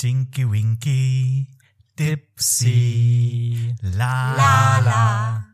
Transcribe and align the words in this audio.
Tinky 0.00 0.48
Winky, 0.50 1.46
Dipsy, 1.94 3.76
la 3.82 4.32
la 4.34 4.80
la, 4.80 5.44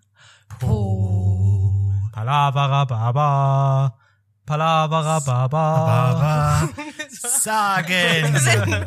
po, 0.61 1.91
Palabarababa. 2.13 3.99
Palabarababa. 4.47 5.49
Baba, 5.51 6.69
sagen. 7.11 8.39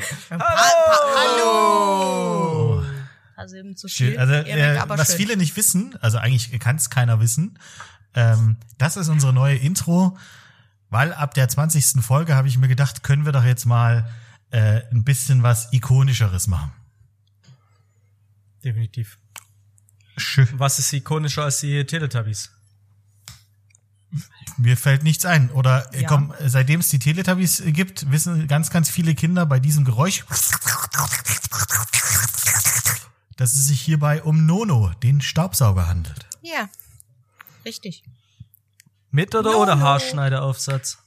Hallo! 1.19 2.81
Also 3.35 3.57
eben 3.57 3.75
zu 3.75 3.89
viel. 3.89 4.11
Schön. 4.11 4.17
Also, 4.17 4.33
äh, 4.35 4.77
aber 4.77 4.97
was 4.97 5.09
schön. 5.09 5.17
viele 5.17 5.35
nicht 5.35 5.57
wissen, 5.57 5.97
also 5.99 6.19
eigentlich 6.19 6.57
kann 6.61 6.77
es 6.77 6.89
keiner 6.89 7.19
wissen, 7.19 7.59
ähm, 8.13 8.55
das 8.77 8.95
ist 8.95 9.09
unsere 9.09 9.33
neue 9.33 9.57
Intro, 9.57 10.17
weil 10.89 11.11
ab 11.11 11.33
der 11.33 11.49
20. 11.49 12.01
Folge 12.01 12.35
habe 12.35 12.47
ich 12.47 12.57
mir 12.57 12.69
gedacht, 12.69 13.03
können 13.03 13.25
wir 13.25 13.33
doch 13.33 13.43
jetzt 13.43 13.65
mal 13.65 14.07
äh, 14.51 14.81
ein 14.91 15.03
bisschen 15.03 15.43
was 15.43 15.71
Ikonischeres 15.73 16.47
machen. 16.47 16.71
Definitiv. 18.63 19.17
Schön. 20.17 20.47
Was 20.53 20.79
ist 20.79 20.91
ikonischer 20.91 21.43
als 21.45 21.59
die 21.61 21.85
Teletubbies? 21.85 22.51
Mir 24.57 24.75
fällt 24.75 25.03
nichts 25.03 25.23
ein. 25.25 25.49
Oder 25.51 25.93
äh, 25.93 26.01
Ja. 26.01 26.07
komm, 26.07 26.33
seitdem 26.45 26.79
es 26.81 26.89
die 26.89 26.99
Teletubbies 26.99 27.59
äh, 27.61 27.71
gibt, 27.71 28.11
wissen 28.11 28.47
ganz, 28.47 28.69
ganz 28.69 28.89
viele 28.89 29.15
Kinder 29.15 29.45
bei 29.45 29.59
diesem 29.59 29.85
Geräusch, 29.85 30.25
dass 33.37 33.53
es 33.55 33.67
sich 33.67 33.79
hierbei 33.81 34.21
um 34.23 34.45
Nono, 34.45 34.91
den 35.03 35.21
Staubsauger, 35.21 35.87
handelt. 35.87 36.27
Ja, 36.41 36.69
richtig. 37.65 38.03
Mit 39.11 39.33
oder 39.35 39.51
No, 39.53 39.61
ohne. 39.61 39.79
Haarschneideraufsatz? 39.79 40.97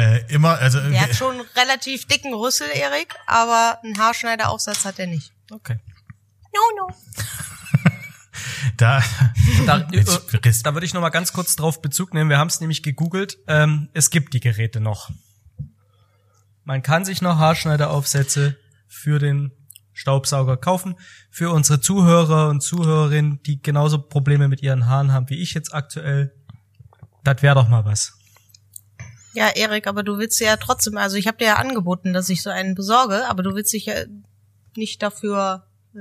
Äh, 0.00 0.24
immer, 0.32 0.58
also 0.58 0.80
Der 0.80 1.02
hat 1.02 1.14
schon 1.14 1.32
einen 1.32 1.48
relativ 1.54 2.06
dicken 2.06 2.32
Rüssel, 2.32 2.68
Erik, 2.72 3.14
aber 3.26 3.78
einen 3.84 3.98
Haarschneideraufsatz 3.98 4.86
hat 4.86 4.98
er 4.98 5.06
nicht. 5.06 5.30
Okay. 5.50 5.78
No, 6.54 6.86
no. 6.86 6.94
da, 8.78 9.02
Da, 9.66 9.78
äh, 9.92 10.52
da 10.62 10.74
würde 10.74 10.86
ich 10.86 10.94
noch 10.94 11.02
mal 11.02 11.10
ganz 11.10 11.34
kurz 11.34 11.54
drauf 11.54 11.82
Bezug 11.82 12.14
nehmen. 12.14 12.30
Wir 12.30 12.38
haben 12.38 12.48
es 12.48 12.60
nämlich 12.60 12.82
gegoogelt. 12.82 13.36
Ähm, 13.46 13.90
es 13.92 14.08
gibt 14.08 14.32
die 14.32 14.40
Geräte 14.40 14.80
noch. 14.80 15.10
Man 16.64 16.82
kann 16.82 17.04
sich 17.04 17.20
noch 17.20 17.36
Haarschneideraufsätze 17.36 18.56
für 18.88 19.18
den 19.18 19.52
Staubsauger 19.92 20.56
kaufen. 20.56 20.94
Für 21.30 21.50
unsere 21.50 21.82
Zuhörer 21.82 22.48
und 22.48 22.62
Zuhörerinnen, 22.62 23.42
die 23.42 23.60
genauso 23.60 24.00
Probleme 24.00 24.48
mit 24.48 24.62
ihren 24.62 24.86
Haaren 24.86 25.12
haben 25.12 25.28
wie 25.28 25.42
ich 25.42 25.52
jetzt 25.52 25.74
aktuell. 25.74 26.32
Das 27.22 27.42
wäre 27.42 27.54
doch 27.54 27.68
mal 27.68 27.84
was. 27.84 28.19
Ja, 29.32 29.48
Erik, 29.48 29.86
aber 29.86 30.02
du 30.02 30.18
willst 30.18 30.40
ja 30.40 30.56
trotzdem, 30.56 30.96
also 30.96 31.16
ich 31.16 31.26
habe 31.26 31.38
dir 31.38 31.44
ja 31.46 31.56
angeboten, 31.56 32.12
dass 32.12 32.28
ich 32.28 32.42
so 32.42 32.50
einen 32.50 32.74
besorge, 32.74 33.28
aber 33.28 33.42
du 33.42 33.54
willst 33.54 33.72
dich 33.72 33.86
ja 33.86 33.94
nicht 34.76 35.02
dafür 35.02 35.66
äh, 35.94 35.98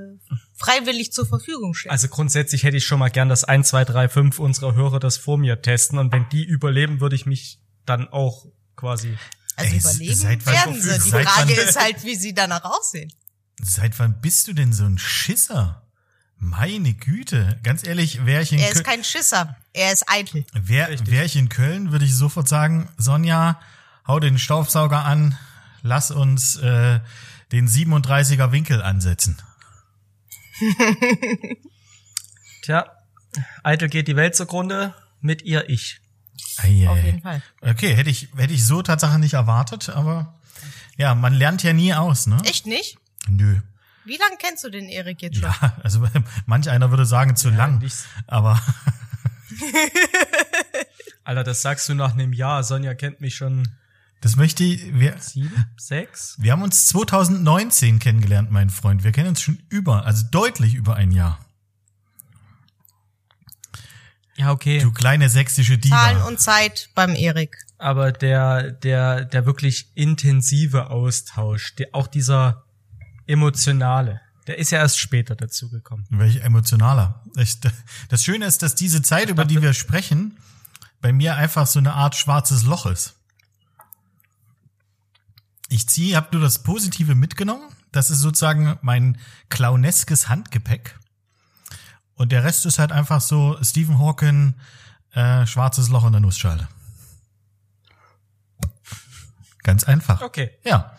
freiwillig 0.55 1.11
zur 1.13 1.25
Verfügung 1.25 1.73
stellen. 1.73 1.91
Also 1.91 2.07
grundsätzlich 2.07 2.63
hätte 2.63 2.77
ich 2.77 2.85
schon 2.85 2.99
mal 2.99 3.09
gern, 3.09 3.29
dass 3.29 3.43
1, 3.43 3.69
2, 3.69 3.85
3, 3.85 4.09
5 4.09 4.39
unserer 4.39 4.75
Hörer 4.75 4.99
das 4.99 5.17
vor 5.17 5.37
mir 5.37 5.61
testen. 5.61 5.99
Und 5.99 6.11
wenn 6.11 6.27
die 6.29 6.43
überleben, 6.43 7.01
würde 7.01 7.15
ich 7.15 7.25
mich 7.25 7.59
dann 7.85 8.07
auch 8.07 8.45
quasi 8.75 9.17
Also 9.55 9.73
Ey, 9.73 9.79
überleben 9.79 10.45
werden 10.45 10.81
sie. 10.81 10.93
Die 10.93 11.09
Frage 11.09 11.25
wann- 11.57 11.67
ist 11.67 11.79
halt, 11.79 12.03
wie 12.03 12.15
sie 12.15 12.33
danach 12.33 12.63
aussehen. 12.63 13.11
Seit 13.61 13.99
wann 13.99 14.21
bist 14.21 14.47
du 14.47 14.53
denn 14.53 14.71
so 14.73 14.85
ein 14.85 14.97
Schisser? 14.97 15.88
Meine 16.41 16.93
Güte, 16.93 17.59
ganz 17.63 17.85
ehrlich, 17.85 18.25
wäre 18.25 18.41
ich 18.41 18.53
in, 18.53 18.59
Er 18.59 18.69
ist 18.69 18.75
Köl 18.75 18.83
kein 18.83 19.03
Schisser, 19.03 19.57
er 19.73 19.91
ist 19.91 20.09
eitel. 20.09 20.45
wär, 20.53 20.87
Richtig. 20.89 21.11
wär 21.11 21.25
ich 21.25 21.35
in 21.35 21.49
Köln, 21.49 21.91
würde 21.91 22.05
ich 22.05 22.15
sofort 22.15 22.47
sagen, 22.47 22.87
Sonja, 22.97 23.59
hau 24.07 24.19
den 24.21 24.39
Staubsauger 24.39 25.03
an, 25.03 25.37
lass 25.81 26.11
uns 26.11 26.55
äh, 26.57 27.01
den 27.51 27.67
37er 27.67 28.53
Winkel 28.53 28.81
ansetzen. 28.81 29.41
Tja, 32.63 32.85
eitel 33.63 33.89
geht 33.89 34.07
die 34.07 34.15
Welt 34.15 34.35
zugrunde, 34.35 34.93
mit 35.21 35.41
ihr 35.41 35.69
ich. 35.69 35.99
Eieiei. 36.57 36.89
Auf 36.89 37.03
jeden 37.03 37.21
Fall. 37.21 37.41
Okay, 37.61 37.93
hätte 37.95 38.09
ich, 38.09 38.29
hätte 38.37 38.53
ich 38.53 38.65
so 38.65 38.81
Tatsache 38.81 39.19
nicht 39.19 39.33
erwartet, 39.33 39.89
aber 39.89 40.39
ja, 40.97 41.15
man 41.15 41.33
lernt 41.33 41.63
ja 41.63 41.73
nie 41.73 41.93
aus, 41.93 42.27
ne? 42.27 42.37
Echt 42.45 42.65
nicht? 42.65 42.97
Nö. 43.27 43.59
Wie 44.09 44.17
lange 44.17 44.35
kennst 44.39 44.63
du 44.63 44.69
den 44.69 44.89
Erik 44.89 45.21
jetzt 45.21 45.37
schon? 45.37 45.43
Ja, 45.49 45.77
also 45.83 46.05
manch 46.45 46.69
einer 46.69 46.89
würde 46.89 47.05
sagen 47.05 47.35
zu 47.35 47.49
lang, 47.49 47.77
nicht- 47.79 47.95
aber 48.27 48.61
Alter, 51.23 51.43
das 51.43 51.61
sagst 51.61 51.87
du 51.89 51.93
nach 51.93 52.13
einem 52.13 52.33
Jahr. 52.33 52.63
Sonja 52.63 52.93
kennt 52.95 53.21
mich 53.21 53.35
schon 53.35 53.67
das 54.21 54.35
möchte 54.35 54.65
ich, 54.65 54.93
wir, 54.99 55.17
sieben, 55.17 55.65
sechs. 55.77 56.35
wir 56.39 56.51
haben 56.51 56.61
uns 56.61 56.87
2019 56.87 57.99
kennengelernt, 57.99 58.51
mein 58.51 58.69
Freund. 58.69 59.05
Wir 59.05 59.13
kennen 59.13 59.29
uns 59.29 59.41
schon 59.41 59.63
über, 59.69 60.05
also 60.05 60.25
deutlich 60.29 60.73
über 60.75 60.95
ein 60.95 61.11
Jahr. 61.11 61.39
Ja, 64.35 64.51
okay. 64.51 64.79
Du 64.79 64.91
kleine 64.91 65.29
sächsische 65.29 65.77
Diva. 65.77 65.95
Zahlen 65.95 66.21
und 66.23 66.39
Zeit 66.39 66.89
beim 66.95 67.15
Erik. 67.15 67.57
Aber 67.77 68.11
der, 68.11 68.71
der, 68.71 69.23
der 69.23 69.45
wirklich 69.45 69.89
intensive 69.95 70.89
Austausch, 70.89 71.75
der, 71.75 71.87
auch 71.93 72.07
dieser 72.07 72.65
emotionale, 73.29 74.21
der 74.47 74.57
ist 74.57 74.71
ja 74.71 74.79
erst 74.79 74.99
später 74.99 75.35
dazugekommen. 75.35 76.05
Welch 76.09 76.37
emotionaler. 76.37 77.23
Ich, 77.37 77.59
das 78.09 78.23
Schöne 78.23 78.45
ist, 78.45 78.63
dass 78.63 78.75
diese 78.75 79.01
Zeit, 79.01 79.29
über 79.29 79.45
die 79.45 79.61
wir 79.61 79.73
sprechen, 79.73 80.37
bei 81.01 81.13
mir 81.13 81.35
einfach 81.35 81.67
so 81.67 81.79
eine 81.79 81.93
Art 81.93 82.15
schwarzes 82.15 82.63
Loch 82.63 82.85
ist. 82.85 83.15
Ich 85.69 85.87
ziehe, 85.87 86.15
hab 86.15 86.33
nur 86.33 86.41
das 86.41 86.63
Positive 86.63 87.13
mitgenommen. 87.13 87.69
Das 87.91 88.09
ist 88.09 88.19
sozusagen 88.19 88.77
mein 88.81 89.19
clowneskes 89.49 90.27
Handgepäck. 90.27 90.97
Und 92.15 92.31
der 92.31 92.43
Rest 92.43 92.65
ist 92.65 92.79
halt 92.79 92.91
einfach 92.91 93.21
so 93.21 93.57
Stephen 93.61 93.99
Hawking, 93.99 94.55
äh, 95.13 95.45
schwarzes 95.45 95.89
Loch 95.89 96.05
in 96.05 96.11
der 96.11 96.21
Nussschale. 96.21 96.67
Ganz 99.63 99.83
einfach. 99.83 100.21
Okay. 100.21 100.51
Ja. 100.63 100.97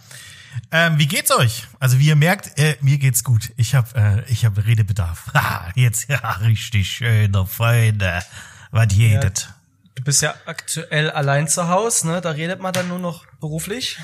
Ähm, 0.70 0.98
wie 0.98 1.06
geht's 1.06 1.30
euch? 1.30 1.66
Also 1.78 1.98
wie 1.98 2.06
ihr 2.08 2.16
merkt, 2.16 2.58
äh, 2.58 2.76
mir 2.80 2.98
geht's 2.98 3.24
gut. 3.24 3.52
Ich 3.56 3.74
habe 3.74 3.88
äh, 3.94 4.30
ich 4.30 4.44
hab 4.44 4.56
Redebedarf. 4.58 5.30
Ha, 5.34 5.70
jetzt 5.74 6.08
ja 6.08 6.18
richtig 6.42 6.90
schöne 6.90 7.46
Freunde. 7.46 8.22
Was 8.70 8.94
jedet. 8.94 9.52
Du 9.94 10.04
bist 10.04 10.22
ja 10.22 10.34
aktuell 10.46 11.10
allein 11.10 11.48
zu 11.48 11.68
Hause, 11.68 12.06
ne? 12.08 12.20
Da 12.20 12.30
redet 12.30 12.60
man 12.60 12.72
dann 12.72 12.88
nur 12.88 12.98
noch 12.98 13.26
beruflich. 13.40 13.98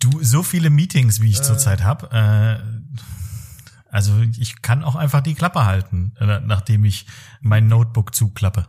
Du, 0.00 0.22
so 0.22 0.42
viele 0.42 0.70
Meetings, 0.70 1.20
wie 1.20 1.30
ich 1.30 1.42
zurzeit 1.42 1.82
habe. 1.82 2.10
Äh, 2.12 2.88
also 3.90 4.20
ich 4.38 4.62
kann 4.62 4.84
auch 4.84 4.96
einfach 4.96 5.22
die 5.22 5.34
Klappe 5.34 5.64
halten, 5.64 6.14
äh, 6.20 6.40
nachdem 6.40 6.84
ich 6.84 7.06
mein 7.40 7.68
Notebook 7.68 8.14
zuklappe. 8.14 8.66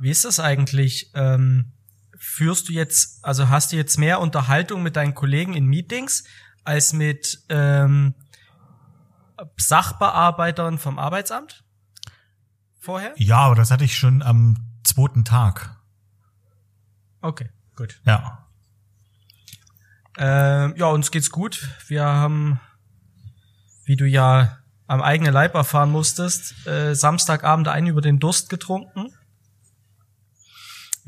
Wie 0.00 0.10
ist 0.10 0.24
das 0.24 0.40
eigentlich? 0.40 1.10
Ähm, 1.14 1.72
führst 2.18 2.68
du 2.68 2.72
jetzt, 2.72 3.24
also 3.24 3.48
hast 3.48 3.72
du 3.72 3.76
jetzt 3.76 3.98
mehr 3.98 4.20
Unterhaltung 4.20 4.82
mit 4.82 4.96
deinen 4.96 5.14
Kollegen 5.14 5.54
in 5.54 5.66
Meetings 5.66 6.24
als 6.64 6.92
mit 6.92 7.40
ähm, 7.48 8.14
Sachbearbeitern 9.56 10.78
vom 10.78 10.98
Arbeitsamt? 10.98 11.64
Vorher? 12.80 13.14
Ja, 13.16 13.38
aber 13.38 13.54
das 13.54 13.70
hatte 13.70 13.84
ich 13.84 13.96
schon 13.96 14.22
am 14.22 14.56
zweiten 14.84 15.24
Tag. 15.24 15.76
Okay, 17.20 17.48
gut. 17.76 18.00
Ja. 18.04 18.46
Ähm, 20.16 20.74
ja, 20.76 20.86
uns 20.86 21.10
geht's 21.10 21.30
gut. 21.30 21.68
Wir 21.86 22.04
haben, 22.04 22.60
wie 23.84 23.96
du 23.96 24.06
ja 24.06 24.58
am 24.86 25.02
eigenen 25.02 25.32
Leib 25.32 25.54
erfahren 25.54 25.90
musstest, 25.90 26.66
äh, 26.66 26.94
Samstagabend 26.94 27.68
einen 27.68 27.86
über 27.88 28.00
den 28.00 28.18
Durst 28.18 28.48
getrunken. 28.48 29.12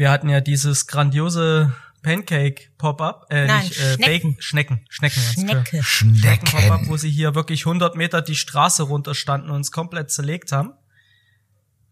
Wir 0.01 0.11
hatten 0.11 0.31
ja 0.31 0.41
dieses 0.41 0.87
grandiose 0.87 1.75
Pancake 2.01 2.71
Pop-up, 2.79 3.27
äh, 3.29 3.47
Nein, 3.47 3.65
nicht, 3.65 3.79
äh, 3.79 3.97
Schnecken. 3.97 4.07
Bacon, 4.07 4.37
Schnecken, 4.39 4.81
Schnecken. 4.89 5.21
Schnecke. 5.21 5.83
Schnecken 5.83 6.45
Pop-up, 6.47 6.63
Schnecken. 6.63 6.89
wo 6.89 6.97
sie 6.97 7.11
hier 7.11 7.35
wirklich 7.35 7.67
100 7.67 7.97
Meter 7.97 8.23
die 8.23 8.35
Straße 8.35 8.85
runterstanden 8.85 9.51
und 9.51 9.57
uns 9.57 9.71
komplett 9.71 10.11
zerlegt 10.11 10.53
haben. 10.53 10.73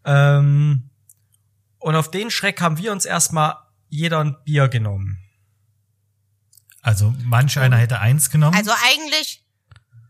Ähm, 0.05 0.89
und 1.77 1.95
auf 1.95 2.09
den 2.09 2.31
Schreck 2.31 2.59
haben 2.61 2.79
wir 2.79 2.91
uns 2.93 3.05
erstmal 3.05 3.57
jeder 3.89 4.21
ein 4.21 4.37
Bier 4.43 4.69
genommen. 4.69 5.19
Also 6.81 7.13
manch 7.25 7.59
einer 7.59 7.77
hätte 7.77 7.99
eins 7.99 8.31
genommen. 8.31 8.57
Also 8.57 8.71
eigentlich, 8.91 9.45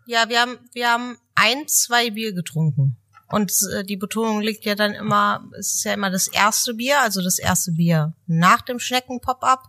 ja, 0.05 0.29
wir 0.29 0.39
haben, 0.39 0.57
wir 0.71 0.87
haben 0.87 1.17
ein, 1.35 1.67
zwei 1.67 2.11
Bier 2.11 2.31
getrunken. 2.31 2.95
Und 3.31 3.51
äh, 3.73 3.83
die 3.83 3.97
Betonung 3.97 4.41
liegt 4.41 4.65
ja 4.65 4.75
dann 4.75 4.93
immer, 4.93 5.47
es 5.57 5.75
ist 5.75 5.83
ja 5.83 5.93
immer 5.93 6.09
das 6.09 6.27
erste 6.27 6.73
Bier, 6.73 7.01
also 7.01 7.21
das 7.21 7.37
erste 7.39 7.71
Bier 7.73 8.13
nach 8.25 8.61
dem 8.61 8.79
Schnecken-Pop-up, 8.79 9.63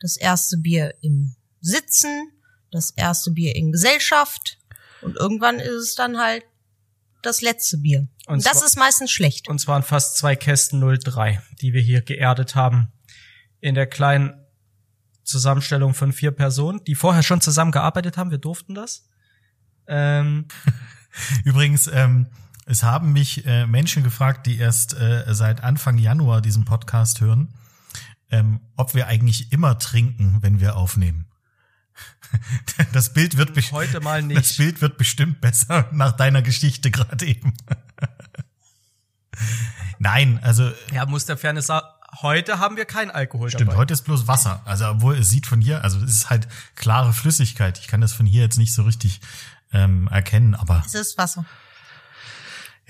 das 0.00 0.16
erste 0.16 0.58
Bier 0.58 0.94
im 1.00 1.34
Sitzen, 1.60 2.30
das 2.70 2.90
erste 2.90 3.30
Bier 3.32 3.56
in 3.56 3.72
Gesellschaft 3.72 4.58
und 5.02 5.16
irgendwann 5.16 5.58
ist 5.60 5.70
es 5.74 5.94
dann 5.94 6.18
halt 6.18 6.44
das 7.22 7.40
letzte 7.42 7.78
Bier. 7.78 8.08
Und 8.26 8.34
Und 8.36 8.46
das 8.46 8.58
zwar- 8.58 8.66
ist 8.66 8.76
meistens 8.78 9.10
schlecht. 9.10 9.48
Und 9.48 9.58
zwar 9.60 9.74
waren 9.74 9.82
fast 9.82 10.16
zwei 10.16 10.36
Kästen 10.36 10.80
03, 10.80 11.42
die 11.60 11.72
wir 11.72 11.80
hier 11.82 12.00
geerdet 12.02 12.54
haben. 12.54 12.92
In 13.60 13.74
der 13.74 13.86
kleinen 13.86 14.34
Zusammenstellung 15.24 15.92
von 15.94 16.12
vier 16.12 16.30
Personen, 16.30 16.82
die 16.84 16.94
vorher 16.94 17.22
schon 17.22 17.40
zusammengearbeitet 17.42 18.16
haben. 18.16 18.30
Wir 18.30 18.38
durften 18.38 18.74
das. 18.74 19.06
Ähm, 19.86 20.46
Übrigens, 21.44 21.88
ähm, 21.92 22.26
es 22.70 22.84
haben 22.84 23.12
mich 23.12 23.44
äh, 23.46 23.66
Menschen 23.66 24.04
gefragt, 24.04 24.46
die 24.46 24.56
erst 24.56 24.94
äh, 24.94 25.24
seit 25.34 25.64
Anfang 25.64 25.98
Januar 25.98 26.40
diesen 26.40 26.64
Podcast 26.64 27.20
hören, 27.20 27.52
ähm, 28.30 28.60
ob 28.76 28.94
wir 28.94 29.08
eigentlich 29.08 29.52
immer 29.52 29.76
trinken, 29.78 30.38
wenn 30.40 30.60
wir 30.60 30.76
aufnehmen. 30.76 31.26
Das 32.92 33.12
Bild 33.12 33.36
wird 33.36 33.50
Heute 33.72 33.98
mal 34.00 34.22
Das 34.22 34.28
nicht. 34.28 34.56
Bild 34.56 34.80
wird 34.80 34.98
bestimmt 34.98 35.40
besser 35.40 35.88
nach 35.92 36.12
deiner 36.12 36.42
Geschichte 36.42 36.92
gerade 36.92 37.26
eben. 37.26 37.54
Nein, 39.98 40.38
also 40.40 40.70
ja, 40.92 41.06
muss 41.06 41.26
der 41.26 41.36
Fairness 41.36 41.66
sagen, 41.66 41.88
heute 42.22 42.60
haben 42.60 42.76
wir 42.76 42.84
kein 42.84 43.10
Alkohol 43.10 43.50
stimmt, 43.50 43.70
dabei. 43.70 43.78
heute 43.80 43.94
ist 43.94 44.02
bloß 44.02 44.28
Wasser. 44.28 44.62
Also 44.64 44.86
obwohl 44.88 45.16
es 45.16 45.28
sieht 45.28 45.48
von 45.48 45.60
hier, 45.60 45.82
also 45.82 45.98
es 45.98 46.12
ist 46.12 46.30
halt 46.30 46.46
klare 46.76 47.12
Flüssigkeit. 47.12 47.80
Ich 47.80 47.88
kann 47.88 48.00
das 48.00 48.12
von 48.12 48.26
hier 48.26 48.42
jetzt 48.42 48.58
nicht 48.58 48.72
so 48.72 48.84
richtig 48.84 49.20
ähm, 49.72 50.06
erkennen, 50.06 50.54
aber 50.54 50.84
Es 50.86 50.94
ist 50.94 51.18
Wasser. 51.18 51.44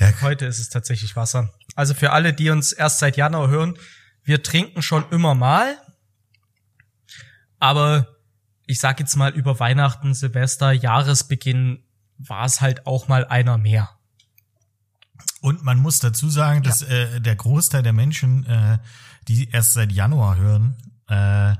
Ja, 0.01 0.23
Heute 0.23 0.47
ist 0.47 0.59
es 0.59 0.71
tatsächlich 0.71 1.15
Wasser. 1.15 1.53
Also 1.75 1.95
für 1.95 2.13
alle, 2.13 2.33
die 2.33 2.51
uns 2.51 2.73
erst 2.73 2.99
seit 2.99 3.17
Januar 3.17 3.49
hören, 3.49 3.77
wir 4.25 4.43
trinken 4.43 4.83
schon 4.83 5.05
immer 5.11 5.35
mal. 5.35 5.77
Aber 7.59 8.09
ich 8.67 8.81
sag 8.81 8.99
jetzt 8.99 9.17
mal 9.17 9.33
über 9.33 9.61
Weihnachten, 9.61 10.15
Silvester, 10.15 10.73
Jahresbeginn 10.73 11.85
war 12.17 12.45
es 12.45 12.61
halt 12.61 12.87
auch 12.87 13.09
mal 13.09 13.27
einer 13.27 13.59
mehr. 13.59 13.91
Und 15.43 15.63
man 15.65 15.79
muss 15.79 15.99
dazu 15.99 16.31
sagen, 16.31 16.63
dass 16.63 16.83
äh, 16.83 17.21
der 17.21 17.37
Großteil 17.37 17.83
der 17.83 17.93
Menschen, 17.93 18.47
äh, 18.47 18.79
die 19.29 19.51
erst 19.51 19.75
seit 19.75 19.93
Januar 19.93 20.37
hören, 20.37 20.77
äh, 21.09 21.55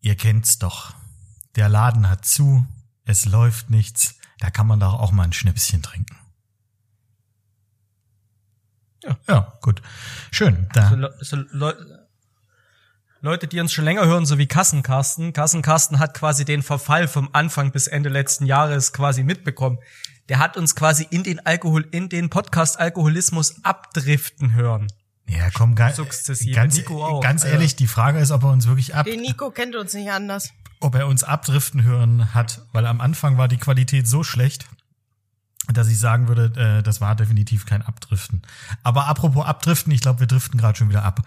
ihr 0.00 0.14
kennt's 0.16 0.58
doch. 0.58 0.94
Der 1.56 1.68
Laden 1.68 2.08
hat 2.08 2.24
zu, 2.24 2.66
es 3.04 3.26
läuft 3.26 3.70
nichts. 3.70 4.16
Da 4.40 4.50
kann 4.50 4.66
man 4.66 4.80
doch 4.80 4.94
auch 4.94 5.12
mal 5.12 5.24
ein 5.24 5.32
Schnäpschen 5.32 5.82
trinken. 5.82 6.16
Ja. 9.06 9.16
Ja, 9.28 9.52
gut. 9.60 9.82
Schön. 10.30 10.66
Da. 10.72 10.88
So, 10.90 10.96
Le- 10.96 11.14
so 11.20 11.36
Leu 11.50 11.72
Leute, 13.20 13.46
die 13.46 13.58
uns 13.58 13.72
schon 13.72 13.86
länger 13.86 14.04
hören, 14.04 14.26
so 14.26 14.36
wie 14.36 14.46
Kassenkarsten. 14.46 15.32
Kassenkarsten 15.32 15.98
hat 15.98 16.12
quasi 16.14 16.44
den 16.44 16.62
Verfall 16.62 17.08
vom 17.08 17.30
Anfang 17.32 17.72
bis 17.72 17.86
Ende 17.86 18.10
letzten 18.10 18.44
Jahres 18.44 18.92
quasi 18.92 19.22
mitbekommen. 19.22 19.78
Der 20.28 20.38
hat 20.38 20.56
uns 20.58 20.74
quasi 20.76 21.06
in 21.10 21.22
den 21.22 21.44
Alkohol, 21.44 21.86
in 21.90 22.08
den 22.10 22.28
Podcast 22.28 22.78
Alkoholismus 22.78 23.64
abdriften 23.64 24.52
hören. 24.54 24.88
Ja, 25.26 25.48
komm, 25.54 25.74
ga, 25.74 25.90
Sukzessive. 25.90 26.54
ganz, 26.54 26.76
Nico 26.76 27.02
auch. 27.02 27.20
ganz 27.22 27.44
ehrlich, 27.44 27.76
die 27.76 27.86
Frage 27.86 28.18
ist, 28.18 28.30
ob 28.30 28.42
er 28.42 28.50
uns 28.50 28.66
wirklich 28.66 28.94
ab, 28.94 29.06
Der 29.06 29.16
Nico 29.16 29.50
kennt 29.50 29.74
uns 29.74 29.94
nicht 29.94 30.10
anders. 30.10 30.50
ob 30.80 30.94
er 30.94 31.06
uns 31.06 31.24
abdriften 31.24 31.82
hören 31.82 32.34
hat, 32.34 32.60
weil 32.72 32.84
am 32.84 33.00
Anfang 33.00 33.38
war 33.38 33.48
die 33.48 33.56
Qualität 33.56 34.06
so 34.06 34.22
schlecht, 34.22 34.66
dass 35.72 35.88
ich 35.88 35.98
sagen 35.98 36.28
würde, 36.28 36.52
äh, 36.60 36.82
das 36.82 37.00
war 37.00 37.14
definitiv 37.16 37.64
kein 37.66 37.82
Abdriften. 37.82 38.42
Aber 38.82 39.06
apropos 39.06 39.46
Abdriften, 39.46 39.92
ich 39.92 40.00
glaube, 40.02 40.20
wir 40.20 40.26
driften 40.26 40.58
gerade 40.58 40.78
schon 40.78 40.88
wieder 40.90 41.04
ab. 41.04 41.26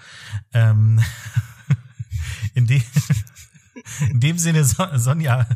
Ähm, 0.54 1.02
in, 2.54 2.68
de 2.68 2.82
in 4.10 4.20
dem 4.20 4.38
Sinne, 4.38 4.64
Son- 4.64 4.98
Sonja, 5.00 5.48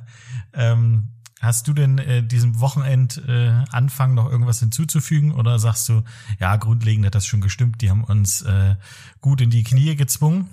ähm, 0.53 1.09
hast 1.39 1.67
du 1.67 1.73
denn 1.73 1.97
äh, 1.97 2.23
diesem 2.23 2.59
Wochenend 2.59 3.17
äh, 3.27 3.63
Anfang 3.71 4.13
noch 4.13 4.29
irgendwas 4.29 4.59
hinzuzufügen 4.59 5.31
oder 5.31 5.57
sagst 5.59 5.89
du, 5.89 6.03
ja, 6.39 6.55
grundlegend 6.55 7.05
hat 7.05 7.15
das 7.15 7.25
schon 7.25 7.41
gestimmt, 7.41 7.81
die 7.81 7.89
haben 7.89 8.03
uns 8.03 8.41
äh, 8.43 8.75
gut 9.21 9.41
in 9.41 9.49
die 9.49 9.63
Knie 9.63 9.95
gezwungen, 9.95 10.49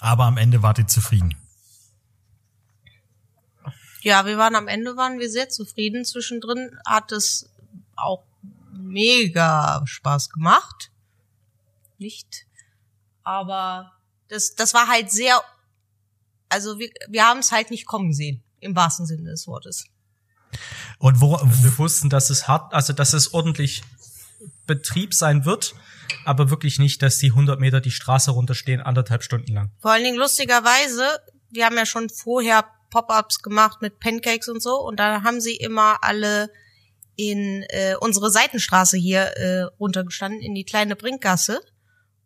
aber 0.00 0.24
am 0.26 0.36
Ende 0.36 0.62
wart 0.62 0.78
ihr 0.78 0.86
zufrieden? 0.86 1.34
Ja, 4.02 4.26
wir 4.26 4.36
waren 4.36 4.56
am 4.56 4.68
Ende 4.68 4.96
waren 4.96 5.18
wir 5.20 5.30
sehr 5.30 5.48
zufrieden. 5.48 6.04
Zwischendrin 6.04 6.76
hat 6.84 7.12
es 7.12 7.48
auch 7.96 8.24
mega 8.72 9.82
Spaß 9.86 10.30
gemacht. 10.30 10.90
Nicht, 11.98 12.46
aber 13.22 13.92
das 14.28 14.56
das 14.56 14.74
war 14.74 14.88
halt 14.88 15.10
sehr 15.10 15.40
also 16.48 16.78
wir 16.80 16.90
wir 17.08 17.24
haben 17.24 17.38
es 17.38 17.52
halt 17.52 17.70
nicht 17.70 17.86
kommen 17.86 18.12
sehen 18.12 18.42
im 18.58 18.74
wahrsten 18.74 19.06
Sinne 19.06 19.30
des 19.30 19.46
Wortes. 19.46 19.84
Und 20.98 21.20
wo, 21.20 21.38
Wir 21.40 21.78
wussten, 21.78 22.10
dass 22.10 22.30
es 22.30 22.48
hart, 22.48 22.74
also 22.74 22.92
dass 22.92 23.12
es 23.12 23.32
ordentlich 23.32 23.82
Betrieb 24.66 25.14
sein 25.14 25.44
wird, 25.44 25.74
aber 26.24 26.50
wirklich 26.50 26.78
nicht, 26.78 27.02
dass 27.02 27.18
die 27.18 27.30
100 27.30 27.58
Meter 27.58 27.80
die 27.80 27.90
Straße 27.90 28.30
runterstehen, 28.30 28.80
anderthalb 28.80 29.22
Stunden 29.22 29.52
lang. 29.52 29.70
Vor 29.80 29.92
allen 29.92 30.04
Dingen 30.04 30.18
lustigerweise, 30.18 31.20
wir 31.50 31.66
haben 31.66 31.76
ja 31.76 31.86
schon 31.86 32.08
vorher 32.08 32.64
Pop-ups 32.92 33.42
gemacht 33.42 33.80
mit 33.80 33.98
Pancakes 33.98 34.48
und 34.48 34.62
so 34.62 34.76
und 34.76 35.00
da 35.00 35.22
haben 35.22 35.40
sie 35.40 35.56
immer 35.56 36.04
alle 36.04 36.50
in 37.16 37.64
äh, 37.70 37.94
unsere 38.00 38.30
Seitenstraße 38.30 38.96
hier 38.96 39.22
äh, 39.36 39.62
runtergestanden 39.80 40.40
in 40.40 40.54
die 40.54 40.64
kleine 40.64 40.94
Brinkgasse 40.94 41.60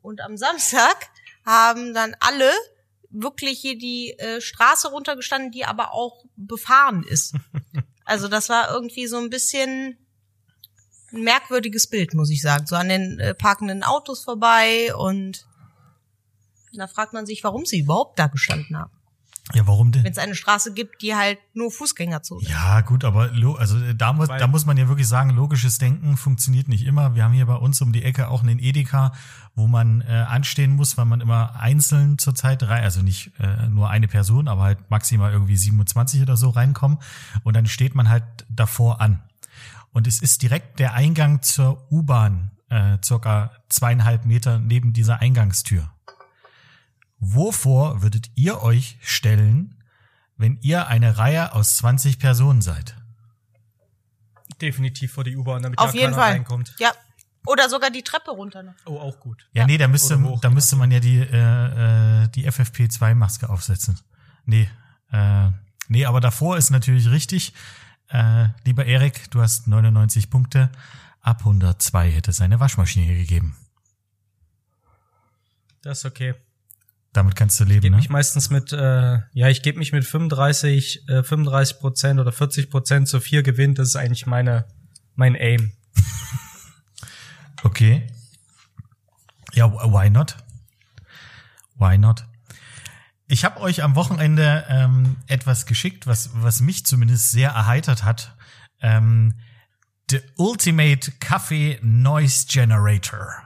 und 0.03 0.21
am 0.21 0.37
Samstag 0.37 0.97
haben 1.45 1.95
dann 1.95 2.17
alle 2.21 2.51
wirklich 3.11 3.61
hier 3.61 3.79
die 3.79 4.19
äh, 4.19 4.41
Straße 4.41 4.89
runtergestanden, 4.89 5.53
die 5.53 5.65
aber 5.65 5.93
auch 5.93 6.25
befahren 6.37 7.05
ist. 7.09 7.35
Also 8.09 8.29
das 8.29 8.49
war 8.49 8.71
irgendwie 8.71 9.09
so 9.09 9.17
ein 9.19 9.31
bisschen 9.31 9.99
ein 11.13 11.23
merkwürdiges 11.23 11.89
Bild, 11.89 12.15
muss 12.15 12.31
ich 12.31 12.41
sagen. 12.41 12.65
So 12.65 12.77
an 12.77 12.89
den 12.89 13.19
äh, 13.19 13.35
parkenden 13.35 13.83
Autos 13.83 14.23
vorbei 14.23 14.95
und 14.95 15.45
da 16.73 16.87
fragt 16.87 17.13
man 17.15 17.27
sich, 17.27 17.43
warum 17.43 17.65
sie 17.65 17.81
überhaupt 17.81 18.17
da 18.19 18.29
gestanden 18.29 18.79
haben. 18.79 18.93
Ja, 19.55 19.65
warum 19.67 19.93
denn? 19.93 20.03
Wenn 20.03 20.11
es 20.13 20.19
eine 20.19 20.35
Straße 20.35 20.75
gibt, 20.75 21.03
die 21.03 21.15
halt 21.15 21.39
nur 21.55 21.71
Fußgängerzone 21.71 22.43
ist. 22.43 22.51
Ja, 22.51 22.81
gut, 22.81 23.05
aber 23.05 23.29
lo 23.29 23.55
also 23.55 23.79
äh, 23.79 23.95
da 23.95 24.13
muss, 24.13 24.29
Weil- 24.29 24.41
da 24.41 24.49
muss 24.49 24.67
man 24.67 24.77
ja 24.77 24.89
wirklich 24.89 25.07
sagen, 25.07 25.31
logisches 25.31 25.79
Denken 25.79 26.17
funktioniert 26.17 26.67
nicht 26.67 26.85
immer. 26.85 27.15
Wir 27.15 27.23
haben 27.25 27.33
hier 27.33 27.47
bei 27.47 27.55
uns 27.55 27.81
um 27.81 27.93
die 27.93 28.03
Ecke 28.03 28.29
auch 28.29 28.43
einen 28.43 28.59
Edeka, 28.59 29.13
wo 29.55 29.69
man 29.69 30.01
äh, 30.01 30.07
anstehen 30.07 30.75
muss, 30.75 30.99
weil 30.99 31.05
man 31.05 31.21
immer 31.21 31.55
einzeln 31.61 32.19
zurzeit 32.19 32.65
rein, 32.65 32.83
also 32.83 33.03
nicht 33.03 33.31
äh, 33.39 33.69
nur 33.69 33.89
eine 33.89 34.09
Person, 34.09 34.49
aber 34.49 34.63
halt 34.65 34.91
maximal 34.91 35.31
irgendwie 35.33 35.57
27 35.57 36.23
oder 36.23 36.37
so 36.37 36.51
reinkommen. 36.51 36.99
Und 37.45 37.55
dann 37.55 37.67
steht 37.67 37.95
man 37.95 38.09
halt 38.09 38.25
davor 38.49 39.01
an. 39.01 39.23
Und 39.93 40.07
es 40.09 40.21
ist 40.21 40.43
direkt 40.43 40.81
der 40.81 40.95
Eingang 40.95 41.41
zur 41.43 41.87
U-Bahn, 41.93 42.51
äh, 42.69 42.99
circa 43.03 43.53
zweieinhalb 43.69 44.27
Meter 44.27 44.59
neben 44.59 44.93
dieser 44.93 45.21
Eingangstür. 45.21 45.89
Wovor 47.19 48.03
würdet 48.03 48.31
ihr 48.35 48.63
euch 48.63 48.99
stellen, 49.01 49.83
wenn 50.37 50.59
ihr 50.61 50.87
eine 50.87 51.19
Reihe 51.19 51.55
aus 51.55 51.77
20 51.79 52.19
Personen 52.19 52.61
seid? 52.61 52.97
Definitiv 54.61 55.13
vor 55.13 55.25
die 55.25 55.37
U-Bahn, 55.37 55.63
damit 55.63 55.79
Auf 55.79 55.93
da 55.93 55.97
jeden 55.97 56.13
keiner 56.13 56.23
Fall. 56.23 56.33
reinkommt. 56.33 56.75
Ja. 56.79 56.93
Oder 57.47 57.69
sogar 57.69 57.91
die 57.91 58.03
Treppe 58.03 58.33
runter 58.33 58.63
noch. 58.65 58.75
Oh, 58.87 58.99
auch 58.99 59.21
gut. 59.21 59.49
Ja, 59.53 59.67
nee, 59.67 59.79
da 59.79 59.87
müsste, 59.87 60.21
hoch, 60.21 60.41
da 60.41 60.51
müsste 60.51 60.75
man 60.75 60.91
ja 60.91 60.99
die, 60.99 61.19
äh, 61.19 62.25
äh, 62.25 62.29
die 62.29 62.49
FFP2-Maske 62.51 63.49
aufsetzen. 63.49 64.01
Nee, 64.45 64.69
äh, 65.13 65.51
nee, 65.89 66.05
aber 66.07 66.21
davor 66.21 66.57
ist 66.57 66.71
natürlich 66.71 67.09
richtig. 67.09 67.55
Äh, 68.09 68.49
lieber 68.65 68.85
Erik, 68.85 69.31
du 69.31 69.43
hast 69.43 69.69
99 69.69 70.29
Punkte. 70.29 70.71
Ab 71.21 71.41
102 71.41 72.11
hätte 72.11 72.33
es 72.33 72.41
eine 72.41 72.59
Waschmaschine 72.59 73.15
gegeben. 73.15 73.57
Das 75.83 75.99
ist 75.99 76.05
okay. 76.05 76.35
Damit 77.17 77.35
kannst 77.35 77.59
du 77.59 77.65
Ich 77.65 77.71
leben, 77.71 77.81
gebe 77.81 77.91
ne? 77.93 77.97
mich 77.97 78.11
meistens 78.11 78.51
mit, 78.51 78.73
äh, 78.75 79.19
ja, 79.33 79.49
ich 79.49 79.63
gebe 79.63 79.79
mich 79.79 79.93
mit 79.93 80.05
35, 80.05 81.09
äh, 81.09 81.23
35 81.23 81.79
Prozent 81.79 82.21
oder 82.21 82.31
40 82.31 82.69
Prozent 82.69 83.09
zu 83.09 83.21
vier 83.21 83.43
gewinnt. 83.43 83.79
Das 83.79 83.89
ist 83.89 83.97
eigentlich 83.97 84.27
meine, 84.27 84.67
mein 85.15 85.35
Aim. 85.35 85.73
Okay. 87.63 88.07
Ja, 89.55 89.73
why 89.73 90.09
not? 90.09 90.37
Why 91.77 91.99
not? 91.99 92.27
Ich 93.27 93.45
habe 93.45 93.61
euch 93.61 93.83
am 93.83 93.97
Wochenende 93.97 94.65
ähm, 94.69 95.17
etwas 95.27 95.67
geschickt, 95.67 96.07
was, 96.07 96.31
was 96.35 96.61
mich 96.61 96.87
zumindest 96.87 97.33
sehr 97.33 97.51
erheitert 97.51 98.05
hat. 98.05 98.37
Ähm, 98.81 99.41
The 100.11 100.21
Ultimate 100.37 101.11
Coffee 101.19 101.81
Noise 101.83 102.47
Generator. 102.49 103.43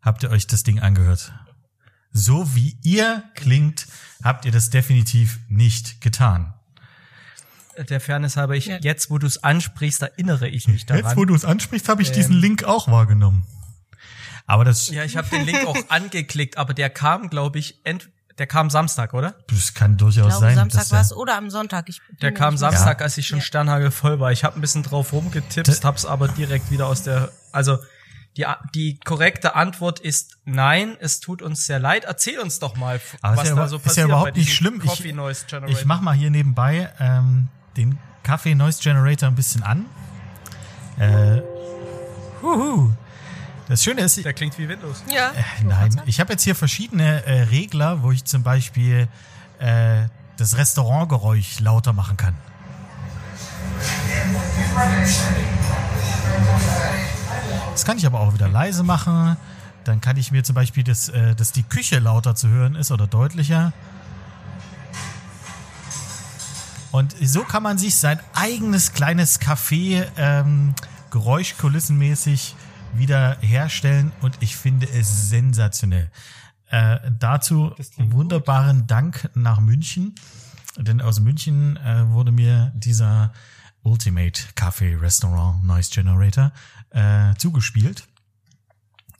Habt 0.00 0.24
ihr 0.24 0.30
euch 0.30 0.48
das 0.48 0.64
Ding 0.64 0.80
angehört? 0.80 1.32
So 2.16 2.54
wie 2.54 2.78
ihr 2.82 3.24
klingt, 3.34 3.86
habt 4.22 4.44
ihr 4.44 4.52
das 4.52 4.70
definitiv 4.70 5.40
nicht 5.48 6.00
getan. 6.00 6.54
Der 7.88 8.00
Fairness 8.00 8.36
halber, 8.36 8.54
ich, 8.54 8.66
Ja. 8.66 8.78
jetzt 8.80 9.10
wo 9.10 9.18
du 9.18 9.26
es 9.26 9.42
ansprichst, 9.42 10.00
erinnere 10.02 10.46
ich 10.48 10.68
mich 10.68 10.86
daran. 10.86 11.02
Jetzt, 11.04 11.16
wo 11.16 11.24
du 11.24 11.34
es 11.34 11.44
ansprichst, 11.44 11.88
habe 11.88 12.02
ich 12.02 12.08
Ähm. 12.08 12.14
diesen 12.14 12.34
Link 12.36 12.62
auch 12.64 12.86
wahrgenommen. 12.86 13.44
Aber 14.46 14.64
das, 14.64 14.90
ja, 14.90 15.02
ich 15.04 15.16
habe 15.16 15.28
den 15.28 15.44
Link 15.44 15.66
auch 15.66 15.76
angeklickt, 15.88 16.56
aber 16.56 16.72
der 16.72 16.88
kam, 16.88 17.30
glaube 17.30 17.58
ich, 17.58 17.80
ent, 17.84 18.10
der 18.38 18.46
kam 18.46 18.70
Samstag, 18.70 19.12
oder? 19.12 19.34
das 19.48 19.74
kann 19.74 19.96
durchaus 19.96 20.24
Ich 20.34 20.38
glaube, 20.38 20.46
sein. 20.46 20.54
Samstag 20.54 20.90
war 20.92 21.00
es 21.00 21.12
oder 21.12 21.36
am 21.36 21.50
Sonntag. 21.50 21.88
Ich 21.88 22.00
bin 22.06 22.18
Der 22.20 22.32
kam 22.32 22.56
Samstag, 22.56 22.98
sicher. 22.98 23.00
als 23.04 23.18
ich 23.18 23.26
schon 23.26 23.38
Ja. 23.38 23.44
sternhagelvoll 23.44 24.20
war. 24.20 24.30
Ich 24.30 24.44
habe 24.44 24.56
ein 24.56 24.60
bisschen 24.60 24.82
drauf 24.84 25.12
rumgetippt, 25.12 25.84
hab's 25.84 26.04
aber 26.04 26.28
direkt 26.28 26.70
wieder 26.70 26.86
aus 26.86 27.02
der, 27.02 27.32
also 27.50 27.78
Die, 28.36 28.44
die 28.74 28.98
korrekte 29.04 29.54
Antwort 29.54 30.00
ist 30.00 30.38
nein, 30.44 30.96
es 31.00 31.20
tut 31.20 31.40
uns 31.40 31.66
sehr 31.66 31.78
leid. 31.78 32.04
Erzähl 32.04 32.40
uns 32.40 32.58
doch 32.58 32.76
mal, 32.76 33.00
Aber 33.22 33.36
was 33.36 33.44
ist 33.44 33.50
ja, 33.50 33.54
da 33.56 33.68
so 33.68 33.76
ist 33.76 33.82
passiert 33.84 34.08
ja 34.08 34.14
bei 34.14 34.20
überhaupt 34.20 34.36
nicht 34.36 34.52
schlimm. 34.54 34.80
Ich, 34.82 34.88
Coffee 34.88 35.12
Noise 35.12 35.44
Generator. 35.46 35.78
ich 35.78 35.84
mach 35.84 36.00
mal 36.00 36.14
hier 36.14 36.30
nebenbei 36.30 36.90
ähm, 36.98 37.48
den 37.76 37.98
Kaffee 38.24 38.54
Noise 38.56 38.82
Generator 38.82 39.28
ein 39.28 39.36
bisschen 39.36 39.62
an. 39.62 39.86
Äh, 40.98 41.42
huhu. 42.42 42.92
Das 43.68 43.82
Schöne 43.82 44.02
ist, 44.02 44.22
Der 44.24 44.34
klingt 44.34 44.58
wie 44.58 44.68
Windows. 44.68 45.02
Ja. 45.08 45.30
Äh, 45.30 45.64
Nein, 45.64 46.00
ich 46.06 46.20
habe 46.20 46.32
jetzt 46.32 46.42
hier 46.42 46.54
verschiedene 46.54 47.24
äh, 47.24 47.42
Regler, 47.44 48.02
wo 48.02 48.10
ich 48.10 48.24
zum 48.24 48.42
Beispiel 48.42 49.08
äh, 49.58 50.02
das 50.36 50.56
Restaurantgeräusch 50.56 51.60
lauter 51.60 51.92
machen 51.92 52.16
kann. 52.16 52.34
Das 57.72 57.84
kann 57.84 57.98
ich 57.98 58.06
aber 58.06 58.20
auch 58.20 58.34
wieder 58.34 58.48
leise 58.48 58.82
machen. 58.82 59.36
Dann 59.84 60.00
kann 60.00 60.16
ich 60.16 60.32
mir 60.32 60.44
zum 60.44 60.54
Beispiel, 60.54 60.84
das, 60.84 61.08
äh, 61.08 61.34
dass 61.34 61.52
die 61.52 61.62
Küche 61.62 61.98
lauter 61.98 62.34
zu 62.34 62.48
hören 62.48 62.74
ist 62.74 62.90
oder 62.90 63.06
deutlicher. 63.06 63.72
Und 66.90 67.14
so 67.20 67.42
kann 67.42 67.62
man 67.64 67.76
sich 67.76 67.96
sein 67.96 68.20
eigenes 68.34 68.92
kleines 68.92 69.40
Café 69.40 70.06
ähm, 70.16 70.74
geräuschkulissenmäßig 71.10 72.54
wieder 72.92 73.36
herstellen 73.40 74.12
und 74.20 74.36
ich 74.40 74.56
finde 74.56 74.88
es 74.88 75.28
sensationell. 75.28 76.10
Äh, 76.70 76.98
dazu 77.18 77.74
wunderbaren 77.98 78.86
Dank 78.86 79.28
nach 79.34 79.60
München, 79.60 80.14
denn 80.76 81.00
aus 81.00 81.20
München 81.20 81.76
äh, 81.78 82.08
wurde 82.10 82.32
mir 82.32 82.72
dieser 82.74 83.32
Ultimate 83.82 84.40
Café 84.56 85.00
Restaurant 85.00 85.64
Noise 85.64 85.90
Generator 85.92 86.52
äh, 86.94 87.34
zugespielt. 87.36 88.08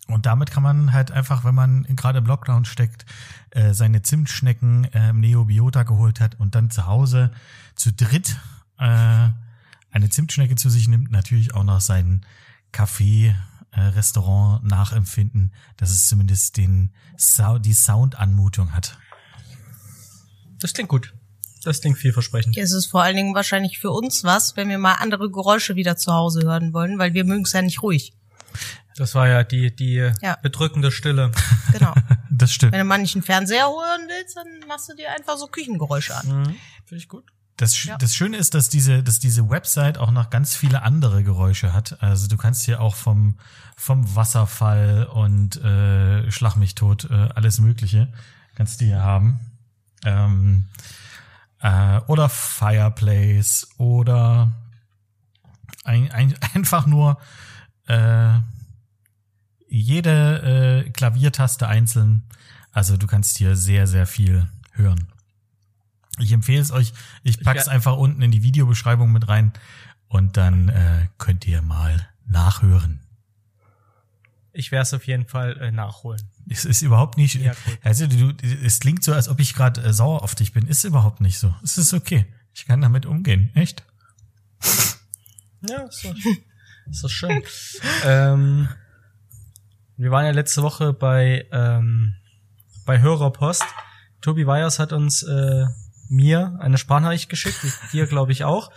Und 0.07 0.27
damit 0.27 0.51
kann 0.51 0.63
man 0.63 0.93
halt 0.93 1.11
einfach, 1.11 1.45
wenn 1.45 1.55
man 1.55 1.85
gerade 1.85 2.19
im 2.19 2.27
Lockdown 2.27 2.65
steckt, 2.65 3.07
äh, 3.51 3.73
seine 3.73 4.03
Zimtschnecken 4.03 4.85
äh, 4.93 5.11
im 5.11 5.21
Neobiota 5.21 5.83
geholt 5.83 6.21
hat 6.21 6.39
und 6.39 6.55
dann 6.55 6.71
zu 6.71 6.87
Hause 6.87 7.31
zu 7.75 7.93
dritt 7.93 8.39
äh, 8.79 9.29
eine 9.91 10.11
Zimtschnecke 10.11 10.57
zu 10.57 10.69
sich 10.69 10.89
nimmt, 10.89 11.11
natürlich 11.11 11.55
auch 11.55 11.65
noch 11.65 11.81
sein 11.81 12.27
Café 12.73 13.35
äh, 13.71 13.81
Restaurant 13.81 14.65
nachempfinden, 14.65 15.53
dass 15.77 15.91
es 15.91 16.09
zumindest 16.09 16.57
den 16.57 16.93
Sou 17.17 17.59
die 17.59 17.73
Soundanmutung 17.73 18.73
hat. 18.73 18.99
Das 20.59 20.73
klingt 20.75 20.89
gut. 20.89 21.15
Das 21.65 21.81
klingt 21.81 21.99
vielversprechend. 21.99 22.57
Es 22.57 22.73
ist 22.73 22.87
vor 22.87 23.03
allen 23.03 23.17
Dingen 23.17 23.35
wahrscheinlich 23.35 23.79
für 23.79 23.91
uns 23.91 24.23
was, 24.25 24.57
wenn 24.57 24.69
wir 24.69 24.79
mal 24.79 24.95
andere 24.95 25.31
Geräusche 25.31 25.75
wieder 25.77 25.97
zu 25.97 26.13
Hause 26.13 26.43
hören 26.43 26.73
wollen, 26.73 26.99
weil 26.99 27.15
wir 27.15 27.25
mögen 27.25 27.43
es 27.45 27.53
ja 27.53 27.63
nicht 27.63 27.83
ruhig. 27.83 28.13
Das 28.97 29.15
war 29.17 29.27
ja 29.27 29.43
die, 29.43 29.75
die 29.75 30.11
Ja. 30.23 30.37
bedrückende 30.43 30.93
Stille. 30.93 31.33
Genau. 31.73 31.95
Das 32.37 32.53
stimmt. 32.53 32.73
wenn 32.73 32.81
du 32.81 32.85
mal 32.85 32.99
nicht 32.99 33.15
einen 33.15 33.23
Fernseher 33.23 33.67
hören 33.67 34.09
willst, 34.09 34.37
dann 34.37 34.47
machst 34.67 34.89
du 34.91 34.97
dir 34.97 35.09
einfach 35.17 35.37
so 35.39 35.47
Küchengeräusche 35.47 36.17
an. 36.17 36.27
Mhm. 36.27 36.45
Finde 36.85 36.97
ich 36.97 37.09
gut. 37.09 37.25
Das, 37.57 37.73
Sch- 37.77 37.87
Ja. 37.87 37.97
das 37.97 38.17
Schöne 38.17 38.37
ist, 38.39 38.55
dass 38.55 38.69
diese, 38.69 39.05
dass 39.05 39.21
diese 39.21 39.49
Website 39.49 39.99
auch 39.99 40.11
noch 40.11 40.31
ganz 40.31 40.57
viele 40.57 40.83
andere 40.83 41.23
Geräusche 41.23 41.73
hat. 41.73 42.03
Also 42.03 42.27
du 42.27 42.37
kannst 42.37 42.65
hier 42.65 42.81
auch 42.81 42.97
vom, 42.97 43.39
vom 43.77 44.17
Wasserfall 44.17 45.05
und 45.07 45.57
äh, 45.63 46.29
Schlag 46.33 46.57
mich 46.57 46.75
tot, 46.75 47.05
äh, 47.09 47.15
alles 47.37 47.61
Mögliche 47.61 48.13
kannst 48.57 48.81
du 48.81 48.85
hier 48.87 49.01
haben. 49.03 49.39
Ähm, 50.05 50.65
äh, 51.61 52.01
oder 52.07 52.29
Fireplace 52.29 53.69
oder 53.79 54.53
ein, 55.85 56.11
ein, 56.13 56.35
einfach 56.55 56.87
nur 56.87 57.19
äh, 57.87 58.39
jede 59.69 60.85
äh, 60.87 60.91
Klaviertaste 60.91 61.67
einzeln. 61.69 62.23
Also 62.73 62.97
du 62.97 63.07
kannst 63.07 63.39
hier 63.39 63.57
sehr, 63.57 63.87
sehr 63.87 64.07
viel 64.07 64.49
hören. 64.73 65.09
Ich 66.19 66.33
empfehle 66.33 66.61
es 66.63 66.71
euch. 66.71 66.93
Ich 67.23 67.41
pack's 67.43 67.67
wer- 67.67 67.73
einfach 67.73 67.97
unten 67.97 68.23
in 68.23 68.31
die 68.31 68.43
Videobeschreibung 68.43 69.11
mit 69.13 69.29
rein 69.29 69.53
und 70.09 70.37
dann 70.37 70.69
äh, 70.69 71.09
könnt 71.19 71.47
ihr 71.47 71.61
mal 71.63 72.09
nachhören. 72.27 73.01
Ich 74.53 74.71
werde 74.71 74.83
es 74.83 74.95
auf 74.95 75.07
jeden 75.07 75.27
Fall 75.27 75.57
äh, 75.59 75.73
nachholen. 75.73 76.23
Es 76.49 76.65
ist 76.65 76.83
überhaupt 76.83 77.17
nicht. 77.17 77.37
Ja, 77.37 77.53
cool. 77.67 77.79
Also 77.83 78.07
du, 78.07 78.35
es 78.63 78.81
klingt 78.81 79.03
so, 79.03 79.13
als 79.13 79.29
ob 79.29 79.41
ich 79.41 79.55
gerade 79.55 79.83
äh, 79.83 79.93
sauer 79.93 80.23
auf 80.23 80.35
dich 80.35 80.53
bin. 80.53 80.67
Ist 80.67 80.85
überhaupt 80.85 81.21
nicht 81.21 81.39
so. 81.39 81.55
Es 81.63 81.79
ist 81.79 81.95
okay. 81.95 82.27
Ich 82.53 82.67
kann 82.67 82.81
damit 82.81 83.07
umgehen. 83.07 83.51
Echt? 83.55 83.85
Ja, 85.67 85.79
ist 85.85 86.05
doch, 86.05 86.15
ist 86.91 87.05
doch 87.05 87.09
schön. 87.09 87.43
ähm, 88.05 88.69
wir 89.97 90.11
waren 90.11 90.27
ja 90.27 90.33
letzte 90.33 90.63
Woche 90.63 90.93
bei, 90.93 91.47
ähm, 91.53 92.17
bei 92.85 93.01
Hörerpost. 93.01 93.65
Tobi 94.21 94.47
Weyers 94.47 94.79
hat 94.79 94.93
uns 94.93 95.23
äh, 95.23 95.65
mir 96.11 96.59
eine 96.61 96.77
Sprachnachricht 96.77 97.29
geschickt, 97.29 97.61
dir 97.93 98.07
glaube 98.07 98.33
ich 98.33 98.45
auch. 98.45 98.73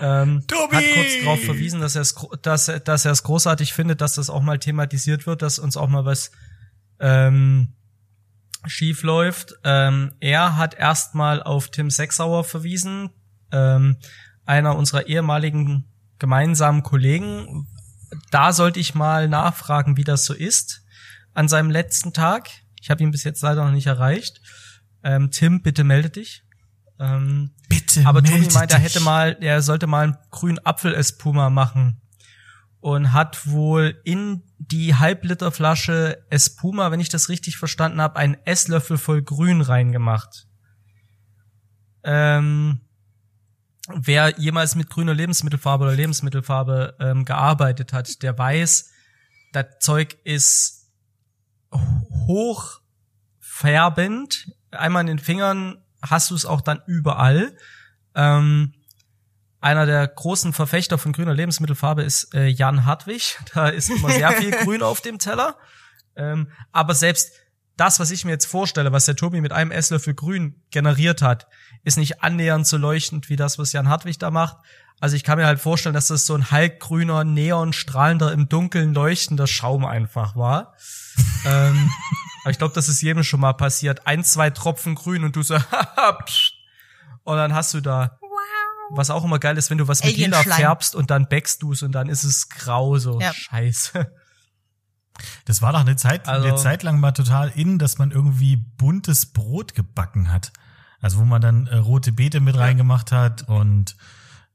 Ähm, 0.00 0.44
Tobi! 0.46 0.76
Hat 0.76 0.84
kurz 0.94 1.12
darauf 1.22 1.40
verwiesen, 1.44 1.80
dass 1.80 1.94
er 1.94 2.02
es 2.02 2.14
dass, 2.42 2.70
dass 2.84 3.04
er 3.04 3.12
es 3.12 3.22
großartig 3.22 3.72
findet, 3.72 4.00
dass 4.00 4.14
das 4.14 4.30
auch 4.30 4.42
mal 4.42 4.58
thematisiert 4.58 5.26
wird, 5.26 5.42
dass 5.42 5.58
uns 5.58 5.76
auch 5.76 5.88
mal 5.88 6.04
was 6.04 6.30
ähm, 7.00 7.74
schief 8.66 9.02
läuft. 9.02 9.54
Ähm, 9.64 10.14
er 10.20 10.56
hat 10.56 10.74
erstmal 10.74 11.42
auf 11.42 11.70
Tim 11.70 11.90
Sechsauer 11.90 12.44
verwiesen, 12.44 13.10
ähm, 13.52 13.96
einer 14.44 14.76
unserer 14.76 15.06
ehemaligen 15.06 15.86
gemeinsamen 16.18 16.82
Kollegen. 16.82 17.68
Da 18.30 18.52
sollte 18.52 18.80
ich 18.80 18.94
mal 18.94 19.28
nachfragen, 19.28 19.96
wie 19.96 20.04
das 20.04 20.24
so 20.24 20.34
ist 20.34 20.84
an 21.34 21.48
seinem 21.48 21.70
letzten 21.70 22.12
Tag. 22.12 22.48
Ich 22.80 22.90
habe 22.90 23.02
ihn 23.02 23.10
bis 23.10 23.24
jetzt 23.24 23.42
leider 23.42 23.64
noch 23.64 23.72
nicht 23.72 23.86
erreicht. 23.86 24.40
Ähm, 25.02 25.30
Tim, 25.30 25.62
bitte 25.62 25.84
melde 25.84 26.10
dich. 26.10 26.44
Ähm, 26.98 27.50
Bitte. 27.68 28.06
aber 28.06 28.22
Tobi 28.22 28.48
meint, 28.52 28.72
er 28.72 28.78
hätte 28.78 29.00
mal, 29.00 29.36
er 29.40 29.62
sollte 29.62 29.86
mal 29.86 30.04
einen 30.04 30.16
grünen 30.30 30.64
Apfel-Espuma 30.64 31.50
machen. 31.50 32.00
Und 32.84 33.14
hat 33.14 33.46
wohl 33.46 33.98
in 34.04 34.42
die 34.58 34.94
Halbliterflasche 34.94 36.22
Espuma, 36.28 36.90
wenn 36.90 37.00
ich 37.00 37.08
das 37.08 37.30
richtig 37.30 37.56
verstanden 37.56 38.02
habe, 38.02 38.16
einen 38.16 38.36
Esslöffel 38.44 38.98
voll 38.98 39.22
Grün 39.22 39.62
reingemacht. 39.62 40.46
Ähm, 42.02 42.82
wer 43.88 44.38
jemals 44.38 44.74
mit 44.74 44.90
grüner 44.90 45.14
Lebensmittelfarbe 45.14 45.84
oder 45.84 45.94
Lebensmittelfarbe 45.94 46.94
ähm, 47.00 47.24
gearbeitet 47.24 47.94
hat, 47.94 48.22
der 48.22 48.36
weiß, 48.36 48.90
das 49.54 49.66
Zeug 49.80 50.18
ist 50.24 50.92
hochfärbend. 52.26 54.52
Einmal 54.72 55.00
in 55.00 55.06
den 55.06 55.20
Fingern 55.20 55.82
hast 56.02 56.30
du 56.30 56.34
es 56.34 56.44
auch 56.44 56.60
dann 56.60 56.82
überall. 56.86 57.56
Ähm, 58.14 58.74
einer 59.64 59.86
der 59.86 60.06
großen 60.06 60.52
Verfechter 60.52 60.98
von 60.98 61.14
grüner 61.14 61.32
Lebensmittelfarbe 61.32 62.02
ist 62.02 62.34
äh, 62.34 62.48
Jan 62.48 62.84
Hartwig. 62.84 63.38
Da 63.54 63.68
ist 63.68 63.88
immer 63.88 64.10
sehr 64.10 64.32
viel 64.32 64.50
Grün 64.64 64.82
auf 64.82 65.00
dem 65.00 65.18
Teller. 65.18 65.56
Ähm, 66.16 66.50
aber 66.70 66.94
selbst 66.94 67.32
das, 67.76 67.98
was 67.98 68.10
ich 68.10 68.26
mir 68.26 68.32
jetzt 68.32 68.44
vorstelle, 68.44 68.92
was 68.92 69.06
der 69.06 69.16
Tobi 69.16 69.40
mit 69.40 69.52
einem 69.52 69.70
Esslöffel 69.70 70.14
Grün 70.14 70.62
generiert 70.70 71.22
hat, 71.22 71.48
ist 71.82 71.96
nicht 71.96 72.22
annähernd 72.22 72.66
so 72.66 72.76
leuchtend 72.76 73.30
wie 73.30 73.36
das, 73.36 73.58
was 73.58 73.72
Jan 73.72 73.88
Hartwig 73.88 74.18
da 74.18 74.30
macht. 74.30 74.58
Also 75.00 75.16
ich 75.16 75.24
kann 75.24 75.38
mir 75.38 75.46
halt 75.46 75.60
vorstellen, 75.60 75.94
dass 75.94 76.08
das 76.08 76.26
so 76.26 76.34
ein 76.34 76.50
halbgrüner, 76.50 77.24
neonstrahlender, 77.24 78.32
im 78.32 78.50
Dunkeln 78.50 78.92
leuchtender 78.92 79.46
Schaum 79.46 79.86
einfach 79.86 80.36
war. 80.36 80.74
ähm, 81.46 81.90
aber 82.42 82.50
ich 82.50 82.58
glaube, 82.58 82.74
das 82.74 82.90
ist 82.90 83.00
jedem 83.00 83.24
schon 83.24 83.40
mal 83.40 83.54
passiert. 83.54 84.06
Ein, 84.06 84.24
zwei 84.24 84.50
Tropfen 84.50 84.94
Grün 84.94 85.24
und 85.24 85.34
du 85.34 85.42
so, 85.42 85.56
und 87.24 87.36
dann 87.36 87.54
hast 87.54 87.72
du 87.72 87.80
da. 87.80 88.18
Was 88.96 89.10
auch 89.10 89.24
immer 89.24 89.38
geil 89.38 89.56
ist, 89.58 89.70
wenn 89.70 89.78
du 89.78 89.88
was 89.88 90.02
mit 90.04 90.16
lila 90.16 90.42
färbst 90.42 90.94
und 90.94 91.10
dann 91.10 91.28
backst 91.28 91.62
du 91.62 91.72
es 91.72 91.82
und 91.82 91.92
dann 91.92 92.08
ist 92.08 92.24
es 92.24 92.48
grau, 92.48 92.98
so 92.98 93.20
Ja. 93.20 93.32
scheiße. 93.32 94.10
Das 95.44 95.62
war 95.62 95.72
doch 95.72 95.80
eine 95.80 95.96
Zeit, 95.96 96.26
Also- 96.28 96.48
eine 96.48 96.56
Zeit 96.56 96.82
lang 96.82 96.98
mal 97.00 97.12
total 97.12 97.50
in, 97.54 97.78
dass 97.78 97.98
man 97.98 98.10
irgendwie 98.10 98.56
buntes 98.56 99.26
Brot 99.26 99.74
gebacken 99.74 100.32
hat. 100.32 100.52
Also 101.00 101.18
wo 101.18 101.24
man 101.24 101.40
dann 101.42 101.66
äh, 101.66 101.76
rote 101.76 102.12
Beete 102.12 102.40
mit 102.40 102.56
reingemacht 102.56 103.12
hat 103.12 103.42
und 103.48 103.94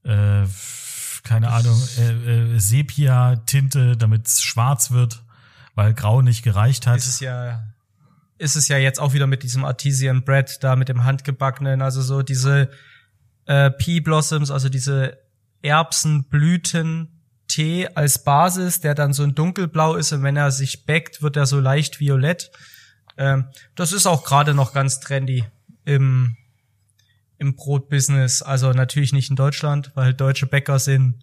äh, 0.04 0.46
keine 1.24 1.52
Ahnung, 1.52 1.80
äh, 1.98 2.56
äh, 2.56 2.60
Sepia-Tinte, 2.60 3.96
damit 3.98 4.28
es 4.28 4.42
schwarz 4.42 4.92
wird, 4.92 5.22
weil 5.76 5.94
grau 5.94 6.22
nicht 6.22 6.44
gereicht 6.44 6.88
hat. 6.88 6.98
Ist 6.98 7.08
es 7.08 7.20
ja, 7.20 7.64
ist 8.38 8.56
es 8.56 8.68
ja 8.68 8.78
jetzt 8.78 9.00
auch 9.00 9.14
wieder 9.14 9.28
mit 9.28 9.44
diesem 9.44 9.64
Artesian 9.66 10.24
Bread 10.24 10.64
da, 10.64 10.76
mit 10.76 10.90
dem 10.90 11.04
handgebackenen, 11.04 11.82
also 11.82 12.02
so 12.02 12.22
diese 12.24 12.70
äh, 13.50 13.72
Pea 13.72 14.00
Blossoms, 14.00 14.52
also 14.52 14.70
diese 14.70 15.18
Erbsenblüten, 15.64 17.20
Tee 17.48 17.88
als 17.96 18.24
Basis, 18.24 18.80
der 18.80 18.94
dann 18.94 19.12
so 19.12 19.24
ein 19.24 19.34
dunkelblau 19.34 19.96
ist 19.96 20.12
und 20.12 20.22
wenn 20.22 20.38
er 20.38 20.52
sich 20.52 20.86
backt, 20.86 21.24
wird 21.24 21.36
er 21.36 21.48
so 21.48 21.60
leicht 21.60 22.00
violett. 22.00 22.52
Ähm, 23.18 23.48
das 23.74 23.92
ist 23.92 24.06
auch 24.06 24.24
gerade 24.24 24.54
noch 24.54 24.72
ganz 24.72 25.00
trendy 25.00 25.46
im, 25.84 26.38
im 27.40 27.56
Brotbusiness. 27.56 28.44
Also 28.44 28.72
natürlich 28.72 29.14
nicht 29.14 29.32
in 29.32 29.36
Deutschland, 29.36 29.92
weil 29.96 30.14
deutsche 30.14 30.46
Bäcker 30.46 30.78
sind 30.78 31.16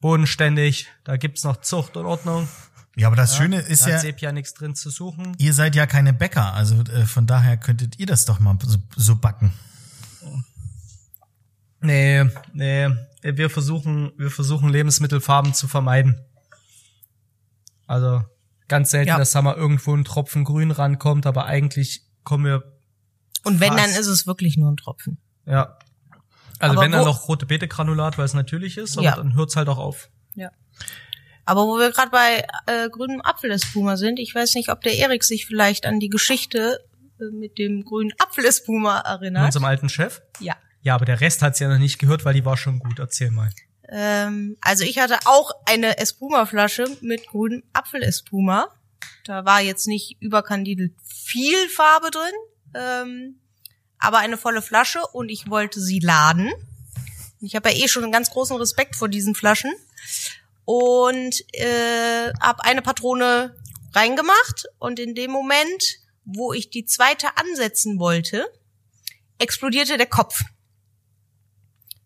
bodenständig, 0.00 0.88
da 1.02 1.16
gibt's 1.16 1.44
noch 1.44 1.62
Zucht 1.62 1.96
und 1.96 2.04
Ordnung. 2.04 2.46
Ja, 2.94 3.06
aber 3.06 3.16
das 3.16 3.38
Schöne 3.38 3.60
ist 3.60 3.86
da 3.86 3.88
ja, 3.88 4.02
hat 4.02 4.20
ja 4.20 4.32
nichts 4.32 4.52
drin 4.52 4.74
zu 4.74 4.90
suchen. 4.90 5.34
ihr 5.38 5.54
seid 5.54 5.74
ja 5.76 5.86
keine 5.86 6.12
Bäcker, 6.12 6.52
also 6.52 6.82
äh, 6.82 7.06
von 7.06 7.26
daher 7.26 7.56
könntet 7.56 7.98
ihr 7.98 8.04
das 8.04 8.26
doch 8.26 8.38
mal 8.38 8.58
so, 8.62 8.76
so 8.96 9.16
backen. 9.16 9.54
Nee, 11.82 12.24
nee, 12.52 12.88
wir 13.22 13.50
versuchen, 13.50 14.12
wir 14.16 14.30
versuchen 14.30 14.68
Lebensmittelfarben 14.68 15.52
zu 15.54 15.68
vermeiden. 15.68 16.24
Also 17.86 18.22
ganz 18.68 18.90
selten, 18.90 19.08
Ja. 19.08 19.18
dass 19.18 19.32
da 19.32 19.42
mal 19.42 19.54
irgendwo 19.56 19.94
ein 19.94 20.04
Tropfen 20.04 20.44
Grün 20.44 20.70
rankommt, 20.70 21.26
aber 21.26 21.46
eigentlich 21.46 22.02
kommen 22.24 22.44
wir, 22.44 22.62
Und 23.44 23.60
wenn, 23.60 23.70
dann 23.70 23.80
Fast. 23.90 23.98
ist 23.98 24.06
es 24.06 24.26
wirklich 24.26 24.56
nur 24.56 24.70
ein 24.70 24.76
Tropfen. 24.76 25.18
ja. 25.46 25.76
Also 26.58 26.74
Aber 26.74 26.82
wenn 26.84 26.92
dann 26.92 27.04
noch 27.04 27.26
rote 27.26 27.44
Beete-Granulat, 27.44 28.18
weil 28.18 28.24
es 28.24 28.34
natürlich 28.34 28.78
ist, 28.78 28.96
aber 28.96 29.04
Ja. 29.04 29.16
dann 29.16 29.34
hört's 29.34 29.56
halt 29.56 29.68
auch 29.68 29.78
auf. 29.78 30.10
Ja. 30.36 30.48
Aber 31.44 31.62
wo 31.66 31.76
wir 31.76 31.90
gerade 31.90 32.10
bei 32.12 32.46
äh, 32.72 32.88
grünem 32.88 33.20
Apfelespuma 33.20 33.96
sind, 33.96 34.20
ich 34.20 34.32
weiß 34.32 34.54
nicht, 34.54 34.68
ob 34.68 34.80
der 34.82 34.94
Erik 34.96 35.24
sich 35.24 35.44
vielleicht 35.44 35.86
an 35.86 35.98
die 35.98 36.08
Geschichte 36.08 36.78
äh, 37.20 37.24
mit 37.36 37.58
dem 37.58 37.82
grünen 37.84 38.12
Apfelespuma 38.20 39.00
erinnert. 39.00 39.46
unserem 39.46 39.64
alten 39.64 39.88
Chef. 39.88 40.22
Ja. 40.38 40.54
Ja, 40.82 40.96
aber 40.96 41.04
der 41.04 41.20
Rest 41.20 41.42
hat's 41.42 41.60
ja 41.60 41.68
noch 41.68 41.78
nicht 41.78 41.98
gehört, 41.98 42.24
weil 42.24 42.34
die 42.34 42.44
war 42.44 42.56
schon 42.56 42.78
gut. 42.78 42.98
Erzähl 42.98 43.30
mal. 43.30 43.50
Ähm, 43.88 44.56
also 44.60 44.84
ich 44.84 44.98
hatte 44.98 45.18
auch 45.26 45.52
eine 45.66 45.98
Espuma-Flasche 45.98 46.84
mit 47.00 47.26
grünem 47.28 47.62
Apfelespuma. 47.72 48.68
Da 49.24 49.44
war 49.44 49.60
jetzt 49.60 49.86
nicht 49.86 50.16
überkandidelt 50.20 50.94
viel 51.04 51.68
Farbe 51.68 52.10
drin, 52.10 52.32
ähm, 52.74 53.40
aber 53.98 54.18
eine 54.18 54.36
volle 54.36 54.62
Flasche 54.62 55.00
und 55.12 55.28
ich 55.28 55.48
wollte 55.48 55.80
sie 55.80 56.00
laden. 56.00 56.50
Ich 57.40 57.54
habe 57.54 57.70
ja 57.70 57.84
eh 57.84 57.88
schon 57.88 58.02
einen 58.02 58.12
ganz 58.12 58.30
großen 58.30 58.56
Respekt 58.56 58.96
vor 58.96 59.08
diesen 59.08 59.34
Flaschen 59.34 59.72
und 60.64 61.40
äh, 61.52 62.32
habe 62.40 62.64
eine 62.64 62.82
Patrone 62.82 63.54
reingemacht 63.94 64.64
und 64.78 64.98
in 64.98 65.14
dem 65.14 65.30
Moment, 65.30 65.98
wo 66.24 66.52
ich 66.52 66.70
die 66.70 66.86
zweite 66.86 67.36
ansetzen 67.36 67.98
wollte, 67.98 68.46
explodierte 69.38 69.96
der 69.96 70.06
Kopf 70.06 70.42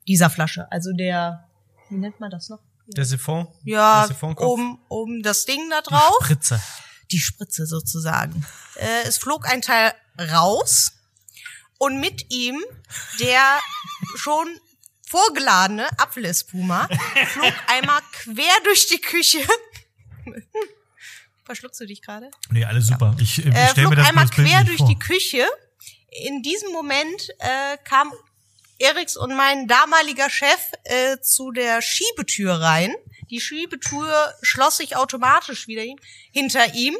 dieser 0.08 0.30
Flasche. 0.30 0.70
Also 0.70 0.92
der, 0.92 1.48
wie 1.88 1.96
nennt 1.96 2.20
man 2.20 2.30
das 2.30 2.48
noch? 2.48 2.60
Der 2.88 3.04
Siphon? 3.04 3.48
Ja, 3.64 4.00
der 4.02 4.08
Siphonkopf? 4.08 4.46
oben, 4.46 4.78
oben 4.88 5.22
das 5.22 5.44
Ding 5.44 5.68
da 5.70 5.80
drauf, 5.80 6.18
Spritze. 6.22 6.60
die 7.10 7.18
Spritze 7.18 7.66
sozusagen. 7.66 8.46
Äh, 8.76 9.08
es 9.08 9.18
flog 9.18 9.48
ein 9.48 9.60
Teil 9.60 9.92
raus 10.30 10.92
und 11.78 12.00
mit 12.00 12.32
ihm 12.32 12.62
der 13.20 13.40
schon 14.16 14.46
vorgeladene 15.06 15.86
Apfelespuma 15.98 16.88
flog 17.26 17.52
einmal 17.68 18.00
quer 18.12 18.54
durch 18.64 18.86
die 18.86 19.00
Küche. 19.00 19.40
Verschluckst 21.44 21.80
du 21.80 21.86
dich 21.86 22.02
gerade? 22.02 22.30
Nee, 22.50 22.64
alles 22.64 22.88
super. 22.88 23.14
Ich 23.20 23.44
äh, 23.44 23.48
äh, 23.50 23.68
stell 23.70 23.84
mir 23.84 23.90
flog 23.90 23.96
das 23.96 24.08
einmal 24.08 24.26
bildlich 24.26 24.48
quer 24.48 24.64
durch 24.64 24.78
vor. 24.78 24.88
die 24.88 24.98
Küche. 24.98 25.46
In 26.24 26.42
diesem 26.42 26.72
Moment 26.72 27.28
äh, 27.38 27.76
kam 27.84 28.12
Eriks 28.78 29.16
und 29.16 29.34
mein 29.34 29.66
damaliger 29.68 30.28
Chef 30.30 30.72
äh, 30.84 31.18
zu 31.20 31.50
der 31.50 31.82
Schiebetür 31.82 32.54
rein. 32.54 32.94
Die 33.30 33.40
Schiebetür 33.40 34.34
schloss 34.42 34.76
sich 34.76 34.96
automatisch 34.96 35.66
wieder 35.66 35.82
hinter 36.32 36.74
ihm 36.74 36.96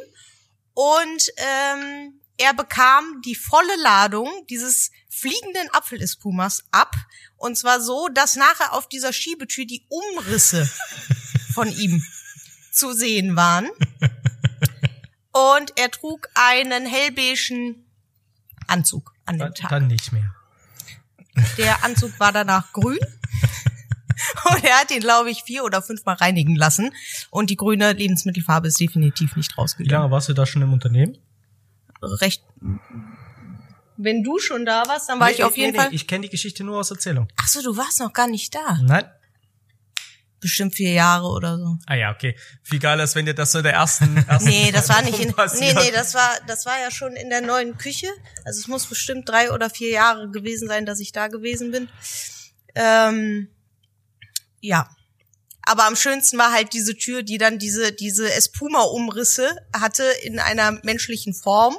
und 0.73 1.31
ähm, 1.37 2.19
er 2.37 2.53
bekam 2.53 3.21
die 3.25 3.35
volle 3.35 3.75
Ladung 3.81 4.29
dieses 4.49 4.91
fliegenden 5.09 5.69
Apfelespumas 5.73 6.63
ab 6.71 6.95
und 7.37 7.55
zwar 7.57 7.79
so, 7.81 8.07
dass 8.09 8.35
nachher 8.35 8.73
auf 8.73 8.89
dieser 8.89 9.13
Schiebetür 9.13 9.65
die 9.65 9.85
Umrisse 9.89 10.69
von 11.53 11.71
ihm 11.71 12.03
zu 12.71 12.93
sehen 12.93 13.35
waren. 13.35 13.69
Und 15.31 15.73
er 15.77 15.91
trug 15.91 16.27
einen 16.33 16.85
hellbeigen 16.85 17.85
Anzug 18.65 19.13
an 19.25 19.37
dem 19.37 19.53
Tag. 19.53 19.69
dann 19.69 19.87
nicht 19.87 20.11
mehr. 20.11 20.33
Der 21.57 21.83
Anzug 21.83 22.19
war 22.19 22.31
danach 22.31 22.71
grün. 22.73 22.99
Und 24.51 24.63
er 24.63 24.79
hat 24.79 24.91
ihn, 24.91 24.99
glaube 24.99 25.29
ich, 25.29 25.43
vier 25.43 25.63
oder 25.63 25.81
fünfmal 25.81 26.15
reinigen 26.15 26.55
lassen. 26.55 26.93
Und 27.29 27.49
die 27.49 27.55
grüne 27.55 27.93
Lebensmittelfarbe 27.93 28.67
ist 28.67 28.79
definitiv 28.79 29.35
nicht 29.35 29.53
Wie 29.53 29.61
rausgegangen. 29.61 30.01
lange 30.01 30.11
warst 30.11 30.29
du 30.29 30.33
da 30.33 30.45
schon 30.45 30.61
im 30.61 30.73
Unternehmen? 30.73 31.17
Recht. 32.01 32.43
Wenn 33.97 34.23
du 34.23 34.37
schon 34.39 34.65
da 34.65 34.83
warst, 34.87 35.09
dann 35.09 35.19
war 35.19 35.31
ich 35.31 35.43
auf 35.43 35.57
jeden 35.57 35.75
Fall. 35.75 35.89
Ich 35.91 36.07
kenne 36.07 36.23
die 36.23 36.29
Geschichte 36.29 36.63
nur 36.63 36.79
aus 36.79 36.91
Erzählung. 36.91 37.27
Ach 37.37 37.47
so, 37.47 37.61
du 37.61 37.75
warst 37.77 37.99
noch 37.99 38.13
gar 38.13 38.27
nicht 38.27 38.53
da. 38.53 38.79
Nein? 38.81 39.05
Bestimmt 40.39 40.75
vier 40.75 40.91
Jahre 40.91 41.27
oder 41.27 41.57
so. 41.57 41.77
Ah 41.87 41.95
ja, 41.95 42.11
okay. 42.11 42.37
Viel 42.61 42.79
geiler 42.79 43.03
ist, 43.03 43.15
wenn 43.15 43.25
dir 43.25 43.33
das 43.33 43.51
so 43.51 43.57
in 43.57 43.63
der 43.63 43.73
ersten, 43.73 44.17
ersten 44.27 44.47
Nee, 44.47 44.71
das 44.71 44.87
war 44.89 45.01
nicht 45.01 45.19
in, 45.19 45.33
passiert. 45.33 45.75
nee, 45.75 45.83
nee, 45.85 45.91
das 45.91 46.13
war, 46.13 46.29
das 46.45 46.65
war 46.65 46.79
ja 46.79 46.91
schon 46.91 47.15
in 47.15 47.29
der 47.29 47.41
neuen 47.41 47.77
Küche. 47.77 48.07
Also 48.45 48.59
es 48.59 48.67
muss 48.67 48.85
bestimmt 48.85 49.27
drei 49.27 49.51
oder 49.51 49.69
vier 49.69 49.89
Jahre 49.89 50.29
gewesen 50.29 50.67
sein, 50.67 50.85
dass 50.85 50.99
ich 50.99 51.11
da 51.11 51.27
gewesen 51.27 51.71
bin. 51.71 51.89
Ähm, 52.75 53.49
ja. 54.61 54.89
Aber 55.63 55.85
am 55.85 55.95
schönsten 55.95 56.37
war 56.37 56.53
halt 56.53 56.71
diese 56.73 56.95
Tür, 56.95 57.23
die 57.23 57.37
dann 57.37 57.57
diese, 57.57 57.91
diese 57.91 58.31
Espuma-Umrisse 58.31 59.49
hatte 59.73 60.03
in 60.23 60.39
einer 60.39 60.79
menschlichen 60.83 61.33
Form. 61.33 61.75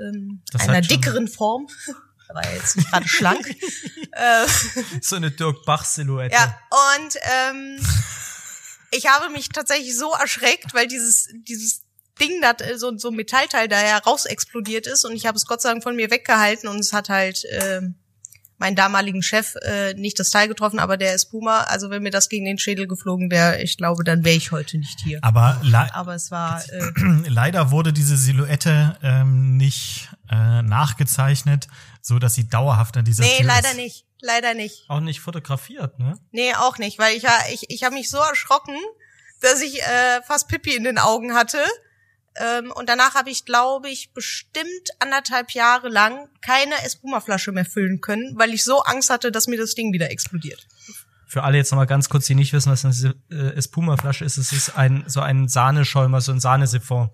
Ähm, 0.00 0.42
Das 0.52 0.68
einer 0.68 0.80
dickeren 0.82 1.28
Form. 1.28 1.66
Da 2.28 2.34
war 2.34 2.52
jetzt 2.52 2.76
nicht 2.76 2.90
gerade 2.90 3.08
schlank. 3.08 3.46
äh, 4.12 4.46
So 5.00 5.16
eine 5.16 5.30
Dirk 5.30 5.64
Bach-Silhouette. 5.64 6.34
ja, 6.34 6.58
und 6.70 7.16
ähm, 7.22 7.86
ich 8.90 9.06
habe 9.08 9.28
mich 9.30 9.48
tatsächlich 9.48 9.96
so 9.96 10.12
erschreckt, 10.12 10.72
weil 10.74 10.86
dieses, 10.86 11.28
dieses 11.32 11.82
Ding, 12.20 12.40
da 12.40 12.54
so, 12.76 12.96
so 12.96 13.08
ein 13.08 13.16
Metallteil 13.16 13.68
da 13.68 13.84
ja 13.84 13.98
raus 13.98 14.24
explodiert 14.24 14.86
ist 14.86 15.04
und 15.04 15.14
ich 15.16 15.26
habe 15.26 15.36
es 15.36 15.46
Gott 15.46 15.60
sei 15.60 15.70
Dank 15.70 15.82
von 15.82 15.96
mir 15.96 16.10
weggehalten 16.10 16.68
und 16.68 16.78
es 16.78 16.92
hat 16.92 17.08
halt 17.08 17.42
ähm, 17.50 17.96
meinen 18.64 18.76
damaligen 18.76 19.22
Chef 19.22 19.56
äh, 19.56 19.92
nicht 19.92 20.18
das 20.18 20.30
Teil 20.30 20.48
getroffen, 20.48 20.78
aber 20.78 20.96
der 20.96 21.14
ist 21.14 21.26
Puma. 21.26 21.64
Also 21.64 21.90
wenn 21.90 22.02
mir 22.02 22.10
das 22.10 22.30
gegen 22.30 22.46
den 22.46 22.56
Schädel 22.56 22.86
geflogen 22.86 23.30
wäre, 23.30 23.60
ich 23.60 23.76
glaube, 23.76 24.04
dann 24.04 24.24
wäre 24.24 24.36
ich 24.36 24.52
heute 24.52 24.78
nicht 24.78 25.00
hier. 25.00 25.18
Aber 25.20 25.60
le 25.62 25.94
Aber 25.94 26.14
es 26.14 26.30
war 26.30 26.62
äh, 26.70 26.90
leider 27.28 27.70
wurde 27.70 27.92
diese 27.92 28.16
Silhouette 28.16 28.96
ähm, 29.02 29.58
nicht 29.58 30.08
äh, 30.30 30.62
nachgezeichnet, 30.62 31.68
so 32.00 32.18
dass 32.18 32.34
sie 32.34 32.48
dauerhaft 32.48 32.96
an 32.96 33.04
dieser 33.04 33.24
nee, 33.24 33.36
Tür 33.36 33.46
leider 33.46 33.70
ist. 33.72 33.76
nicht, 33.76 34.06
leider 34.22 34.54
nicht. 34.54 34.88
Auch 34.88 35.00
nicht 35.00 35.20
fotografiert, 35.20 35.98
ne? 35.98 36.18
Nee, 36.32 36.54
auch 36.54 36.78
nicht, 36.78 36.98
weil 36.98 37.14
ich 37.16 37.24
ich, 37.52 37.68
ich 37.68 37.84
habe 37.84 37.94
mich 37.94 38.08
so 38.08 38.16
erschrocken, 38.18 38.76
dass 39.42 39.60
ich 39.60 39.82
äh, 39.82 40.22
fast 40.26 40.48
Pipi 40.48 40.74
in 40.74 40.84
den 40.84 40.98
Augen 40.98 41.34
hatte. 41.34 41.58
Ähm, 42.36 42.72
und 42.72 42.88
danach 42.88 43.14
habe 43.14 43.30
ich, 43.30 43.44
glaube 43.44 43.88
ich, 43.88 44.12
bestimmt 44.12 44.90
anderthalb 44.98 45.52
Jahre 45.52 45.88
lang 45.88 46.28
keine 46.40 46.74
Espuma-Flasche 46.84 47.52
mehr 47.52 47.64
füllen 47.64 48.00
können, 48.00 48.36
weil 48.36 48.52
ich 48.52 48.64
so 48.64 48.82
Angst 48.82 49.10
hatte, 49.10 49.30
dass 49.30 49.46
mir 49.46 49.58
das 49.58 49.74
Ding 49.74 49.92
wieder 49.92 50.10
explodiert. 50.10 50.66
Für 51.26 51.44
alle 51.44 51.56
jetzt 51.56 51.70
nochmal 51.70 51.86
ganz 51.86 52.08
kurz, 52.08 52.26
die 52.26 52.34
nicht 52.34 52.52
wissen, 52.52 52.70
was 52.70 52.84
eine 52.84 53.14
äh, 53.30 53.56
Espuma-Flasche 53.56 54.24
ist, 54.24 54.36
es 54.36 54.52
ist 54.52 54.76
ein, 54.76 55.04
so 55.06 55.20
ein 55.20 55.48
Sahneschäumer, 55.48 56.20
so 56.20 56.32
ein 56.32 56.40
Sahnesiphon. 56.40 57.10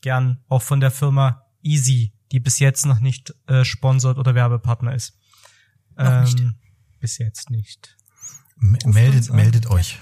Gern 0.00 0.42
auch 0.48 0.62
von 0.62 0.80
der 0.80 0.90
Firma 0.90 1.46
Easy, 1.62 2.12
die 2.30 2.40
bis 2.40 2.58
jetzt 2.58 2.86
noch 2.86 3.00
nicht 3.00 3.34
äh, 3.46 3.64
sponsort 3.64 4.18
oder 4.18 4.34
Werbepartner 4.34 4.94
ist. 4.94 5.16
Noch 5.96 6.22
nicht. 6.22 6.38
Bis 7.00 7.18
jetzt 7.18 7.50
nicht. 7.50 7.96
M 8.60 8.78
meldet, 8.84 9.32
meldet 9.32 9.66
euch. 9.70 9.98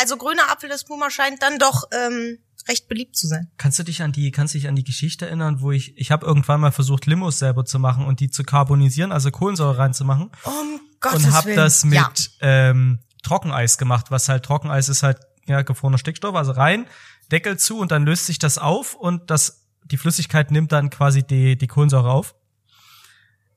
Also 0.00 0.16
grüner 0.16 0.50
Apfel 0.50 0.68
des 0.68 0.84
Puma 0.84 1.10
scheint 1.10 1.42
dann 1.42 1.58
doch 1.58 1.84
ähm, 1.92 2.38
recht 2.68 2.88
beliebt 2.88 3.16
zu 3.16 3.26
sein. 3.26 3.50
Kannst 3.58 3.78
du 3.78 3.82
dich 3.82 4.02
an 4.02 4.12
die, 4.12 4.30
kannst 4.30 4.54
du 4.54 4.58
dich 4.58 4.68
an 4.68 4.76
die 4.76 4.84
Geschichte 4.84 5.26
erinnern, 5.26 5.60
wo 5.60 5.72
ich, 5.72 5.96
ich 5.98 6.10
habe 6.10 6.26
irgendwann 6.26 6.60
mal 6.60 6.72
versucht, 6.72 7.06
Limos 7.06 7.38
selber 7.38 7.64
zu 7.64 7.78
machen 7.78 8.06
und 8.06 8.20
die 8.20 8.30
zu 8.30 8.42
carbonisieren, 8.44 9.12
also 9.12 9.30
Kohlensäure 9.30 9.78
reinzumachen. 9.78 10.30
Um 10.44 10.80
Gottes 11.00 11.24
und 11.24 11.32
hab 11.32 11.44
Willen. 11.46 11.56
das 11.56 11.84
mit 11.84 11.94
Ja. 11.94 12.10
ähm, 12.40 13.00
Trockeneis 13.22 13.78
gemacht, 13.78 14.10
was 14.10 14.28
halt 14.28 14.44
Trockeneis 14.44 14.88
ist 14.88 15.02
halt 15.02 15.18
ja 15.46 15.62
gefrorener 15.62 15.98
Stickstoff, 15.98 16.34
also 16.34 16.52
rein, 16.52 16.86
Deckel 17.32 17.58
zu 17.58 17.78
und 17.78 17.90
dann 17.90 18.04
löst 18.04 18.26
sich 18.26 18.38
das 18.38 18.58
auf 18.58 18.94
und 18.94 19.30
das 19.30 19.66
die 19.84 19.96
Flüssigkeit 19.96 20.50
nimmt 20.50 20.72
dann 20.72 20.90
quasi 20.90 21.22
die 21.22 21.56
die 21.56 21.66
Kohlensäure 21.66 22.10
auf. 22.10 22.34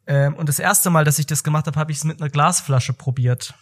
Ähm, 0.08 0.36
und 0.36 0.50
das 0.50 0.60
erste 0.60 0.90
Mal, 0.90 1.06
dass 1.06 1.20
ich 1.20 1.26
das 1.26 1.44
gemacht 1.44 1.68
habe, 1.68 1.80
habe 1.80 1.92
ich 1.92 2.00
es 2.00 2.04
mit 2.04 2.20
einer 2.22 2.30
Glasflasche 2.30 2.94
probiert. 2.94 3.54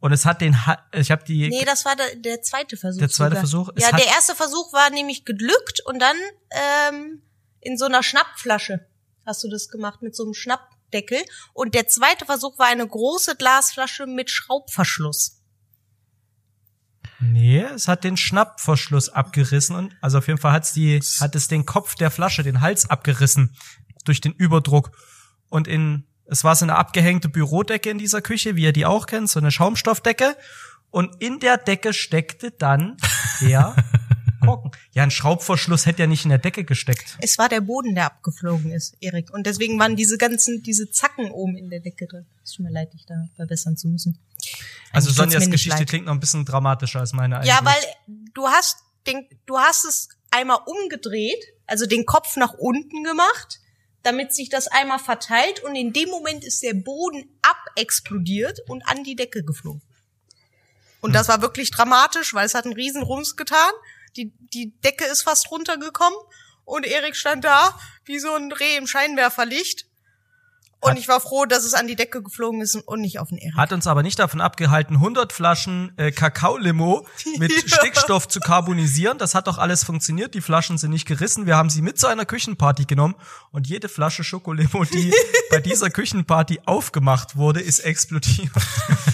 Und 0.00 0.12
es 0.12 0.24
hat 0.24 0.40
den, 0.40 0.66
Ha- 0.66 0.86
ich 0.92 1.10
habe 1.10 1.24
die, 1.24 1.48
Nee, 1.48 1.64
das 1.64 1.84
war 1.84 1.96
der, 1.96 2.14
der 2.16 2.40
zweite 2.42 2.76
Versuch. 2.76 3.00
Der 3.00 3.08
zweite 3.08 3.30
sogar. 3.30 3.40
Versuch? 3.40 3.70
Es 3.74 3.82
Ja, 3.84 3.96
der 3.96 4.06
erste 4.06 4.34
Versuch 4.36 4.72
war 4.72 4.90
nämlich 4.90 5.24
geglückt 5.24 5.80
und 5.86 5.98
dann 5.98 6.16
ähm, 6.50 7.22
in 7.60 7.76
so 7.76 7.86
einer 7.86 8.02
Schnappflasche 8.02 8.86
hast 9.26 9.42
du 9.42 9.50
das 9.50 9.68
gemacht 9.68 10.00
mit 10.00 10.14
so 10.14 10.22
einem 10.24 10.34
Schnappdeckel. 10.34 11.18
Und 11.52 11.74
der 11.74 11.88
zweite 11.88 12.24
Versuch 12.26 12.58
war 12.58 12.66
eine 12.66 12.86
große 12.86 13.34
Glasflasche 13.36 14.06
mit 14.06 14.30
Schraubverschluss. 14.30 15.42
nee, 17.20 17.60
es 17.62 17.88
hat 17.88 18.04
den 18.04 18.16
Schnappverschluss 18.16 19.08
abgerissen 19.08 19.74
und 19.76 19.96
also 20.00 20.18
auf 20.18 20.28
jeden 20.28 20.38
Fall 20.38 20.52
hat's 20.52 20.72
die, 20.72 21.00
hat 21.20 21.34
es 21.34 21.48
den 21.48 21.66
Kopf 21.66 21.96
der 21.96 22.10
Flasche, 22.12 22.42
den 22.44 22.60
Hals 22.60 22.88
abgerissen 22.88 23.56
durch 24.04 24.20
den 24.20 24.32
Überdruck 24.32 24.92
und 25.48 25.66
in 25.66 26.07
es 26.28 26.44
war 26.44 26.54
so 26.56 26.64
eine 26.64 26.76
abgehängte 26.76 27.28
Bürodecke 27.28 27.90
in 27.90 27.98
dieser 27.98 28.22
Küche, 28.22 28.56
wie 28.56 28.62
ihr 28.64 28.72
die 28.72 28.86
auch 28.86 29.06
kennt, 29.06 29.28
so 29.30 29.40
eine 29.40 29.50
Schaumstoffdecke. 29.50 30.36
und 30.90 31.20
in 31.22 31.38
der 31.40 31.56
Decke 31.58 31.92
steckte 31.92 32.50
dann 32.50 32.96
der 33.40 33.74
Korken. 34.44 34.70
Ja, 34.92 35.02
ein 35.02 35.10
Schraubverschluss 35.10 35.84
hätte 35.86 36.02
ja 36.02 36.06
nicht 36.06 36.24
in 36.24 36.30
der 36.30 36.38
Decke 36.38 36.64
gesteckt. 36.64 37.18
Es 37.20 37.36
war 37.38 37.48
der 37.48 37.60
Boden, 37.60 37.94
der 37.94 38.06
abgeflogen 38.06 38.70
ist, 38.72 38.96
Erik. 39.00 39.30
Und 39.32 39.46
deswegen 39.46 39.78
waren 39.78 39.96
diese 39.96 40.16
ganzen, 40.16 40.62
diese 40.62 40.90
Zacken 40.90 41.30
oben 41.30 41.56
in 41.56 41.68
der 41.70 41.80
Decke 41.80 42.06
drin. 42.06 42.24
Es 42.44 42.52
tut 42.52 42.64
mir 42.64 42.72
leid, 42.72 42.92
dich 42.94 43.04
da 43.04 43.14
verbessern 43.36 43.76
zu 43.76 43.88
müssen. 43.88 44.18
Also 44.92 45.08
Eigentlich 45.10 45.16
tut's 45.16 45.16
Sonjas 45.32 45.50
Geschichte 45.50 45.78
leid. 45.80 45.88
klingt 45.88 46.06
noch 46.06 46.12
ein 46.14 46.20
bisschen 46.20 46.44
dramatischer 46.44 47.00
als 47.00 47.12
meine 47.12 47.44
Ja, 47.44 47.58
eigentlich. 47.58 47.74
weil 47.74 48.24
du 48.32 48.46
hast 48.46 48.78
den, 49.06 49.26
du 49.46 49.58
hast 49.58 49.84
es 49.84 50.08
einmal 50.30 50.58
umgedreht, 50.66 51.42
also 51.66 51.84
den 51.86 52.06
Kopf 52.06 52.36
nach 52.36 52.54
unten 52.54 53.02
gemacht, 53.04 53.60
damit 54.02 54.32
sich 54.32 54.48
das 54.48 54.68
einmal 54.68 54.98
verteilt 54.98 55.60
und 55.62 55.74
in 55.74 55.92
dem 55.92 56.08
Moment 56.08 56.44
ist 56.44 56.62
der 56.62 56.74
Boden 56.74 57.38
abexplodiert 57.42 58.60
und 58.68 58.86
an 58.88 59.04
die 59.04 59.16
Decke 59.16 59.44
geflogen. 59.44 59.82
Und 61.00 61.12
das 61.14 61.28
war 61.28 61.42
wirklich 61.42 61.70
dramatisch, 61.70 62.34
weil 62.34 62.46
es 62.46 62.54
hat 62.54 62.64
einen 62.64 62.74
riesen 62.74 63.02
Rums 63.02 63.36
getan. 63.36 63.72
Die, 64.16 64.32
die 64.52 64.72
Decke 64.80 65.04
ist 65.04 65.22
fast 65.22 65.50
runtergekommen 65.50 66.18
und 66.64 66.86
Erik 66.86 67.16
stand 67.16 67.44
da 67.44 67.78
wie 68.04 68.18
so 68.18 68.34
ein 68.34 68.52
Reh 68.52 68.76
im 68.76 68.86
Scheinwerferlicht. 68.86 69.86
Und 70.80 70.92
Hat- 70.92 70.98
ich 70.98 71.08
war 71.08 71.20
froh, 71.20 71.44
dass 71.44 71.64
es 71.64 71.74
an 71.74 71.88
die 71.88 71.96
Decke 71.96 72.22
geflogen 72.22 72.60
ist 72.60 72.76
und 72.76 73.00
nicht 73.00 73.18
auf 73.18 73.30
den 73.30 73.38
Erik. 73.38 73.56
Hat 73.56 73.72
uns 73.72 73.86
aber 73.88 74.02
nicht 74.04 74.18
davon 74.18 74.40
abgehalten, 74.40 74.94
100 74.96 75.32
Flaschen 75.32 75.92
äh, 75.96 76.12
Kakaolimo 76.12 77.04
mit 77.38 77.50
Ja. 77.68 77.78
Stickstoff 77.78 78.28
zu 78.28 78.38
karbonisieren. 78.40 79.18
Das 79.18 79.34
hat 79.34 79.48
doch 79.48 79.58
alles 79.58 79.82
funktioniert. 79.82 80.34
Die 80.34 80.40
Flaschen 80.40 80.78
sind 80.78 80.90
nicht 80.92 81.06
gerissen. 81.06 81.46
Wir 81.46 81.56
haben 81.56 81.68
sie 81.68 81.82
mit 81.82 81.98
zu 81.98 82.06
einer 82.06 82.24
Küchenparty 82.24 82.84
genommen 82.84 83.16
und 83.50 83.66
jede 83.66 83.88
Flasche 83.88 84.22
Schokolimo, 84.22 84.84
die 84.84 85.12
bei 85.50 85.60
dieser 85.60 85.90
Küchenparty 85.90 86.60
aufgemacht 86.66 87.36
wurde, 87.36 87.60
ist 87.60 87.80
explodiert. 87.80 88.50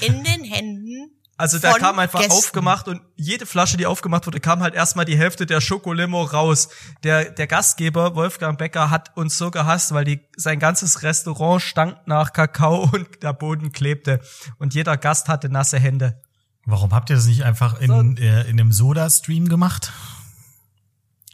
In 0.01 0.23
den 0.23 0.45
Händen. 0.45 1.11
Also 1.37 1.59
da 1.59 1.73
kam 1.75 1.99
einfach 1.99 2.21
Gästen. 2.21 2.33
aufgemacht 2.33 2.87
und 2.87 3.03
jede 3.17 3.45
Flasche, 3.45 3.77
die 3.77 3.87
aufgemacht 3.87 4.27
wurde, 4.27 4.39
kam 4.39 4.63
halt 4.63 4.75
erstmal 4.75 5.05
die 5.05 5.19
Hälfte 5.19 5.47
der 5.47 5.61
Schokolimo 5.61 6.23
raus. 6.23 6.69
Der, 7.03 7.31
der 7.31 7.49
Gastgeber, 7.49 8.15
Wolfgang 8.15 8.57
Becker, 8.57 8.91
hat 8.91 9.17
uns 9.17 9.37
so 9.37 9.51
gehasst, 9.51 9.93
weil 9.93 10.05
die, 10.05 10.21
sein 10.37 10.61
ganzes 10.61 11.03
Restaurant 11.03 11.61
stank 11.61 12.07
nach 12.07 12.33
Kakao 12.33 12.89
und 12.93 13.23
der 13.23 13.33
Boden 13.33 13.73
klebte. 13.73 14.21
Und 14.59 14.75
jeder 14.75 14.97
Gast 14.97 15.29
hatte 15.29 15.49
nasse 15.49 15.79
Hände. 15.79 16.23
Warum 16.67 16.95
habt 16.95 17.11
ihr 17.11 17.17
das 17.17 17.27
nicht 17.27 17.45
einfach 17.45 17.81
in, 17.81 18.17
äh, 18.17 18.43
in 18.43 18.61
einem 18.61 18.73
Soda-Stream 18.73 19.49
gemacht? 19.49 19.93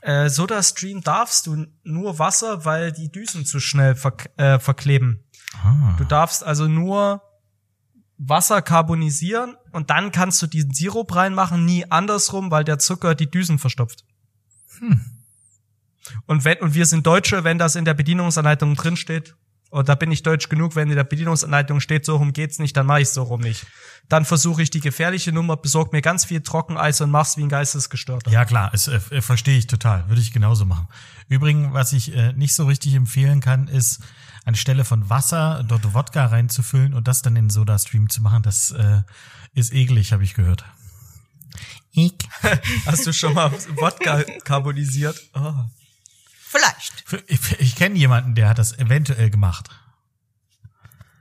Äh, 0.03 0.31
SodaStream 0.31 1.03
darfst 1.03 1.47
du 1.47 1.67
nur 1.85 2.19
Wasser, 2.19 2.65
weil 2.65 2.91
die 2.91 3.13
Düsen 3.13 3.45
zu 3.45 3.61
schnell 3.61 3.95
verk 3.95 4.31
äh, 4.39 4.59
verkleben. 4.59 5.23
Ah. 5.63 5.95
Du 5.99 6.05
darfst 6.05 6.43
also 6.43 6.69
nur 6.69 7.23
Wasser 8.17 8.63
carbonisieren 8.63 9.57
und 9.73 9.91
dann 9.91 10.13
kannst 10.13 10.41
du 10.43 10.47
diesen 10.47 10.73
Sirup 10.73 11.15
reinmachen, 11.15 11.65
nie 11.65 11.91
andersrum, 11.91 12.51
weil 12.51 12.65
der 12.65 12.79
Zucker 12.79 13.15
die 13.15 13.31
Düsen 13.31 13.59
verstopft. 13.59 14.05
Und 16.27 16.45
wenn, 16.45 16.59
und 16.59 16.75
wir 16.75 16.87
sind 16.87 17.07
Deutsche, 17.07 17.45
wenn 17.45 17.59
das 17.59 17.77
in 17.77 17.85
der 17.85 17.95
Bedienungsanleitung 17.95 18.75
drin 18.75 18.97
steht, 18.97 19.35
und 19.71 19.89
da 19.89 19.95
bin 19.95 20.11
ich 20.11 20.25
deutsch 20.25 20.49
genug, 20.49 20.75
wenn 20.75 20.91
in 20.91 20.97
der 20.97 21.05
Bedienungsanleitung 21.05 21.79
steht, 21.79 22.05
so 22.05 22.17
rum 22.17 22.33
geht's 22.33 22.59
nicht, 22.59 22.77
dann 22.77 22.87
mache 22.87 23.03
ich 23.03 23.11
so 23.11 23.23
rum 23.23 23.41
nicht. 23.41 23.67
Dann 24.09 24.25
versuche 24.25 24.63
ich 24.63 24.71
die 24.71 24.81
gefährliche 24.81 25.31
Nummer, 25.31 25.57
besorg 25.57 25.93
mir 25.93 26.03
ganz 26.03 26.25
viel 26.25 26.41
Trockeneis 26.41 27.01
und 27.01 27.11
mach's 27.11 27.37
wie 27.37 27.43
ein 27.43 27.49
Geistesgestörter. 27.49 28.33
Ja 28.33 28.45
klar, 28.45 28.71
es, 28.73 28.89
äh, 28.89 28.99
äh, 29.11 29.23
verstehe 29.23 29.57
ich 29.57 29.69
total. 29.69 30.09
Würde 30.09 30.21
ich 30.21 30.33
genauso 30.33 30.65
machen. 30.65 30.89
Übrigens, 31.29 31.73
was 31.73 31.93
ich 31.93 32.13
äh, 32.17 32.33
nicht 32.33 32.53
so 32.55 32.67
richtig 32.67 32.95
empfehlen 32.95 33.41
kann, 33.41 33.69
ist 33.69 34.01
anstelle 34.45 34.85
von 34.85 35.09
Wasser 35.09 35.63
dort 35.69 35.95
Wodka 35.95 36.27
reinzufüllen 36.27 36.93
und 36.93 37.07
das 37.07 37.23
dann 37.23 37.37
in 37.37 37.49
Soda-Stream 37.49 38.09
zu 38.09 38.23
machen. 38.23 38.43
Das 38.43 38.73
äh, 38.73 39.03
ist 39.55 39.73
eklig, 39.73 40.13
habe 40.13 40.25
ich 40.25 40.35
gehört. 40.35 40.65
Ich. 41.93 42.15
Hast 42.87 43.07
du 43.07 43.13
schon 43.13 43.35
mal 43.35 43.53
Wodka 43.53 44.23
carbonisiert? 44.45 45.21
Oh. 45.35 45.55
Vielleicht. 46.41 47.05
Ich, 47.27 47.61
ich 47.61 47.77
kenne 47.77 47.97
jemanden, 47.97 48.35
der 48.35 48.49
hat 48.49 48.59
das 48.59 48.79
eventuell 48.79 49.31
gemacht. 49.31 49.69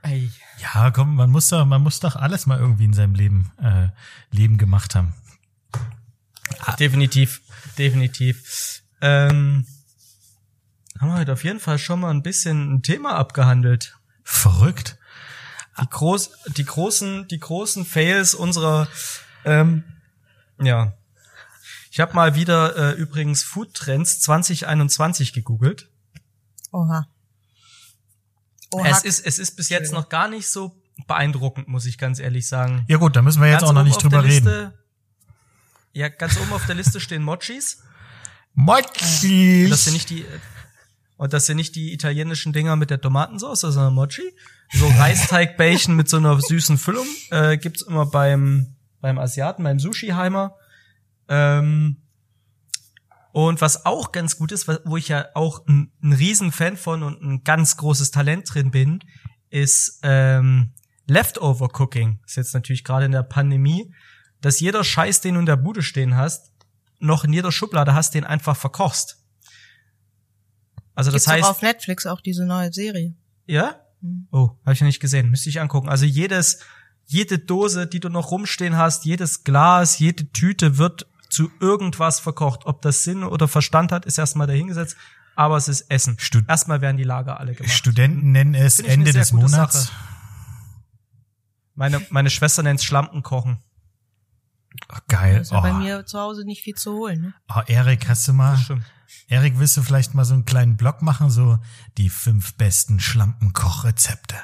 Ey. 0.02 0.30
Ja, 0.60 0.90
komm, 0.90 1.14
man 1.14 1.30
muss 1.30 1.48
doch, 1.48 1.64
man 1.64 1.82
muss 1.82 2.00
doch 2.00 2.16
alles 2.16 2.46
mal 2.46 2.58
irgendwie 2.58 2.84
in 2.84 2.92
seinem 2.92 3.14
Leben, 3.14 3.50
äh, 3.62 3.88
Leben 4.30 4.58
gemacht 4.58 4.94
haben. 4.94 5.14
Definitiv, 6.78 7.40
definitiv. 7.78 8.82
Ähm, 9.00 9.66
haben 10.98 11.08
wir 11.08 11.18
heute 11.18 11.32
auf 11.32 11.44
jeden 11.44 11.60
Fall 11.60 11.78
schon 11.78 12.00
mal 12.00 12.10
ein 12.10 12.22
bisschen 12.22 12.74
ein 12.74 12.82
Thema 12.82 13.14
abgehandelt. 13.16 13.96
Verrückt. 14.22 14.98
Die, 15.80 15.88
groß, 15.88 16.30
die 16.56 16.64
großen, 16.64 17.28
die 17.28 17.38
großen 17.38 17.84
Fails 17.84 18.34
unserer, 18.34 18.88
ähm, 19.44 19.84
ja. 20.60 20.92
Ich 21.90 22.00
habe 22.00 22.14
mal 22.14 22.34
wieder 22.34 22.76
äh, 22.76 22.92
übrigens 22.92 23.42
Food 23.42 23.74
Trends 23.74 24.20
2021 24.20 25.32
gegoogelt. 25.32 25.88
Oha. 26.72 27.08
Oha. 28.72 28.88
Es 28.88 29.04
ist, 29.04 29.26
es 29.26 29.38
ist 29.38 29.56
bis 29.56 29.68
jetzt 29.68 29.92
noch 29.92 30.08
gar 30.08 30.28
nicht 30.28 30.48
so 30.48 30.76
beeindruckend, 31.06 31.66
muss 31.68 31.86
ich 31.86 31.98
ganz 31.98 32.18
ehrlich 32.18 32.46
sagen. 32.46 32.84
Ja 32.88 32.98
gut, 32.98 33.16
da 33.16 33.22
müssen 33.22 33.42
wir 33.42 33.48
jetzt 33.48 33.64
auch 33.64 33.72
noch 33.72 33.82
nicht 33.82 34.02
drüber 34.02 34.22
reden. 34.22 34.46
Liste, 34.46 34.78
ja, 35.92 36.08
ganz 36.08 36.38
oben 36.38 36.52
auf 36.52 36.66
der 36.66 36.76
Liste 36.76 37.00
stehen 37.00 37.22
Mochis. 37.22 37.82
Mochis. 38.54 39.70
Das 39.70 39.84
sind 39.84 39.94
nicht 39.94 40.10
die 40.10 40.24
und 41.20 41.34
das 41.34 41.44
sind 41.44 41.58
nicht 41.58 41.76
die 41.76 41.92
italienischen 41.92 42.54
Dinger 42.54 42.76
mit 42.76 42.88
der 42.88 42.98
Tomatensauce, 42.98 43.60
sondern 43.60 43.92
Mochi. 43.92 44.22
So 44.72 44.88
Reisteigbällchen 44.88 45.94
mit 45.94 46.08
so 46.08 46.16
einer 46.16 46.40
süßen 46.40 46.78
Füllung 46.78 47.06
äh, 47.30 47.58
gibt's 47.58 47.82
immer 47.82 48.06
beim 48.06 48.74
beim 49.02 49.18
Asiaten, 49.18 49.62
beim 49.62 49.78
Sushi-Heimer. 49.78 50.56
Ähm, 51.28 51.98
und 53.32 53.60
was 53.60 53.84
auch 53.84 54.12
ganz 54.12 54.38
gut 54.38 54.50
ist, 54.50 54.66
wo 54.86 54.96
ich 54.96 55.08
ja 55.08 55.26
auch 55.34 55.66
ein, 55.66 55.92
ein 56.02 56.14
Riesenfan 56.14 56.78
von 56.78 57.02
und 57.02 57.20
ein 57.20 57.44
ganz 57.44 57.76
großes 57.76 58.12
Talent 58.12 58.54
drin 58.54 58.70
bin, 58.70 59.00
ist 59.50 60.00
ähm, 60.02 60.72
Leftover 61.06 61.68
Cooking. 61.78 62.20
Ist 62.24 62.36
jetzt 62.36 62.54
natürlich 62.54 62.82
gerade 62.82 63.04
in 63.04 63.12
der 63.12 63.24
Pandemie, 63.24 63.92
dass 64.40 64.60
jeder 64.60 64.84
Scheiß, 64.84 65.20
den 65.20 65.34
du 65.34 65.40
in 65.40 65.46
der 65.46 65.56
Bude 65.56 65.82
stehen 65.82 66.16
hast, 66.16 66.50
noch 66.98 67.24
in 67.24 67.34
jeder 67.34 67.52
Schublade 67.52 67.92
hast, 67.92 68.14
den 68.14 68.24
einfach 68.24 68.56
verkochst. 68.56 69.19
Also 70.94 71.10
das 71.10 71.24
Gibt's 71.24 71.38
heißt, 71.38 71.48
auf 71.48 71.62
Netflix 71.62 72.06
auch 72.06 72.20
diese 72.20 72.44
neue 72.44 72.72
Serie. 72.72 73.14
ja? 73.46 73.76
Hm. 74.02 74.28
Oh, 74.30 74.50
habe 74.64 74.72
ich 74.72 74.80
noch 74.80 74.86
nicht 74.86 75.00
gesehen. 75.00 75.28
Müsste 75.30 75.50
ich 75.50 75.60
angucken. 75.60 75.88
Also 75.90 76.06
jedes, 76.06 76.60
jede 77.06 77.38
Dose, 77.38 77.86
die 77.86 78.00
du 78.00 78.08
noch 78.08 78.30
rumstehen 78.30 78.76
hast, 78.76 79.04
jedes 79.04 79.44
Glas, 79.44 79.98
jede 79.98 80.30
Tüte 80.32 80.78
wird 80.78 81.06
zu 81.28 81.50
irgendwas 81.60 82.18
verkocht. 82.18 82.64
Ob 82.64 82.80
das 82.82 83.04
Sinn 83.04 83.22
oder 83.24 83.46
Verstand 83.46 83.92
hat, 83.92 84.06
ist 84.06 84.16
erstmal 84.18 84.46
dahingesetzt. 84.46 84.96
Aber 85.36 85.56
es 85.56 85.68
ist 85.68 85.90
Essen. 85.90 86.16
Stud- 86.18 86.44
Erstmal 86.48 86.80
werden 86.80 86.96
die 86.96 87.04
Lager 87.04 87.38
alle 87.40 87.54
gemacht. 87.54 87.72
Studenten 87.72 88.32
nennen 88.32 88.54
es 88.54 88.78
Ende 88.80 89.12
des 89.12 89.32
Monats. 89.32 89.84
Sache. 89.84 89.92
Meine, 91.74 92.00
meine 92.10 92.30
Schwester 92.30 92.62
nennt 92.62 92.80
es 92.80 92.84
Schlampenkochen. 92.84 93.58
Oh, 94.92 94.96
geil. 95.08 95.34
Da 95.36 95.40
ist 95.40 95.52
ja 95.52 95.58
Oh. 95.58 95.62
bei 95.62 95.72
mir 95.72 96.06
zu 96.06 96.18
Hause 96.18 96.44
nicht 96.44 96.62
viel 96.62 96.74
zu 96.74 96.92
holen. 96.92 97.20
Ne? 97.22 97.34
oh, 97.54 97.60
Erik, 97.66 98.08
hast 98.08 98.26
du 98.28 98.32
mal. 98.32 98.58
Erik, 99.28 99.58
willst 99.58 99.76
du 99.76 99.82
vielleicht 99.82 100.14
mal 100.14 100.24
so 100.24 100.34
einen 100.34 100.44
kleinen 100.44 100.76
Blog 100.76 101.02
machen, 101.02 101.30
so 101.30 101.58
die 101.98 102.08
fünf 102.10 102.54
besten 102.54 103.00
Schlampenkochrezepte? 103.00 104.36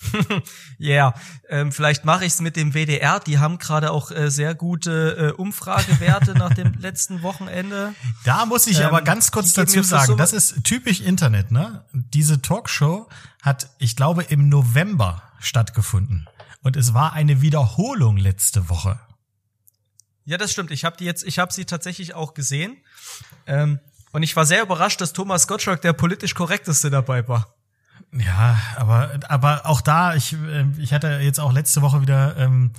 Ja, 0.78 0.88
yeah. 1.08 1.14
ähm, 1.48 1.72
vielleicht 1.72 2.04
mache 2.04 2.26
ich 2.26 2.34
es 2.34 2.40
mit 2.40 2.56
dem 2.56 2.72
WDR. 2.74 3.20
Die 3.20 3.38
haben 3.38 3.56
gerade 3.58 3.90
auch 3.90 4.10
äh, 4.10 4.30
sehr 4.30 4.54
gute 4.54 5.32
äh, 5.34 5.40
Umfragewerte 5.40 6.34
nach 6.34 6.52
dem 6.52 6.74
letzten 6.78 7.22
Wochenende. 7.22 7.94
Da 8.24 8.44
muss 8.44 8.66
ich 8.66 8.80
Ähm, 8.80 8.86
aber 8.86 9.00
ganz 9.00 9.30
kurz 9.30 9.54
dazu 9.54 9.82
sagen, 9.82 10.06
so- 10.08 10.14
das 10.16 10.32
ist 10.34 10.62
typisch 10.64 11.00
Internet, 11.00 11.50
ne? 11.52 11.84
Diese 11.92 12.42
Talkshow 12.42 13.08
hat, 13.40 13.70
ich 13.78 13.96
glaube, 13.96 14.24
im 14.24 14.48
November 14.50 15.22
stattgefunden. 15.38 16.28
Und 16.64 16.76
es 16.76 16.94
war 16.94 17.12
eine 17.12 17.42
Wiederholung 17.42 18.16
letzte 18.16 18.70
Woche. 18.70 18.98
Ja, 20.24 20.38
das 20.38 20.50
stimmt. 20.50 20.70
Ich 20.70 20.84
habe 20.84 20.96
die 20.96 21.04
jetzt, 21.04 21.22
ich 21.22 21.38
habe 21.38 21.52
sie 21.52 21.66
tatsächlich 21.66 22.14
auch 22.14 22.32
gesehen. 22.32 22.78
Ähm, 23.46 23.78
und 24.12 24.22
ich 24.22 24.34
war 24.34 24.46
sehr 24.46 24.62
überrascht, 24.62 25.00
dass 25.02 25.12
Thomas 25.12 25.46
Gottschalk 25.46 25.82
der 25.82 25.92
politisch 25.92 26.34
korrekteste 26.34 26.88
dabei 26.88 27.28
war. 27.28 27.54
Ja, 28.12 28.58
aber, 28.76 29.20
aber 29.28 29.66
auch 29.66 29.82
da, 29.82 30.14
ich, 30.14 30.32
äh, 30.32 30.64
ich 30.78 30.94
hatte 30.94 31.18
jetzt 31.20 31.38
auch 31.38 31.52
letzte 31.52 31.82
Woche 31.82 32.00
wieder 32.00 32.34
ähm, 32.38 32.72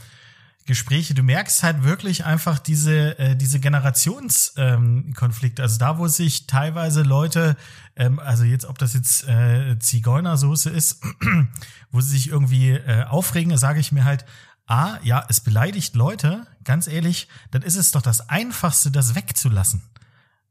Gespräche. 0.66 1.14
Du 1.14 1.22
merkst 1.22 1.62
halt 1.62 1.84
wirklich 1.84 2.26
einfach 2.26 2.58
diese, 2.58 3.20
äh, 3.20 3.36
diese 3.36 3.60
Generationskonflikte. 3.60 5.62
Ähm, 5.62 5.64
also 5.64 5.78
da, 5.78 6.00
wo 6.00 6.08
sich 6.08 6.48
teilweise 6.48 7.04
Leute, 7.04 7.56
ähm, 7.96 8.20
also 8.20 8.44
jetzt, 8.44 8.66
ob 8.66 8.80
das 8.80 8.94
jetzt 8.94 9.28
äh, 9.28 9.78
Zigeunersoße 9.78 10.72
ist, 10.72 11.04
wo 11.92 12.02
sie 12.02 12.10
sich 12.10 12.30
irgendwie 12.30 12.72
äh, 12.72 13.04
aufregen, 13.04 13.56
sage 13.58 13.80
ich 13.80 13.92
mir 13.92 14.06
halt, 14.06 14.26
ah, 14.66 14.98
ja, 15.04 15.24
es 15.30 15.40
beleidigt 15.40 15.96
Leute, 15.96 16.48
ganz 16.64 16.88
ehrlich, 16.88 17.28
dann 17.52 17.62
ist 17.62 17.76
es 17.76 17.92
doch 17.92 18.02
das 18.02 18.30
Einfachste, 18.30 18.90
das 18.90 19.14
wegzulassen. 19.14 19.84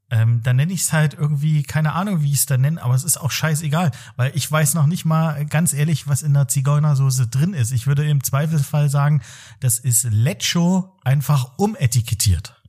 Ähm, 0.09 0.41
dann 0.43 0.57
nenne 0.57 0.73
ich 0.73 0.81
es 0.81 0.93
halt 0.93 1.13
irgendwie, 1.15 1.63
keine 1.63 1.93
Ahnung, 1.93 2.21
wie 2.21 2.31
ich 2.31 2.39
es 2.39 2.45
da 2.45 2.57
nenne, 2.57 2.81
aber 2.81 2.93
es 2.93 3.03
ist 3.03 3.17
auch 3.17 3.31
scheißegal, 3.31 3.91
weil 4.15 4.31
ich 4.35 4.49
weiß 4.51 4.75
noch 4.75 4.85
nicht 4.85 5.05
mal 5.05 5.45
ganz 5.45 5.73
ehrlich, 5.73 6.07
was 6.07 6.21
in 6.21 6.33
der 6.33 6.47
Zigeunersoße 6.47 7.27
drin 7.27 7.53
ist. 7.53 7.71
Ich 7.71 7.87
würde 7.87 8.07
im 8.07 8.23
Zweifelsfall 8.23 8.89
sagen, 8.89 9.21
das 9.59 9.79
ist 9.79 10.03
Lecho 10.03 10.95
einfach 11.03 11.57
umetikettiert. 11.57 12.61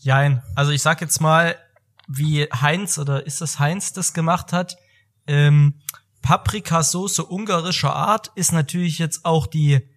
Jein. 0.00 0.42
Also 0.54 0.72
ich 0.72 0.82
sag 0.82 1.00
jetzt 1.00 1.20
mal, 1.20 1.56
wie 2.06 2.44
Heinz 2.44 2.98
oder 2.98 3.26
ist 3.26 3.40
das 3.40 3.58
Heinz 3.58 3.92
das 3.92 4.12
gemacht 4.12 4.52
hat, 4.52 4.76
ähm, 5.26 5.80
Paprikasauce 6.20 7.20
ungarischer 7.20 7.94
Art 7.94 8.30
ist 8.34 8.52
natürlich 8.52 8.98
jetzt 8.98 9.24
auch 9.24 9.46
die 9.46 9.88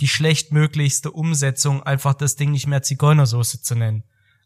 die 0.00 0.08
schlechtmöglichste 0.08 1.10
Umsetzung, 1.10 1.82
einfach 1.82 2.14
das 2.14 2.36
Ding 2.36 2.50
nicht 2.50 2.66
mehr 2.66 2.82
Zigeunersoße 2.82 3.62
zu 3.62 3.74
nennen. 3.74 4.04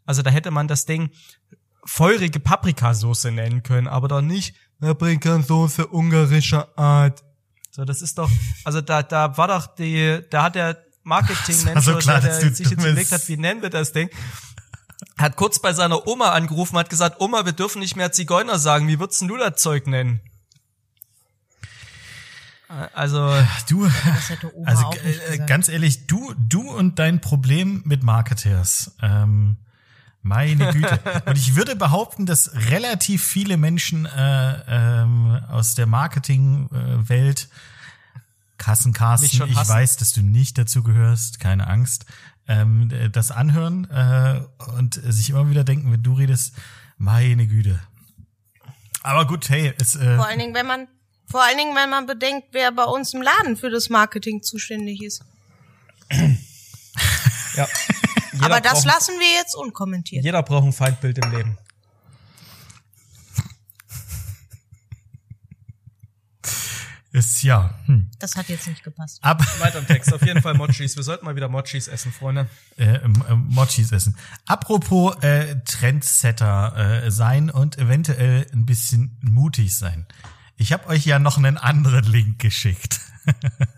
Also 0.09 0.23
da 0.23 0.31
hätte 0.31 0.51
man 0.51 0.69
das 0.69 0.87
Ding 0.87 1.11
feurige 1.85 2.41
Paprikasauce 2.41 3.25
nennen 3.25 3.63
können, 3.63 3.87
aber 3.87 4.09
doch 4.09 4.23
nicht 4.23 4.55
Paprikasauce 4.81 5.81
ungarischer 5.81 6.67
Art. 6.79 7.23
So, 7.71 7.85
das 7.85 8.01
ist 8.01 8.17
doch, 8.17 8.31
also 8.65 8.81
da, 8.81 9.03
da 9.03 9.37
war 9.37 9.49
doch 9.49 9.67
die, 9.67 10.21
da 10.31 10.45
hat 10.45 10.55
der 10.55 10.83
Marketing-Mensch, 11.03 11.85
so 11.85 11.97
klar, 11.97 12.23
der, 12.23 12.33
sich 12.33 12.59
jetzt 12.59 12.73
überlegt 12.73 13.13
hat, 13.13 13.29
wie 13.29 13.37
nennen 13.37 13.61
wir 13.61 13.69
das 13.69 13.93
Ding, 13.93 14.09
hat 15.19 15.37
kurz 15.37 15.59
bei 15.59 15.75
seiner 15.75 16.07
Oma 16.07 16.31
angerufen, 16.31 16.79
hat 16.79 16.89
gesagt, 16.89 17.21
Oma, 17.21 17.45
wir 17.45 17.53
dürfen 17.53 17.81
nicht 17.81 17.95
mehr 17.95 18.11
Zigeuner 18.11 18.59
sagen, 18.59 18.89
wie 18.89 18.99
würdest 18.99 19.21
du 19.21 19.37
das 19.37 19.61
Zeug 19.61 19.87
nennen? 19.87 20.23
Also, 22.95 23.31
Du, 23.69 23.85
Das 23.85 24.31
hätte 24.31 24.57
Oma 24.57 24.71
also 24.71 24.91
äh, 25.03 25.39
ganz 25.47 25.69
ehrlich, 25.69 26.07
du, 26.07 26.33
du 26.39 26.71
und 26.71 26.99
dein 26.99 27.21
Problem 27.21 27.83
mit 27.85 28.03
Marketers. 28.03 28.97
Ähm, 29.03 29.59
meine 30.23 30.73
Güte. 30.73 31.01
Und 31.27 31.39
ich 31.39 31.55
würde 31.55 31.77
behaupten, 31.77 32.27
dass 32.27 32.53
relativ 32.71 33.25
viele 33.25 33.57
Menschen 33.57 34.07
äh, 34.07 34.63
ähm, 35.03 35.41
aus 35.49 35.75
der 35.75 35.87
Marketingwelt, 35.87 37.49
Mich 37.49 38.59
Kassencarsten, 38.59 39.31
schon 39.31 39.51
ich 39.51 39.57
hassen. 39.57 39.71
weiß, 39.71 39.97
dass 39.99 40.13
du 40.13 40.23
nicht 40.23 40.59
dazu 40.59 40.83
gehörst, 40.83 41.41
keine 41.41 41.67
Angst, 41.67 42.05
ähm, 42.49 42.91
äh, 42.91 43.09
das 43.11 43.31
anhören 43.31 43.89
äh, 43.91 44.41
und 44.77 44.95
sich 44.95 45.31
immer 45.31 45.49
wieder 45.51 45.65
denken, 45.65 45.93
wenn 45.93 46.03
du 46.03 46.15
redest, 46.15 46.55
meine 46.97 47.47
Güte. 47.47 47.81
Aber 49.03 49.27
gut, 49.27 49.49
hey, 49.49 49.73
es, 49.81 49.95
äh, 49.97 50.17
Vor 50.17 50.27
allen 50.27 50.39
Dingen, 50.39 50.55
wenn 50.55 50.67
man, 50.67 50.89
vor 51.27 51.43
allen 51.45 51.57
Dingen, 51.57 51.77
wenn 51.77 51.89
man 51.89 52.07
bedenkt, 52.07 52.49
wer 52.53 52.73
bei 52.73 52.85
uns 52.85 53.15
im 53.15 53.23
Laden 53.23 53.57
für 53.57 53.71
das 53.71 53.89
Marketing 53.89 54.43
zuständig 54.43 55.03
ist. 55.03 55.25
ja. 57.55 57.67
Jeder 58.33 58.45
Aber 58.45 58.61
das 58.61 58.85
braucht, 58.85 58.87
lassen 58.87 59.15
wir 59.19 59.33
jetzt 59.41 59.55
unkommentiert. 59.55 60.25
Jeder 60.25 60.43
braucht 60.43 60.65
ein 60.65 60.73
Feindbild 60.73 61.19
im 61.19 61.31
Leben. 61.31 61.59
ist 67.19 67.43
ja. 67.43 67.75
Hm. 67.87 68.11
Das 68.19 68.37
hat 68.37 68.49
jetzt 68.49 68.67
nicht 68.67 68.83
gepasst. 68.83 69.19
Ab, 69.23 69.43
Weiter 69.61 69.79
im 69.79 69.87
Text. 69.87 70.13
Auf 70.13 70.23
jeden 70.23 70.41
Fall 70.41 70.55
Mochis. 70.55 70.97
Wir 70.97 71.03
sollten 71.03 71.25
mal 71.25 71.37
wieder 71.37 71.49
Mochis 71.49 71.89
essen, 71.89 72.13
Freunde. 72.13 72.49
äh, 72.77 72.97
ähm, 72.97 73.25
ähm, 73.29 73.47
Mochis 73.49 73.93
essen. 73.93 74.17
Apropos 74.47 75.17
äh, 75.23 75.57
Trendsetter 75.65 77.05
äh, 77.05 77.11
sein 77.11 77.51
und 77.51 77.79
eventuell 77.79 78.47
ein 78.53 78.67
bisschen 78.67 79.19
mutig 79.21 79.77
sein. 79.77 80.07
Ich 80.57 80.73
habe 80.73 80.87
euch 80.89 81.05
ja 81.05 81.19
noch 81.19 81.37
einen 81.37 81.59
anderen 81.59 82.05
Link 82.05 82.39
geschickt. 82.39 83.01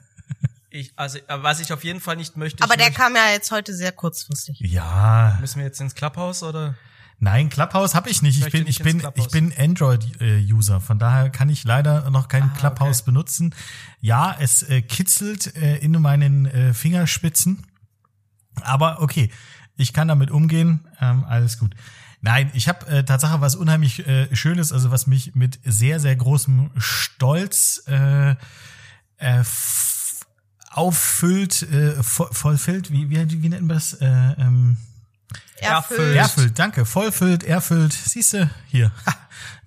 Ich, 0.71 0.93
also, 0.97 1.19
was 1.29 1.61
ich 1.61 1.73
auf 1.73 1.83
jeden 1.85 2.01
Fall 2.01 2.17
nicht 2.17 2.37
möchte, 2.37 2.63
Aber 2.63 2.75
ich 2.75 2.79
der 2.79 2.87
möchte, 2.89 3.01
kam 3.03 3.17
ja 3.17 3.31
jetzt 3.33 3.51
heute 3.51 3.75
sehr 3.75 3.93
kurzfristig. 3.93 4.61
Ja, 4.61 5.37
müssen 5.41 5.59
wir 5.59 5.65
jetzt 5.67 5.81
ins 5.81 5.95
Clubhouse 5.95 6.43
oder? 6.43 6.75
nein, 7.23 7.51
Clubhouse 7.51 7.95
habe 7.95 8.09
ich 8.09 8.23
nicht. 8.23 8.37
Ich 8.37 8.45
möchte 8.45 8.59
bin, 8.59 8.67
nicht 8.67 8.81
ich 8.81 8.85
bin, 8.85 9.03
ich 9.15 9.29
bin 9.29 9.53
Android-User. 9.57 10.81
Von 10.81 10.99
daher 10.99 11.29
kann 11.29 11.49
ich 11.51 11.65
leider 11.65 12.09
noch 12.11 12.29
kein 12.29 12.45
Ah, 12.45 12.57
Clubhouse 12.57 13.01
okay. 13.03 13.11
benutzen. 13.11 13.55
Ja, 14.01 14.35
es 14.39 14.63
äh, 14.63 14.81
kitzelt 14.81 15.55
äh, 15.57 15.77
in 15.79 15.93
meinen 16.01 16.47
äh, 16.47 16.73
Fingerspitzen. 16.73 17.67
Aber 18.63 19.03
okay, 19.03 19.31
ich 19.77 19.93
kann 19.93 20.09
damit 20.09 20.31
umgehen. 20.31 20.89
Ähm, 21.01 21.25
alles 21.25 21.59
gut. 21.59 21.75
Nein, 22.23 22.51
ich 22.55 22.69
habe 22.69 22.87
äh, 22.87 23.05
Tatsache 23.05 23.41
was 23.41 23.55
unheimlich 23.57 24.07
äh, 24.07 24.35
Schönes, 24.35 24.73
also 24.73 24.91
was 24.91 25.07
mich 25.07 25.35
mit 25.35 25.59
sehr, 25.65 26.01
sehr 26.01 26.17
großem 26.17 26.71
Stolz 26.77 27.83
äh, 27.87 28.35
äh, 29.17 29.45
auffüllt, 30.71 31.63
äh, 31.63 31.99
vo- 32.01 32.33
vollfüllt. 32.33 32.91
Wie, 32.91 33.11
wie, 33.11 33.43
wie 33.43 33.49
nennt 33.49 33.67
man 33.67 33.77
das? 33.77 33.95
Äh, 33.95 34.07
ähm, 34.07 34.77
Erfüllt. 35.59 36.17
Erfüllt, 36.17 36.59
danke. 36.59 36.87
Vollfüllt, 36.87 37.45
erfüllt. 37.45 37.93
Siehste, 37.93 38.51
hier. 38.69 38.91
Ha, 39.07 39.15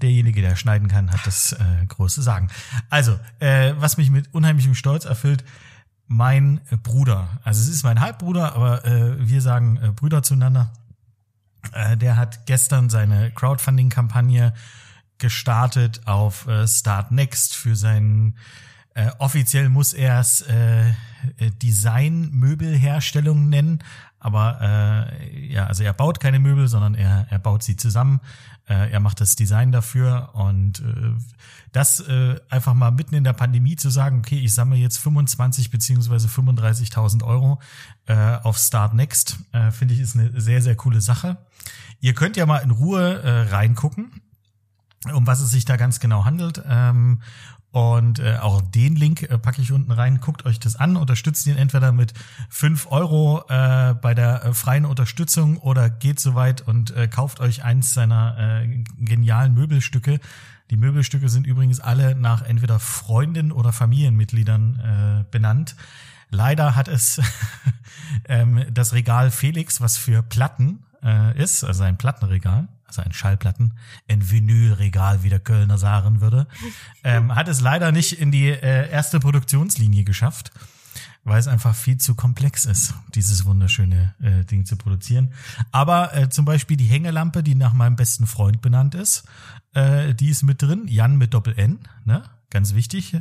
derjenige, 0.02 0.42
der 0.42 0.56
schneiden 0.56 0.88
kann, 0.88 1.12
hat 1.12 1.26
das 1.28 1.54
äh, 1.54 1.86
große 1.88 2.24
Sagen. 2.24 2.50
Also, 2.90 3.20
äh, 3.40 3.74
was 3.78 3.98
mich 3.98 4.10
mit 4.10 4.34
unheimlichem 4.34 4.74
Stolz 4.76 5.06
erfüllt, 5.06 5.44
mein 6.08 6.62
Bruder. 6.82 7.40
Also 7.44 7.62
es 7.62 7.68
ist 7.68 7.84
mein 7.84 8.00
Halbbruder, 8.02 8.56
aber 8.56 8.84
äh, 8.86 9.16
wir 9.20 9.42
sagen 9.42 9.78
äh, 9.82 9.92
Brüder 9.92 10.24
zueinander. 10.24 10.74
Äh, 11.74 11.96
der 11.96 12.18
hat 12.18 12.46
gestern 12.48 12.90
seine 12.90 13.32
Crowdfunding-Kampagne 13.32 14.54
gestartet 15.20 16.02
auf 16.06 16.48
äh, 16.48 16.68
Start 16.68 17.12
Next 17.12 17.56
für 17.56 17.76
seinen 17.76 18.36
äh, 18.96 19.10
offiziell 19.20 19.70
muss 19.70 19.94
er 19.94 20.20
es 20.20 20.42
äh, 20.42 20.90
äh, 20.90 20.94
Design-Möbelherstellung 21.62 23.50
nennen, 23.50 23.80
aber 24.20 24.62
äh, 24.62 25.48
ja, 25.52 25.68
also 25.68 25.84
er 25.84 25.94
baut 25.94 26.20
keine 26.20 26.40
Möbel, 26.40 26.68
sondern 26.68 26.96
er, 26.96 27.28
er 27.30 27.40
baut 27.40 27.64
sie 27.64 27.76
zusammen. 27.76 28.22
Äh, 28.70 28.92
er 28.92 29.00
macht 29.02 29.20
das 29.20 29.36
Design 29.36 29.74
dafür 29.74 30.30
und 30.34 30.80
äh, 30.80 31.12
das 31.74 32.00
äh, 32.02 32.40
einfach 32.50 32.74
mal 32.74 32.92
mitten 32.92 33.16
in 33.16 33.26
der 33.26 33.34
Pandemie 33.34 33.76
zu 33.76 33.90
sagen, 33.90 34.20
okay, 34.20 34.40
ich 34.40 34.54
sammle 34.54 34.78
jetzt 34.78 35.00
25 35.00 35.72
beziehungsweise 35.72 36.30
35.000 36.30 37.24
Euro 37.24 37.60
äh, 38.06 38.38
auf 38.44 38.58
Start 38.58 38.94
Next, 38.94 39.40
äh, 39.52 39.72
finde 39.72 39.94
ich 39.96 40.00
ist 40.00 40.16
eine 40.16 40.40
sehr 40.40 40.62
sehr 40.62 40.76
coole 40.76 41.02
Sache. 41.02 41.38
Ihr 42.00 42.14
könnt 42.14 42.38
ja 42.38 42.46
mal 42.46 42.60
in 42.60 42.72
Ruhe 42.72 43.22
äh, 43.24 43.50
reingucken 43.50 44.22
um 45.12 45.28
was 45.28 45.42
es 45.42 45.52
sich 45.52 45.66
da 45.66 45.76
ganz 45.76 46.00
genau 46.00 46.26
handelt. 46.26 46.64
Ähm, 46.66 47.22
und 47.74 48.20
äh, 48.20 48.38
auch 48.40 48.62
den 48.62 48.96
Link 48.96 49.24
äh, 49.24 49.40
packe 49.40 49.60
ich 49.60 49.72
unten 49.72 49.92
rein. 49.92 50.22
Guckt 50.22 50.46
euch 50.46 50.60
das 50.60 50.76
an, 50.76 50.96
unterstützt 50.96 51.48
ihn 51.48 51.58
entweder 51.58 51.92
mit 51.92 52.14
fünf 52.48 52.86
Euro 52.92 53.46
äh, 53.50 53.96
bei 54.00 54.14
der 54.14 54.46
äh, 54.46 54.54
freien 54.54 54.86
Unterstützung 54.86 55.58
oder 55.58 55.90
geht 55.90 56.20
soweit 56.20 56.62
und 56.62 56.96
äh, 56.96 57.08
kauft 57.08 57.40
euch 57.40 57.64
eins 57.64 57.96
seiner 57.96 58.62
äh, 58.62 58.84
genialen 59.00 59.56
Möbelstücke. 59.56 60.20
Die 60.70 60.78
Möbelstücke 60.78 61.30
sind 61.30 61.48
übrigens 61.48 61.80
alle 61.80 62.14
nach 62.14 62.44
entweder 62.44 62.78
Freunden 62.78 63.52
oder 63.52 63.74
Familienmitgliedern 63.74 65.24
äh, 65.24 65.32
benannt. 65.32 65.76
Leider 66.30 66.76
hat 66.76 66.88
es 66.88 67.20
ähm, 68.26 68.66
das 68.72 68.94
Regal 68.94 69.32
Felix, 69.32 69.82
was 69.82 69.98
für 69.98 70.22
Platten 70.22 70.84
äh, 71.02 71.36
ist, 71.42 71.64
also 71.64 71.82
ein 71.86 71.98
Plattenregal, 71.98 72.68
also 72.98 73.08
ein 73.08 73.14
Schallplatten, 73.14 73.74
ein 74.08 74.30
Vinylregal, 74.30 75.24
wie 75.24 75.30
der 75.30 75.40
Kölner 75.40 75.78
sagen 75.78 76.22
würde, 76.22 76.48
ähm, 77.04 77.34
hat 77.36 77.48
es 77.48 77.62
leider 77.62 77.92
nicht 77.92 78.20
in 78.20 78.32
die 78.32 78.50
äh, 78.50 78.90
erste 78.90 79.20
Produktionslinie 79.20 80.04
geschafft, 80.04 80.52
weil 81.24 81.40
es 81.40 81.48
einfach 81.48 81.76
viel 81.76 81.98
zu 81.98 82.16
komplex 82.16 82.66
ist, 82.66 82.94
dieses 83.16 83.46
wunderschöne 83.46 84.14
äh, 84.22 84.46
Ding 84.46 84.66
zu 84.66 84.76
produzieren. 84.76 85.34
Aber 85.72 86.16
äh, 86.16 86.30
zum 86.30 86.46
Beispiel 86.46 86.78
die 86.78 86.86
Hängelampe, 86.86 87.44
die 87.44 87.56
nach 87.56 87.74
meinem 87.74 87.96
besten 87.96 88.28
Freund 88.28 88.62
benannt 88.62 88.94
ist, 88.94 89.24
äh, 89.74 90.14
die 90.14 90.30
ist 90.30 90.44
mit 90.44 90.62
drin, 90.62 90.86
Jan 90.88 91.18
mit 91.18 91.34
Doppel 91.34 91.58
N, 91.58 91.80
ne? 92.06 92.24
ganz 92.50 92.76
wichtig. 92.76 93.16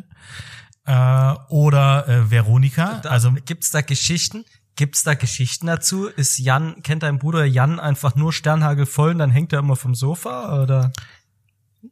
Äh, 0.85 1.35
oder 1.49 2.09
äh, 2.09 2.31
Veronika, 2.31 3.01
Da, 3.03 3.11
also 3.11 3.33
gibt's 3.45 3.71
da 3.71 3.81
Geschichten? 3.81 4.45
Gibt's 4.77 5.03
da 5.03 5.15
Geschichten 5.15 5.67
dazu? 5.67 6.07
Ist 6.07 6.39
Jan, 6.39 6.83
kennt 6.83 7.03
dein 7.03 7.19
Bruder 7.19 7.45
Jan 7.45 7.79
einfach 7.79 8.15
nur 8.17 8.33
Sternhagel 8.33 8.87
voll 8.87 9.11
und 9.11 9.19
dann 9.19 9.31
hängt 9.31 9.53
er 9.53 9.59
immer 9.59 9.77
vom 9.77 9.95
Sofa 9.95 10.63
oder 10.63 10.93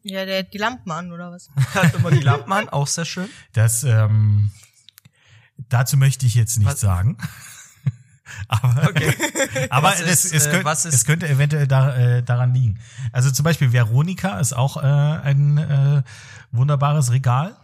Ja, 0.02 0.24
der 0.24 0.40
hat 0.40 0.54
die 0.54 0.58
Lampen 0.58 0.90
an, 0.90 1.12
oder 1.12 1.30
was? 1.30 1.50
hat 1.74 1.94
immer 1.94 2.10
die 2.10 2.20
Lampen 2.20 2.50
an? 2.52 2.68
Auch 2.70 2.86
sehr 2.86 3.04
schön. 3.04 3.28
Das, 3.52 3.84
ähm, 3.84 4.50
dazu 5.68 5.96
möchte 5.98 6.24
ich 6.26 6.34
jetzt 6.34 6.58
nichts 6.58 6.74
Was- 6.74 6.80
sagen. 6.80 7.18
aber 8.48 8.88
Okay. 8.88 9.14
aber 9.70 9.92
es, 9.94 10.00
ist, 10.24 10.32
es, 10.34 10.46
äh, 10.46 10.50
könnte, 10.50 10.64
was 10.64 10.84
ist- 10.86 10.94
es 10.94 11.04
könnte 11.04 11.28
eventuell 11.28 11.66
da, 11.66 11.94
äh, 11.96 12.22
daran 12.22 12.54
liegen. 12.54 12.78
Also 13.12 13.30
zum 13.30 13.44
Beispiel 13.44 13.72
Veronika 13.72 14.38
ist 14.40 14.52
auch 14.54 14.76
äh, 14.78 14.80
ein 14.86 15.58
äh, 15.58 16.02
wunderbares 16.52 17.10
Regal. 17.12 17.56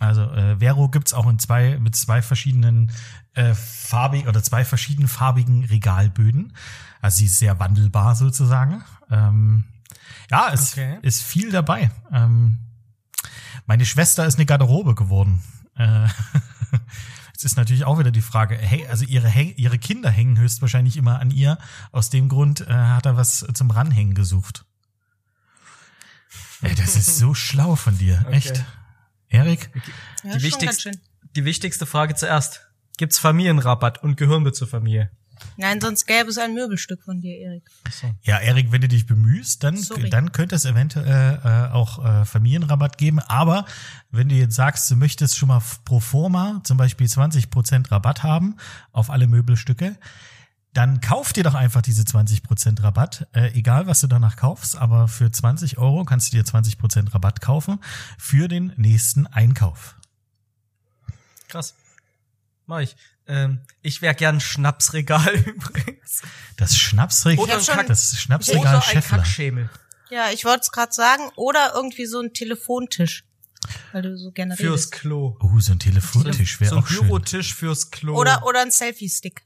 Also 0.00 0.22
äh, 0.32 0.56
Vero 0.58 0.88
gibt's 0.88 1.12
auch 1.12 1.28
in 1.28 1.38
zwei 1.38 1.78
mit 1.78 1.94
zwei 1.94 2.22
verschiedenen 2.22 2.90
äh, 3.34 3.54
farbig 3.54 4.26
oder 4.26 4.42
zwei 4.42 4.64
verschiedenen 4.64 5.08
farbigen 5.08 5.62
Regalböden. 5.64 6.54
Also 7.00 7.18
sie 7.18 7.26
ist 7.26 7.38
sehr 7.38 7.60
wandelbar 7.60 8.16
sozusagen. 8.16 8.82
Ähm, 9.10 9.64
ja, 10.30 10.50
es 10.52 10.72
Okay. 10.72 10.98
ist 11.02 11.22
viel 11.22 11.50
dabei. 11.52 11.90
Ähm, 12.12 12.58
meine 13.66 13.84
Schwester 13.86 14.26
ist 14.26 14.36
eine 14.36 14.46
Garderobe 14.46 14.94
geworden. 14.94 15.42
Äh, 15.76 16.06
Jetzt 17.32 17.44
ist 17.44 17.56
natürlich 17.56 17.84
auch 17.84 17.98
wieder 17.98 18.10
die 18.10 18.20
Frage, 18.20 18.56
hey, 18.56 18.86
also 18.88 19.04
ihre, 19.06 19.30
ihre 19.40 19.78
Kinder 19.78 20.10
hängen 20.10 20.36
höchstwahrscheinlich 20.38 20.96
immer 20.98 21.20
an 21.20 21.30
ihr. 21.30 21.56
Aus 21.90 22.10
dem 22.10 22.28
Grund 22.28 22.60
äh, 22.62 22.72
hat 22.72 23.06
er 23.06 23.16
was 23.16 23.46
zum 23.54 23.70
Ranhängen 23.70 24.14
gesucht. 24.14 24.64
Ey, 26.62 26.74
das 26.74 26.96
ist 26.96 27.16
so 27.16 27.32
schlau 27.34 27.76
von 27.76 27.96
dir, 27.96 28.22
Okay. 28.26 28.36
echt. 28.36 28.64
Erik? 29.30 29.70
Ja, 30.24 30.36
Die 30.36 30.72
schön. 30.80 31.00
Die 31.36 31.44
wichtigste 31.44 31.86
Frage 31.86 32.14
zuerst. 32.14 32.66
Gibt's 32.98 33.18
Familienrabatt 33.18 34.02
und 34.02 34.16
gehören 34.16 34.44
wir 34.44 34.52
zur 34.52 34.68
Familie? 34.68 35.10
Nein, 35.56 35.80
sonst 35.80 36.06
gäbe 36.06 36.28
es 36.28 36.38
ein 36.38 36.54
Möbelstück 36.54 37.02
von 37.02 37.20
dir, 37.20 37.36
Erik. 37.38 37.62
Ja, 38.22 38.38
Erik, 38.38 38.72
wenn 38.72 38.80
du 38.80 38.88
dich 38.88 39.06
bemühst, 39.06 39.62
dann, 39.64 39.76
Sorry. 39.76 40.10
dann 40.10 40.32
könnte 40.32 40.54
es 40.54 40.64
eventuell 40.64 41.40
äh, 41.42 41.72
auch 41.72 42.04
äh, 42.04 42.24
Familienrabatt 42.24 42.98
geben. 42.98 43.20
Aber 43.20 43.64
wenn 44.10 44.28
du 44.28 44.34
jetzt 44.34 44.54
sagst, 44.54 44.90
du 44.90 44.96
möchtest 44.96 45.38
schon 45.38 45.48
mal 45.48 45.62
pro 45.84 46.00
forma 46.00 46.60
zum 46.64 46.76
Beispiel 46.76 47.06
20% 47.06 47.90
Rabatt 47.90 48.22
haben 48.22 48.56
auf 48.92 49.10
alle 49.10 49.26
Möbelstücke, 49.26 49.96
dann 50.72 51.00
kauf 51.00 51.32
dir 51.32 51.42
doch 51.42 51.54
einfach 51.54 51.82
diese 51.82 52.02
20% 52.02 52.82
Rabatt, 52.82 53.26
äh, 53.34 53.52
egal 53.58 53.86
was 53.86 54.00
du 54.02 54.06
danach 54.06 54.36
kaufst, 54.36 54.76
aber 54.76 55.08
für 55.08 55.30
20 55.30 55.78
Euro 55.78 56.04
kannst 56.04 56.32
du 56.32 56.36
dir 56.36 56.44
20% 56.44 57.12
Rabatt 57.12 57.40
kaufen 57.40 57.80
für 58.18 58.46
den 58.48 58.72
nächsten 58.76 59.26
Einkauf. 59.26 59.96
Krass. 61.48 61.74
Mach 62.66 62.80
ich. 62.80 62.94
Ähm, 63.26 63.60
ich 63.82 64.02
wäre 64.02 64.14
gern 64.14 64.40
Schnapsregal 64.40 65.34
übrigens. 65.46 66.22
Das 66.56 66.76
Schnapsregal, 66.76 67.44
Oder 67.44 67.56
ein 67.58 67.64
Kack- 67.64 67.86
das 67.88 68.12
Oder 68.12 68.20
Schnapsregal 68.20 68.76
ein 68.76 68.82
Scheffler. 68.82 69.18
Kackschemel. 69.18 69.70
Ja, 70.10 70.30
ich 70.32 70.44
wollte 70.44 70.60
es 70.62 70.72
gerade 70.72 70.92
sagen. 70.92 71.30
Oder 71.36 71.72
irgendwie 71.74 72.06
so 72.06 72.20
ein 72.20 72.32
Telefontisch. 72.32 73.24
Weil 73.92 74.02
du 74.02 74.16
so 74.18 74.32
gerne 74.32 74.56
Fürs 74.56 74.70
redest. 74.86 74.92
Klo. 74.92 75.36
Oh, 75.40 75.58
so 75.60 75.72
ein 75.72 75.78
Telefontisch 75.78 76.60
wäre 76.60 76.70
so 76.70 76.76
ein 76.76 76.82
auch 76.82 76.88
schön. 76.88 77.02
Bürotisch 77.06 77.54
fürs 77.54 77.90
Klo. 77.90 78.16
Oder, 78.16 78.44
oder 78.46 78.62
ein 78.62 78.70
Selfie-Stick. 78.70 79.42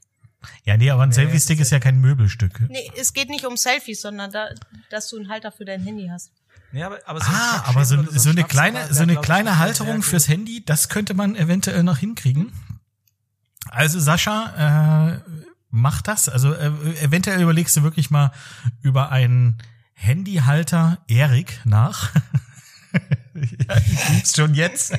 Ja, 0.63 0.77
nee, 0.77 0.89
aber 0.89 1.03
ein 1.03 1.09
Nee, 1.09 1.15
Selfie-Stick 1.15 1.59
ist 1.59 1.71
ja 1.71 1.79
kein 1.79 1.99
Möbelstück. 1.99 2.59
Nee, 2.69 2.91
es 2.97 3.13
geht 3.13 3.29
nicht 3.29 3.45
um 3.45 3.57
Selfies, 3.57 4.01
sondern 4.01 4.31
da, 4.31 4.49
dass 4.89 5.09
du 5.09 5.17
einen 5.17 5.29
Halter 5.29 5.51
für 5.51 5.65
dein 5.65 5.81
Handy 5.83 6.07
hast. 6.11 6.31
Nee, 6.71 6.83
aber, 6.83 6.99
aber 7.05 7.21
so 7.21 7.31
Ah, 7.31 7.63
aber 7.67 7.85
so, 7.85 8.03
so 8.03 8.29
ein 8.29 8.37
eine 8.37 8.45
kleine, 8.45 8.93
so 8.93 9.03
eine 9.03 9.15
kleine 9.15 9.59
Halterung 9.59 10.01
fürs. 10.01 10.27
Handy, 10.27 10.63
das 10.65 10.89
könnte 10.89 11.13
man 11.13 11.35
eventuell 11.35 11.83
noch 11.83 11.97
hinkriegen. 11.97 12.51
Also 13.69 13.99
Sascha, 13.99 15.13
äh, 15.15 15.19
mach 15.69 16.01
das. 16.01 16.29
Also 16.29 16.53
äh, 16.53 16.67
eventuell 17.01 17.41
überlegst 17.41 17.75
du 17.77 17.83
wirklich 17.83 18.11
mal 18.11 18.31
über 18.81 19.11
einen 19.11 19.57
Handyhalter 19.93 20.99
Erik 21.07 21.61
nach. 21.63 22.11
ja, 23.33 23.77
ich 23.77 24.09
lieb's 24.09 24.35
schon 24.35 24.53
jetzt. 24.53 24.93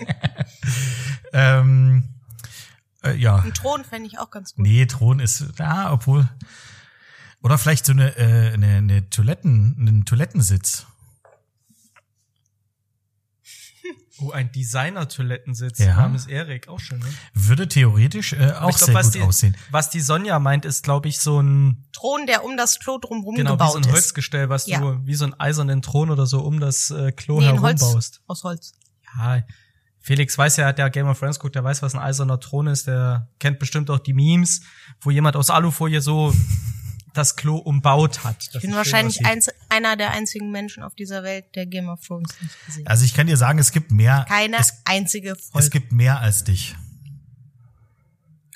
ähm, 1.32 2.15
äh, 3.12 3.16
ja. 3.16 3.36
Ein 3.36 3.54
Thron 3.54 3.84
fände 3.84 4.06
ich 4.08 4.18
auch 4.18 4.30
ganz 4.30 4.54
gut. 4.54 4.64
Nee, 4.64 4.86
Thron 4.86 5.20
ist, 5.20 5.44
ja, 5.58 5.92
obwohl. 5.92 6.28
Oder 7.42 7.58
vielleicht 7.58 7.86
so 7.86 7.92
eine, 7.92 8.16
äh, 8.16 8.52
eine, 8.54 8.76
eine 8.76 9.10
Toiletten, 9.10 9.76
einen 9.78 10.04
Toilettensitz. 10.04 10.86
Oh, 14.18 14.30
ein 14.30 14.50
Designer-Toilettensitz. 14.50 15.78
Ja. 15.78 15.94
Namens 15.96 16.26
Erik. 16.26 16.68
Auch 16.68 16.80
schön, 16.80 17.00
ne? 17.00 17.04
Würde 17.34 17.68
theoretisch 17.68 18.32
äh, 18.32 18.50
auch 18.52 18.68
glaub, 18.68 18.76
sehr 18.78 18.94
was 18.94 19.06
gut 19.08 19.14
die, 19.16 19.20
aussehen. 19.20 19.56
Was 19.70 19.90
die 19.90 20.00
Sonja 20.00 20.38
meint, 20.38 20.64
ist, 20.64 20.84
glaube 20.84 21.08
ich, 21.08 21.20
so 21.20 21.38
ein, 21.42 21.84
Thron, 21.92 22.26
der 22.26 22.42
um 22.42 22.56
das 22.56 22.78
Klo 22.78 22.96
drumherum 22.98 23.34
genau, 23.34 23.50
wie 23.50 23.54
gebaut 23.54 23.72
so 23.72 23.78
ein 23.78 23.84
ist. 23.84 23.92
Holzgestell, 23.92 24.48
was 24.48 24.66
Ja. 24.68 24.80
du, 24.80 25.06
wie 25.06 25.14
so 25.14 25.26
ein 25.26 25.38
eisernen 25.38 25.82
Thron 25.82 26.08
oder 26.10 26.24
so 26.24 26.40
um 26.40 26.60
das 26.60 26.90
äh, 26.90 27.12
Klo 27.12 27.40
Nee, 27.40 27.44
herum 27.46 27.60
Holz, 27.60 27.80
baust. 27.82 28.22
aus 28.26 28.42
Holz. 28.44 28.72
Ja, 29.18 29.42
Felix 30.06 30.38
weiß 30.38 30.58
ja, 30.58 30.72
der 30.72 30.88
Game 30.88 31.08
of 31.08 31.18
Thrones 31.18 31.40
guckt, 31.40 31.56
der 31.56 31.64
weiß, 31.64 31.82
was 31.82 31.96
ein 31.96 32.00
eiserner 32.00 32.38
Thron 32.38 32.68
ist, 32.68 32.86
der 32.86 33.28
kennt 33.40 33.58
bestimmt 33.58 33.90
auch 33.90 33.98
die 33.98 34.12
Memes, 34.12 34.60
wo 35.00 35.10
jemand 35.10 35.34
aus 35.34 35.50
Alufolie 35.50 36.00
so 36.00 36.32
das 37.12 37.34
Klo 37.34 37.56
umbaut 37.56 38.22
hat. 38.22 38.36
Ich 38.54 38.60
bin 38.60 38.72
wahrscheinlich 38.72 39.26
einz 39.26 39.50
einer 39.68 39.96
der 39.96 40.12
einzigen 40.12 40.52
Menschen 40.52 40.84
auf 40.84 40.94
dieser 40.94 41.24
Welt, 41.24 41.46
der 41.56 41.66
Game 41.66 41.88
of 41.88 42.06
Thrones 42.06 42.28
nicht 42.40 42.66
gesehen 42.66 42.84
hat. 42.84 42.90
Also 42.92 43.04
ich 43.04 43.14
kann 43.14 43.26
dir 43.26 43.36
sagen, 43.36 43.58
es 43.58 43.72
gibt 43.72 43.90
mehr. 43.90 44.24
Keine 44.28 44.58
es, 44.58 44.74
einzige 44.84 45.30
es 45.32 45.48
Folge. 45.50 45.70
gibt 45.70 45.90
mehr 45.90 46.20
als 46.20 46.44
dich. 46.44 46.76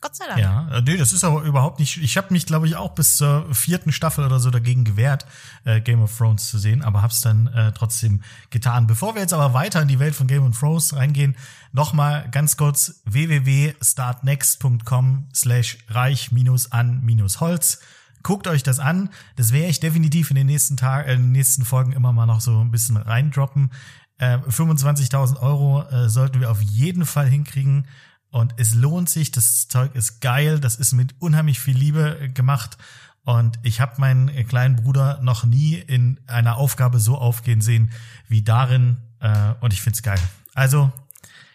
Gott 0.01 0.17
sei 0.17 0.27
Dank. 0.27 0.41
Ja, 0.41 0.67
äh, 0.69 0.81
nee, 0.83 0.97
das 0.97 1.13
ist 1.13 1.23
aber 1.25 1.43
überhaupt 1.43 1.79
nicht. 1.79 2.03
Ich 2.03 2.17
habe 2.17 2.33
mich, 2.33 2.47
glaube 2.47 2.67
ich, 2.67 2.75
auch 2.77 2.95
bis 2.95 3.17
zur 3.17 3.55
vierten 3.55 3.93
Staffel 3.93 4.25
oder 4.25 4.41
so 4.41 4.51
dagegen 4.51 4.85
gewehrt, 4.85 5.27
äh, 5.65 5.81
Game 5.81 6.03
of 6.03 6.17
Thrones 6.17 6.49
zu 6.49 6.59
sehen, 6.59 6.83
aber 6.83 7.03
hab's 7.03 7.21
dann 7.21 7.49
äh, 7.49 7.73
trotzdem 7.73 8.23
getan. 8.49 8.87
Bevor 8.87 9.15
wir 9.15 9.21
jetzt 9.21 9.35
aber 9.35 9.53
weiter 9.53 9.83
in 9.83 9.89
die 9.89 9.99
Welt 9.99 10.15
von 10.15 10.27
Game 10.27 10.47
of 10.47 10.59
Thrones 10.59 10.97
reingehen, 10.97 11.37
nochmal 11.73 12.27
ganz 12.31 12.57
kurz 12.57 13.03
www.startnext.com 13.05 15.29
slash 15.35 15.77
reich 15.89 16.33
minus 16.33 16.73
an 16.73 17.03
minus 17.03 17.41
Holz. 17.41 17.81
Guckt 18.23 18.49
euch 18.49 18.63
das 18.63 18.79
an. 18.79 19.11
Das 19.37 19.53
werde 19.53 19.69
ich 19.69 19.81
definitiv 19.81 20.31
in 20.31 20.37
den 20.37 20.47
nächsten 20.47 20.77
Tagen, 20.77 21.09
äh, 21.09 21.15
in 21.15 21.23
den 21.23 21.33
nächsten 21.33 21.65
Folgen 21.65 21.93
immer 21.93 22.13
mal 22.13 22.27
noch 22.27 22.41
so 22.41 22.61
ein 22.61 22.71
bisschen 22.71 22.97
reindroppen. 22.97 23.71
Äh, 24.19 24.37
25.000 24.37 25.41
Euro 25.41 25.83
äh, 25.89 26.09
sollten 26.09 26.41
wir 26.41 26.51
auf 26.51 26.61
jeden 26.61 27.07
Fall 27.07 27.27
hinkriegen. 27.27 27.87
Und 28.31 28.55
es 28.59 28.75
lohnt 28.75 29.11
sich, 29.11 29.33
das 29.33 29.69
Zeug 29.69 29.95
ist 29.95 30.21
geil, 30.21 30.61
das 30.61 30.77
ist 30.77 30.93
mit 30.93 31.15
unheimlich 31.19 31.59
viel 31.59 31.77
Liebe 31.77 32.19
äh, 32.21 32.29
gemacht. 32.29 32.79
Und 33.25 33.59
ich 33.63 33.81
habe 33.81 34.01
meinen 34.01 34.29
äh, 34.29 34.45
kleinen 34.45 34.77
Bruder 34.77 35.21
noch 35.23 35.45
nie 35.45 35.75
in 35.75 36.21
einer 36.27 36.57
Aufgabe 36.57 37.01
so 37.01 37.19
aufgehen 37.19 37.61
sehen 37.61 37.93
wie 38.29 38.43
darin. 38.43 38.99
Äh, 39.19 39.55
und 39.61 39.73
ich 39.73 39.83
find's 39.83 40.03
geil. 40.03 40.21
Also 40.55 40.93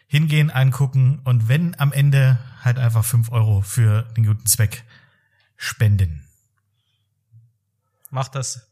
hingehen, 0.07 0.51
angucken 0.51 1.19
und 1.23 1.47
wenn 1.47 1.79
am 1.79 1.91
Ende 1.91 2.38
halt 2.63 2.77
einfach 2.77 3.03
fünf 3.03 3.31
Euro 3.31 3.61
für 3.61 4.03
den 4.17 4.25
guten 4.25 4.45
Zweck 4.45 4.83
spenden. 5.57 6.25
Macht 8.09 8.35
das. 8.35 8.67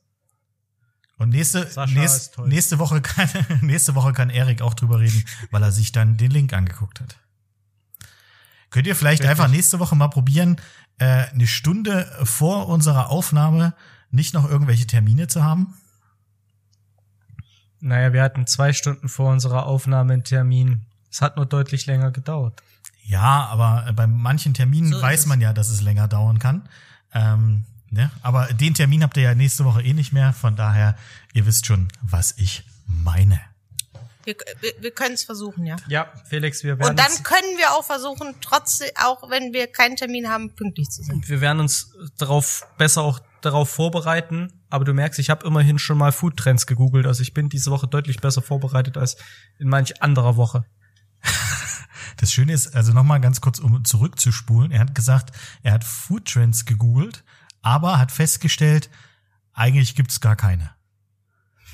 Und 1.18 1.30
nächste, 1.30 1.70
nächst, 1.88 2.38
nächste 2.40 2.80
Woche 2.80 3.02
kann, 3.02 3.30
nächste 3.62 3.96
Woche 3.96 4.14
kann 4.14 4.30
Erik 4.30 4.62
auch 4.62 4.74
drüber 4.74 5.00
reden, 5.00 5.24
weil 5.52 5.64
er 5.64 5.72
sich 5.72 5.92
dann 5.92 6.18
den 6.18 6.32
Link 6.32 6.54
angeguckt 6.54 7.00
hat. 7.00 7.18
Könnt 8.74 8.88
ihr 8.88 8.96
vielleicht 8.96 9.22
Richtig. 9.22 9.30
einfach 9.30 9.52
nächste 9.52 9.78
Woche 9.78 9.96
mal 9.96 10.08
probieren, 10.08 10.58
äh, 10.98 11.26
eine 11.28 11.46
Stunde 11.46 12.12
vor 12.24 12.68
unserer 12.68 13.12
Aufnahme 13.12 13.76
nicht 14.10 14.34
noch 14.34 14.50
irgendwelche 14.50 14.88
Termine 14.88 15.28
zu 15.28 15.44
haben? 15.44 15.76
Naja, 17.80 18.14
wir 18.14 18.24
hatten 18.24 18.48
zwei 18.48 18.74
Stunden 18.74 19.10
vor 19.10 19.32
unserer 19.32 19.68
Aufnahme 19.68 20.14
einen 20.14 20.24
Termin. 20.24 20.88
Es 21.12 21.22
hat 21.22 21.38
nur 21.38 21.46
deutlich 21.46 21.86
länger 21.86 22.10
gedauert. 22.10 22.64
Ja, 23.04 23.46
aber 23.46 23.86
äh, 23.90 23.94
bei 23.94 24.08
manchen 24.08 24.56
Terminen 24.56 24.92
So 24.92 25.00
weiß 25.00 25.28
man 25.28 25.40
ja, 25.40 25.54
dass 25.54 25.70
es 25.70 25.82
länger 25.82 26.08
dauern 26.08 26.40
kann. 26.40 26.68
Ähm, 27.14 27.66
ne? 27.92 28.10
Aber 28.24 28.48
den 28.48 28.74
Termin 28.74 29.04
habt 29.04 29.18
ihr 29.18 29.24
ja 29.24 29.36
nächste 29.36 29.66
Woche 29.66 29.84
eh 29.84 29.94
nicht 29.94 30.14
mehr. 30.14 30.34
Von 30.34 30.56
daher, 30.56 30.98
ihr 31.34 31.46
wisst 31.46 31.68
schon, 31.68 31.90
was 32.02 32.34
ich 32.40 32.64
meine. 32.88 33.40
Wir, 34.26 34.36
wir, 34.62 34.72
wir 34.80 34.92
können 34.92 35.14
es 35.16 35.24
versuchen, 35.24 35.66
ja. 35.66 35.76
Ja, 35.88 36.12
Felix, 36.30 36.64
wir 36.64 36.80
werden 36.80 36.92
Und 36.92 37.00
dann 37.00 37.12
uns, 37.12 37.24
können 37.24 37.58
wir 37.58 37.72
auch 37.72 37.84
versuchen, 37.84 38.36
trotzdem, 38.42 38.90
auch 39.02 39.30
wenn 39.30 39.54
wir 39.54 39.68
keinen 39.68 39.96
Termin 39.96 40.30
haben, 40.30 40.56
pünktlich 40.56 40.90
zu 40.90 41.04
sein. 41.04 41.22
wir 41.26 41.42
werden 41.42 41.60
uns 41.60 41.94
darauf 42.18 42.66
besser 42.78 43.02
auch 43.02 43.20
darauf 43.46 43.70
vorbereiten. 43.70 44.64
Aber 44.70 44.86
du 44.86 44.94
merkst, 44.94 45.20
ich 45.20 45.30
habe 45.30 45.46
immerhin 45.46 45.78
schon 45.80 45.98
mal 45.98 46.12
Foodtrends 46.12 46.66
gegoogelt. 46.66 47.06
Also 47.06 47.22
ich 47.22 47.34
bin 47.34 47.50
diese 47.50 47.72
Woche 47.72 47.88
deutlich 47.88 48.20
besser 48.20 48.42
vorbereitet 48.42 48.98
als 48.98 49.18
in 49.60 49.68
manch 49.68 50.02
anderer 50.02 50.38
Woche. 50.38 50.66
Das 52.18 52.32
Schöne 52.32 52.54
ist, 52.54 52.76
also 52.76 52.94
nochmal 52.94 53.20
ganz 53.20 53.42
kurz, 53.42 53.60
um 53.60 53.84
zurückzuspulen. 53.84 54.72
Er 54.72 54.82
hat 54.82 54.94
gesagt, 54.96 55.36
er 55.64 55.74
hat 55.74 55.84
Food 55.84 56.26
Trends 56.26 56.64
gegoogelt, 56.64 57.24
aber 57.62 57.98
hat 57.98 58.12
festgestellt, 58.12 58.90
eigentlich 59.52 59.96
gibt's 59.96 60.22
gar 60.22 60.36
keine. 60.36 60.76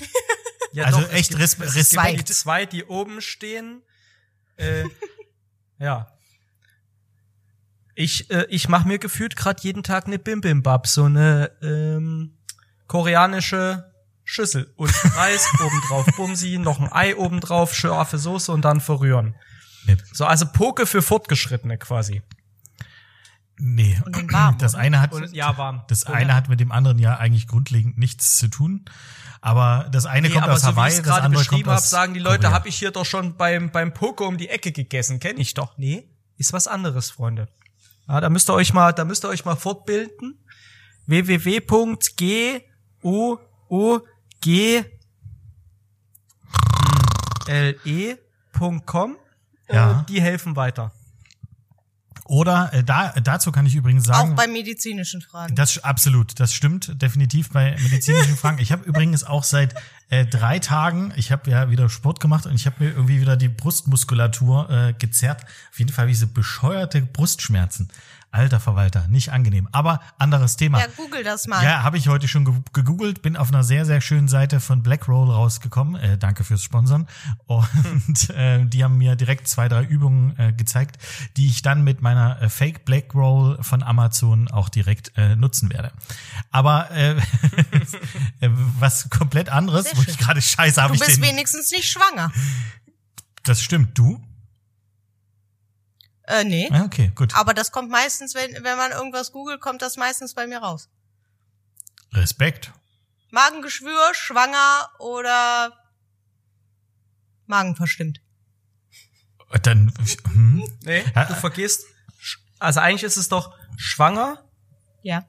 Ja, 0.72 0.84
Also 0.84 1.00
es 1.00 1.10
echt 1.10 1.28
gibt- 1.30 1.40
Res- 1.42 1.58
es 1.58 1.74
Respekt. 1.76 2.16
gibt 2.16 2.28
die 2.28 2.32
zwei, 2.32 2.66
die 2.66 2.84
oben 2.84 3.20
stehen. 3.20 3.82
Äh, 4.56 4.84
ja. 5.78 6.08
Ich, 7.94 8.30
äh, 8.30 8.46
ich 8.48 8.68
mache 8.68 8.86
mir 8.88 8.98
gefühlt 8.98 9.36
gerade 9.36 9.60
jeden 9.62 9.82
Tag 9.82 10.06
eine 10.06 10.18
Bimbim-Bab, 10.18 10.86
so 10.86 11.04
eine 11.04 11.50
ähm, 11.62 12.38
koreanische 12.86 13.92
Schüssel 14.24 14.72
und 14.76 14.92
Reis 15.16 15.46
obendrauf, 15.60 16.06
Bumsi, 16.16 16.58
noch 16.58 16.80
ein 16.80 16.90
Ei 16.92 17.16
obendrauf, 17.16 17.74
scharfe 17.74 18.16
Soße 18.18 18.52
und 18.52 18.62
dann 18.64 18.80
verrühren. 18.80 19.34
So, 20.12 20.24
also 20.24 20.46
Poke 20.46 20.86
für 20.86 21.02
Fortgeschrittene 21.02 21.78
quasi. 21.78 22.22
Nee. 23.60 23.98
Warm, 24.30 24.56
das 24.58 24.74
oder? 24.74 24.82
eine 24.82 25.00
hat, 25.00 25.12
Und 25.12 25.32
ja, 25.34 25.56
warm. 25.58 25.82
das 25.88 26.04
Und- 26.04 26.14
eine 26.14 26.34
hat 26.34 26.48
mit 26.48 26.60
dem 26.60 26.72
anderen 26.72 26.98
ja 26.98 27.16
eigentlich 27.18 27.46
grundlegend 27.46 27.98
nichts 27.98 28.38
zu 28.38 28.48
tun. 28.48 28.84
Aber 29.42 29.88
das 29.90 30.06
eine 30.06 30.28
Nee, 30.28 30.34
kommt 30.34 30.44
aber 30.44 30.54
aus 30.54 30.62
so 30.62 30.68
Hawaii, 30.68 30.94
das 30.96 31.02
gerade 31.02 31.22
andere 31.22 31.42
kommt 31.42 31.50
beschrieben 31.50 31.70
habe, 31.70 31.78
aus 31.78 31.90
sagen 31.90 32.14
die 32.14 32.20
Leute, 32.20 32.50
habe 32.52 32.68
ich 32.68 32.76
hier 32.78 32.90
doch 32.90 33.04
schon 33.06 33.36
beim, 33.36 33.70
beim 33.70 33.92
Poke 33.94 34.24
um 34.24 34.36
die 34.36 34.48
Ecke 34.48 34.72
gegessen. 34.72 35.18
Kenne 35.20 35.40
ich 35.40 35.54
doch. 35.54 35.76
Nee, 35.78 36.08
ist 36.36 36.52
was 36.52 36.66
anderes, 36.68 37.10
Freunde. 37.10 37.48
Ja, 38.08 38.20
da 38.20 38.28
müsst 38.28 38.50
ihr 38.50 38.54
euch 38.54 38.72
mal, 38.74 38.92
da 38.92 39.04
müsst 39.04 39.24
ihr 39.24 39.28
euch 39.28 39.44
mal 39.44 39.56
fortbilden. 39.56 40.38
www.guog 41.06 42.10
le.com 47.48 49.16
Ja. 49.68 50.04
die 50.08 50.20
helfen 50.20 50.56
weiter. 50.56 50.92
Oder 52.30 52.72
äh, 52.72 52.84
da, 52.84 53.10
dazu 53.20 53.50
kann 53.50 53.66
ich 53.66 53.74
übrigens 53.74 54.04
sagen. 54.04 54.34
Auch 54.34 54.36
bei 54.36 54.46
medizinischen 54.46 55.20
Fragen. 55.20 55.56
Das 55.56 55.82
absolut, 55.82 56.38
das 56.38 56.54
stimmt 56.54 57.02
definitiv 57.02 57.50
bei 57.50 57.76
medizinischen 57.82 58.36
Fragen. 58.36 58.60
Ich 58.60 58.70
habe 58.70 58.84
übrigens 58.84 59.24
auch 59.24 59.42
seit 59.42 59.74
äh, 60.10 60.26
drei 60.26 60.60
Tagen, 60.60 61.12
ich 61.16 61.32
habe 61.32 61.50
ja 61.50 61.70
wieder 61.70 61.88
Sport 61.88 62.20
gemacht 62.20 62.46
und 62.46 62.54
ich 62.54 62.66
habe 62.66 62.84
mir 62.84 62.90
irgendwie 62.90 63.20
wieder 63.20 63.36
die 63.36 63.48
Brustmuskulatur 63.48 64.70
äh, 64.70 64.92
gezerrt. 64.92 65.44
Auf 65.72 65.80
jeden 65.80 65.90
Fall 65.90 66.06
diese 66.06 66.28
bescheuerte 66.28 67.02
Brustschmerzen. 67.02 67.88
Alter 68.32 68.60
Verwalter, 68.60 69.08
nicht 69.08 69.32
angenehm. 69.32 69.68
Aber 69.72 70.00
anderes 70.16 70.56
Thema. 70.56 70.78
Ja, 70.78 70.86
google 70.96 71.24
das 71.24 71.48
mal. 71.48 71.64
Ja, 71.64 71.82
habe 71.82 71.98
ich 71.98 72.06
heute 72.06 72.28
schon 72.28 72.44
ge- 72.44 72.54
gegoogelt, 72.72 73.22
bin 73.22 73.36
auf 73.36 73.48
einer 73.48 73.64
sehr, 73.64 73.84
sehr 73.84 74.00
schönen 74.00 74.28
Seite 74.28 74.60
von 74.60 74.82
Blackroll 74.84 75.30
rausgekommen. 75.30 76.00
Äh, 76.00 76.16
danke 76.16 76.44
fürs 76.44 76.62
Sponsern. 76.62 77.08
Und 77.46 78.30
äh, 78.30 78.64
die 78.66 78.84
haben 78.84 78.98
mir 78.98 79.16
direkt 79.16 79.48
zwei, 79.48 79.68
drei 79.68 79.82
Übungen 79.82 80.38
äh, 80.38 80.52
gezeigt, 80.52 80.98
die 81.36 81.48
ich 81.48 81.62
dann 81.62 81.82
mit 81.82 82.02
meiner 82.02 82.40
äh, 82.40 82.48
Fake 82.48 82.84
Blackroll 82.84 83.58
von 83.62 83.82
Amazon 83.82 84.48
auch 84.48 84.68
direkt 84.68 85.12
äh, 85.16 85.34
nutzen 85.34 85.70
werde. 85.72 85.90
Aber 86.52 86.90
äh, 86.92 87.16
äh, 88.40 88.48
was 88.78 89.10
komplett 89.10 89.48
anderes, 89.48 89.86
wo 89.96 90.02
ich 90.02 90.18
gerade 90.18 90.40
scheiße, 90.40 90.80
habe 90.80 90.96
Du 90.96 91.00
ich 91.02 91.06
bist 91.06 91.16
den. 91.20 91.24
wenigstens 91.30 91.70
nicht 91.72 91.90
schwanger. 91.90 92.30
Das 93.42 93.60
stimmt, 93.62 93.98
du? 93.98 94.22
Äh, 96.30 96.44
nee. 96.44 96.68
Ah, 96.70 96.84
okay, 96.84 97.10
gut. 97.14 97.34
Aber 97.34 97.54
das 97.54 97.72
kommt 97.72 97.90
meistens, 97.90 98.34
wenn, 98.34 98.52
wenn 98.62 98.76
man 98.76 98.92
irgendwas 98.92 99.32
googelt, 99.32 99.60
kommt 99.60 99.82
das 99.82 99.96
meistens 99.96 100.34
bei 100.34 100.46
mir 100.46 100.58
raus. 100.58 100.88
Respekt. 102.12 102.72
Magengeschwür, 103.30 104.14
schwanger 104.14 104.90
oder 104.98 105.72
Magenverstimmt. 107.46 108.20
Dann, 109.62 109.92
hm? 110.32 110.62
Nee, 110.84 111.04
Ja. 111.14 111.24
du 111.24 111.34
vergisst. 111.34 111.84
Also 112.60 112.78
eigentlich 112.78 113.02
ist 113.02 113.16
es 113.16 113.28
doch 113.28 113.56
schwanger. 113.76 114.44
Ja. 115.02 115.24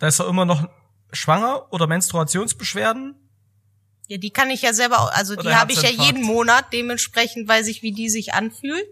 Da 0.00 0.08
ist 0.08 0.18
doch 0.18 0.28
immer 0.28 0.44
noch 0.44 0.68
schwanger 1.12 1.72
oder 1.72 1.86
Menstruationsbeschwerden. 1.86 3.14
Ja, 4.08 4.16
die 4.18 4.30
kann 4.30 4.50
ich 4.50 4.62
ja 4.62 4.72
selber, 4.72 5.14
also 5.14 5.36
die 5.36 5.46
Oder 5.46 5.60
habe 5.60 5.72
ich 5.72 5.82
ja 5.82 5.90
jeden 5.90 6.22
Monat, 6.22 6.72
dementsprechend 6.72 7.46
weiß 7.46 7.68
ich, 7.68 7.82
wie 7.82 7.92
die 7.92 8.10
sich 8.10 8.34
anfühlen. 8.34 8.82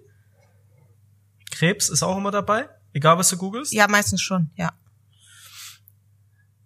Krebs 1.50 1.88
ist 1.88 2.02
auch 2.02 2.16
immer 2.16 2.30
dabei. 2.30 2.68
Egal, 2.92 3.18
was 3.18 3.28
du 3.28 3.36
googelst. 3.36 3.72
Ja, 3.72 3.86
meistens 3.88 4.20
schon, 4.22 4.50
ja. 4.56 4.72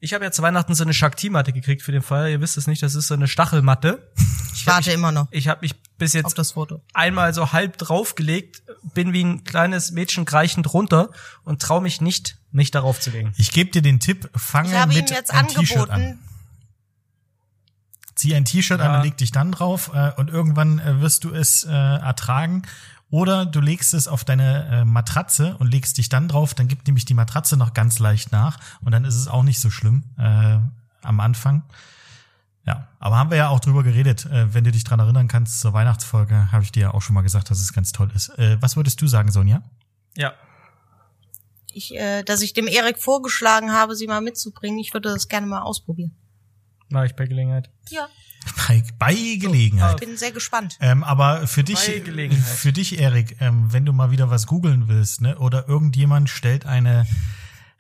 Ich 0.01 0.13
habe 0.13 0.25
ja 0.25 0.31
zu 0.31 0.43
Weihnachten 0.43 0.75
so 0.75 0.85
eine 0.85 0.93
Shakti-Matte 0.93 1.53
gekriegt 1.55 1.81
für 1.83 1.93
den 1.93 2.03
Fall. 2.03 2.31
Ihr 2.31 2.41
wisst 2.43 2.59
es 2.59 2.67
nicht, 2.67 2.83
das 2.83 2.95
ist 2.95 3.07
so 3.07 3.15
eine 3.15 3.27
Stachelmatte. 3.27 4.11
Ich 4.55 4.67
warte 4.67 4.93
immer 4.93 5.13
noch 5.13 5.29
Ich 5.31 5.49
habe 5.49 5.61
mich 5.63 5.75
bis 5.99 6.11
auf 6.15 6.23
jetzt 6.23 6.39
das 6.39 6.53
Foto. 6.53 6.83
einmal 6.93 7.33
so 7.33 7.53
halb 7.53 7.79
draufgelegt, 7.79 8.63
bin 8.95 9.13
wie 9.15 9.25
ein 9.25 9.45
kleines 9.45 9.93
Mädchen 9.93 10.25
kreichend 10.27 10.73
runter 10.75 11.11
und 11.45 11.63
traue 11.63 11.81
mich 11.81 12.01
nicht, 12.03 12.37
mich 12.53 12.71
darauf 12.71 13.01
zu 13.01 13.11
legen. 13.11 13.33
Ich 13.39 13.51
gebe 13.51 13.71
dir 13.71 13.81
den 13.83 13.99
Tipp, 14.01 14.29
fange 14.37 14.69
Ich 14.71 14.75
habe 14.75 14.93
ihm 14.93 14.99
mit 15.01 15.11
jetzt 15.11 15.33
einem 15.33 15.49
T-Shirt 15.49 15.89
an. 15.91 16.01
angeboten, 16.03 16.21
Zieh 18.15 18.35
ein 18.35 18.45
T-Shirt 18.45 18.81
an 18.81 18.93
Ja. 18.93 18.97
und 18.99 19.05
leg 19.05 19.17
dich 19.17 19.33
dann 19.33 19.53
drauf 19.53 19.91
äh, 19.95 20.13
und 20.17 20.29
irgendwann 20.31 20.79
äh, 20.79 21.01
wirst 21.01 21.25
du 21.25 21.33
es 21.33 21.65
äh, 21.65 21.71
ertragen. 21.73 22.63
Oder 23.15 23.47
du 23.47 23.61
legst 23.61 23.95
es 23.95 24.09
auf 24.09 24.25
deine 24.25 24.67
äh, 24.67 24.85
Matratze 24.85 25.57
und 25.61 25.69
legst 25.69 25.99
dich 25.99 26.09
dann 26.09 26.27
drauf, 26.27 26.53
dann 26.53 26.67
gibt 26.67 26.89
nämlich 26.89 27.05
die 27.05 27.15
Matratze 27.15 27.57
noch 27.57 27.73
ganz 27.73 28.01
leicht 28.01 28.33
nach 28.33 28.59
und 28.85 28.91
dann 28.91 29.05
ist 29.05 29.15
es 29.15 29.29
auch 29.29 29.45
nicht 29.45 29.61
so 29.61 29.71
schlimm 29.71 30.03
äh, 30.19 30.59
am 31.07 31.21
Anfang. 31.21 31.63
Ja, 32.67 32.89
aber 32.99 33.17
haben 33.17 33.31
wir 33.31 33.37
ja 33.37 33.51
auch 33.51 33.61
drüber 33.61 33.85
geredet. 33.85 34.27
Äh, 34.27 34.53
wenn 34.53 34.65
du 34.65 34.73
dich 34.73 34.83
dran 34.83 34.99
erinnern 34.99 35.29
kannst, 35.29 35.61
zur 35.61 35.73
Weihnachtsfolge 35.73 36.51
habe 36.51 36.65
ich 36.65 36.73
dir 36.73 36.81
ja 36.81 36.91
auch 36.93 37.03
schon 37.03 37.15
mal 37.15 37.23
gesagt, 37.23 37.53
dass 37.53 37.61
es 37.61 37.73
ganz 37.73 37.93
toll 37.93 38.11
ist. 38.17 38.31
Äh, 38.31 38.61
was 38.61 38.75
würdest 38.75 39.01
du 39.01 39.07
sagen, 39.07 39.31
Sonja? 39.31 39.63
Ja. 40.17 40.33
ich, 41.73 41.95
äh, 41.95 42.25
dass 42.25 42.43
ich 42.43 42.53
dem 42.53 42.67
Erik 42.67 42.99
vorgeschlagen 42.99 43.71
habe, 43.71 43.95
sie 43.95 44.09
mal 44.09 44.23
mitzubringen. 44.23 44.81
Ich 44.81 44.93
würde 44.93 45.11
das 45.11 45.29
gerne 45.29 45.47
mal 45.47 45.63
ausprobieren. 45.63 46.17
Mach 46.91 47.05
ich 47.05 47.15
bei 47.17 47.27
Gelegenheit. 47.27 47.71
Ja, 47.89 48.09
Bei, 48.69 48.83
bei 48.99 49.15
Gelegenheit. 49.15 49.99
bin 50.01 50.17
sehr 50.17 50.33
gespannt. 50.33 50.77
Ähm, 50.81 51.03
aber 51.03 51.47
für 51.47 51.65
dich, 51.65 51.87
Bei 51.87 51.99
Gelegenheit. 52.01 52.45
für 52.45 52.73
dich, 52.73 52.99
Erik, 53.01 53.37
ähm, 53.41 53.73
wenn 53.73 53.87
du 53.87 53.93
mal 53.93 54.11
wieder 54.11 54.31
was 54.31 54.47
googeln 54.47 54.89
willst, 54.89 55.21
ne, 55.23 55.39
oder 55.39 55.67
irgendjemand 55.69 56.29
stellt 56.29 56.67
eine 56.67 57.07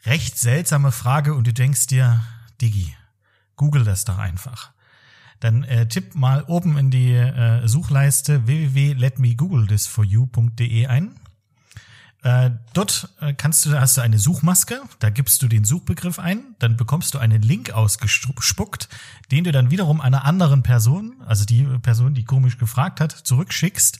recht 0.06 0.38
seltsame 0.38 0.90
Frage 0.92 1.34
und 1.34 1.46
du 1.46 1.52
denkst 1.52 1.86
dir, 1.88 2.22
Digi, 2.60 2.94
google 3.56 3.84
das 3.84 4.04
doch 4.04 4.18
einfach. 4.18 4.70
Dann 5.40 5.64
äh, 5.64 5.86
tipp 5.86 6.14
mal 6.14 6.42
oben 6.44 6.78
in 6.78 6.90
die 6.90 7.12
äh, 7.12 7.66
Suchleiste 7.68 8.46
www.letmegooglethisforyou.de 8.46 10.86
ein. 10.86 11.20
Äh, 12.24 12.52
dort 12.72 13.10
äh, 13.20 13.34
kannst 13.34 13.66
du, 13.66 13.78
hast 13.78 13.98
du 13.98 14.00
eine 14.00 14.18
Suchmaske, 14.18 14.80
da 14.98 15.10
gibst 15.10 15.42
du 15.42 15.46
den 15.48 15.64
Suchbegriff 15.64 16.18
ein, 16.18 16.56
dann 16.58 16.78
bekommst 16.78 17.12
du 17.12 17.18
einen 17.18 17.42
Link 17.42 17.70
ausgespuckt, 17.72 18.88
den 19.30 19.44
du 19.44 19.52
dann 19.52 19.70
wiederum 19.70 20.00
einer 20.00 20.24
anderen 20.24 20.62
Person, 20.62 21.22
also 21.26 21.44
die 21.44 21.64
Person, 21.82 22.14
die 22.14 22.24
komisch 22.24 22.56
gefragt 22.56 23.00
hat, 23.00 23.12
zurückschickst. 23.12 23.98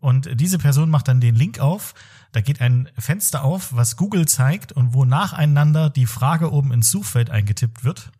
Und 0.00 0.28
diese 0.38 0.58
Person 0.58 0.90
macht 0.90 1.08
dann 1.08 1.22
den 1.22 1.34
Link 1.34 1.58
auf, 1.58 1.94
da 2.32 2.42
geht 2.42 2.60
ein 2.60 2.90
Fenster 2.98 3.42
auf, 3.42 3.74
was 3.74 3.96
Google 3.96 4.28
zeigt 4.28 4.72
und 4.72 4.92
wo 4.92 5.06
nacheinander 5.06 5.88
die 5.88 6.04
Frage 6.04 6.52
oben 6.52 6.74
ins 6.74 6.90
Suchfeld 6.90 7.30
eingetippt 7.30 7.84
wird, 7.84 8.10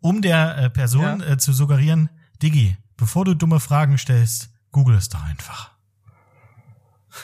um 0.00 0.22
der 0.22 0.58
äh, 0.58 0.70
Person 0.70 1.20
Ja. 1.20 1.26
äh, 1.26 1.38
zu 1.38 1.52
suggerieren, 1.52 2.10
Digi, 2.42 2.76
bevor 2.96 3.24
du 3.24 3.34
dumme 3.34 3.60
Fragen 3.60 3.96
stellst, 3.96 4.48
google 4.72 4.96
es 4.96 5.08
doch 5.08 5.22
einfach. 5.22 5.70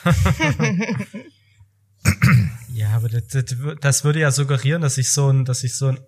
Ja, 2.73 2.89
aber 2.95 3.07
das, 3.07 3.27
das, 3.27 3.45
das 3.79 4.03
würde 4.03 4.19
ja 4.19 4.31
suggerieren, 4.31 4.81
dass 4.81 4.97
ich 4.97 5.11
so 5.11 5.29
ein, 5.31 5.45
dass 5.45 5.63
ich 5.63 5.75
so 5.77 5.89
ein 5.89 5.99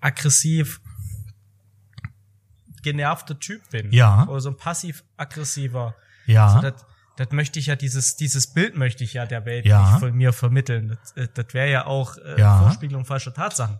aggressiv 0.00 0.80
genervter 2.82 3.38
Typ 3.38 3.62
bin. 3.70 3.92
Ja. 3.92 4.26
Oder 4.26 4.40
so 4.40 4.48
ein 4.50 4.56
passiv-aggressiver. 4.56 5.94
Ja. 6.26 6.46
Also 6.46 6.70
das, 6.70 6.84
das 7.16 7.30
möchte 7.30 7.58
ich 7.58 7.66
ja, 7.66 7.76
dieses, 7.76 8.16
dieses 8.16 8.52
Bild 8.52 8.76
möchte 8.76 9.04
ich 9.04 9.14
ja 9.14 9.26
der 9.26 9.44
Welt 9.44 9.64
Ja. 9.66 9.90
nicht 9.92 10.00
von 10.00 10.14
mir 10.14 10.32
vermitteln. 10.32 10.88
Das, 11.00 11.12
äh, 11.12 11.28
das 11.32 11.52
wäre 11.54 11.70
ja 11.70 11.86
auch 11.86 12.16
äh, 12.16 12.40
Ja. 12.40 12.62
Vorspiegelung 12.62 13.04
falscher 13.04 13.32
Tatsachen. 13.34 13.78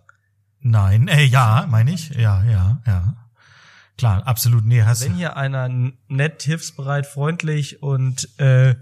Nein, 0.61 1.07
äh, 1.07 1.23
ja, 1.23 1.65
meine 1.69 1.91
ich. 1.91 2.09
Ja, 2.09 2.43
ja, 2.43 2.81
ja. 2.87 3.27
Klar, 3.97 4.25
absolut. 4.27 4.65
Nee, 4.65 4.83
hast 4.83 5.03
Wenn 5.05 5.15
hier 5.15 5.37
einer 5.37 5.69
nett, 6.07 6.43
hilfsbereit, 6.43 7.05
freundlich 7.05 7.81
und 7.81 8.27
äh, 8.39 8.75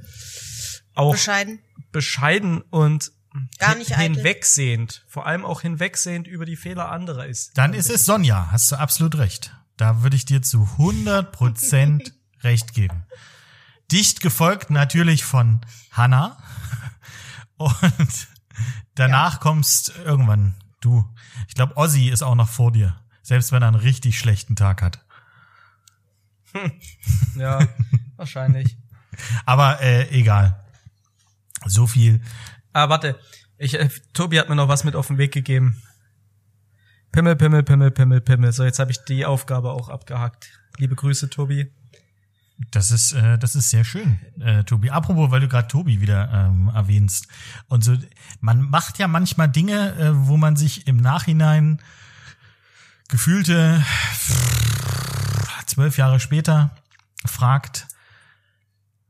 auch 0.95 1.13
Bescheiden. 1.13 1.59
bescheiden 1.91 2.61
und 2.61 3.11
Gar 3.57 3.75
nicht 3.75 3.97
eitel. 3.97 4.15
hinwegsehend, 4.15 5.03
vor 5.07 5.25
allem 5.25 5.43
auch 5.43 5.61
hinwegsehend 5.61 6.27
über 6.27 6.45
die 6.45 6.55
Fehler 6.55 6.91
anderer 6.91 7.25
ist. 7.25 7.57
Dann 7.57 7.73
ist 7.73 7.89
es 7.89 8.05
Sonja, 8.05 8.49
hast 8.51 8.71
du 8.71 8.75
absolut 8.75 9.17
recht. 9.17 9.55
Da 9.77 10.03
würde 10.03 10.15
ich 10.15 10.25
dir 10.25 10.41
zu 10.43 10.61
100 10.73 11.31
Prozent 11.31 12.13
recht 12.43 12.73
geben. 12.73 13.05
Dicht 13.91 14.21
gefolgt 14.21 14.69
natürlich 14.69 15.23
von 15.23 15.61
Hannah. 15.91 16.37
Und 17.57 18.27
danach 18.95 19.39
kommst 19.39 19.93
irgendwann 20.05 20.55
du. 20.79 21.03
Ich 21.47 21.55
glaube, 21.55 21.75
Ozzy 21.77 22.09
ist 22.09 22.21
auch 22.21 22.35
noch 22.35 22.49
vor 22.49 22.71
dir. 22.71 22.95
Selbst 23.23 23.51
wenn 23.51 23.63
er 23.63 23.69
einen 23.69 23.77
richtig 23.77 24.19
schlechten 24.19 24.55
Tag 24.55 24.81
hat. 24.81 25.03
Ja, 27.35 27.67
wahrscheinlich. 28.15 28.77
Aber 29.45 29.81
äh, 29.81 30.09
egal. 30.09 30.62
So 31.65 31.87
viel. 31.87 32.21
Ah, 32.73 32.89
warte. 32.89 33.19
Ich, 33.57 33.75
äh, 33.79 33.89
Tobi 34.13 34.39
hat 34.39 34.49
mir 34.49 34.55
noch 34.55 34.67
was 34.67 34.83
mit 34.83 34.95
auf 34.95 35.07
den 35.07 35.17
Weg 35.17 35.31
gegeben. 35.31 35.81
Pimmel, 37.11 37.35
Pimmel, 37.35 37.63
Pimmel, 37.63 37.91
Pimmel, 37.91 38.21
Pimmel. 38.21 38.51
So, 38.51 38.63
jetzt 38.63 38.79
habe 38.79 38.91
ich 38.91 39.03
die 39.05 39.25
Aufgabe 39.25 39.71
auch 39.71 39.89
abgehakt. 39.89 40.59
Liebe 40.77 40.95
Grüße, 40.95 41.29
Tobi. 41.29 41.71
Das 42.71 42.91
ist, 42.91 43.13
äh, 43.13 43.37
das 43.37 43.55
ist 43.55 43.69
sehr 43.69 43.83
schön, 43.83 44.19
äh, 44.39 44.63
Tobi. 44.63 44.89
Apropos, 44.89 45.31
weil 45.31 45.41
du 45.41 45.47
gerade 45.47 45.67
Tobi 45.67 46.01
wieder 46.01 46.29
ähm, 46.31 46.71
erwähnst. 46.73 47.27
Und 47.67 47.83
so, 47.83 47.97
man 48.41 48.61
macht 48.61 48.99
ja 48.99 49.07
manchmal 49.07 49.49
Dinge, 49.49 49.95
äh, 49.95 50.11
wo 50.27 50.37
man 50.37 50.55
sich 50.55 50.87
im 50.87 50.97
Nachhinein 50.97 51.81
gefühlte 53.09 53.83
zwölf 55.65 55.97
Jahre 55.97 56.19
später 56.19 56.75
fragt, 57.25 57.87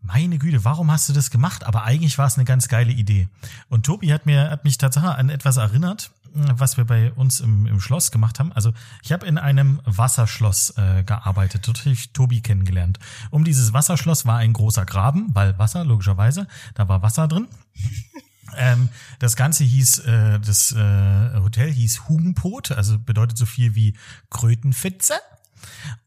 meine 0.04 0.38
Güte, 0.38 0.66
warum 0.66 0.92
hast 0.92 1.10
du 1.10 1.14
das 1.14 1.32
gemacht? 1.32 1.64
Aber 1.66 1.84
eigentlich 1.84 2.18
war 2.18 2.28
es 2.28 2.36
eine 2.36 2.46
ganz 2.46 2.68
geile 2.68 2.92
Idee. 2.92 3.28
Und 3.70 3.86
Tobi 3.86 4.14
hat 4.14 4.26
mir, 4.26 4.50
hat 4.52 4.64
mich 4.64 4.78
tatsächlich 4.78 5.12
an 5.12 5.30
etwas 5.30 5.58
erinnert, 5.58 6.12
was 6.34 6.78
wir 6.78 6.86
bei 6.86 7.12
uns 7.14 7.40
im, 7.40 7.68
im 7.68 7.80
Schloss 7.80 8.12
gemacht 8.12 8.40
haben. 8.40 8.52
Also 8.54 8.74
ich 9.02 9.12
habe 9.12 9.26
in 9.26 9.38
einem 9.38 9.80
Wasserschloss 9.86 10.72
äh, 10.78 11.04
gearbeitet. 11.04 11.68
Dort 11.68 11.80
habe 11.82 11.92
ich 11.92 12.12
Tobi 12.12 12.42
kennengelernt. 12.42 13.00
Um 13.30 13.44
dieses 13.44 13.74
Wasserschloss 13.74 14.26
war 14.26 14.38
ein 14.38 14.54
großer 14.54 14.86
Graben, 14.86 15.30
weil 15.34 15.58
Wasser, 15.58 15.86
logischerweise. 15.86 16.48
Da 16.76 16.88
war 16.88 17.02
Wasser 17.02 17.28
drin. 17.28 17.48
Ähm, 18.56 18.90
das 19.18 19.36
Ganze 19.36 19.64
hieß, 19.64 20.00
äh, 20.00 20.40
das 20.40 20.74
äh, 20.74 21.40
Hotel 21.40 21.72
hieß 21.72 22.08
Hugenpot, 22.08 22.72
also 22.72 23.00
bedeutet 23.00 23.36
so 23.36 23.48
viel 23.48 23.74
wie 23.74 23.96
Krötenfitze. 24.30 25.16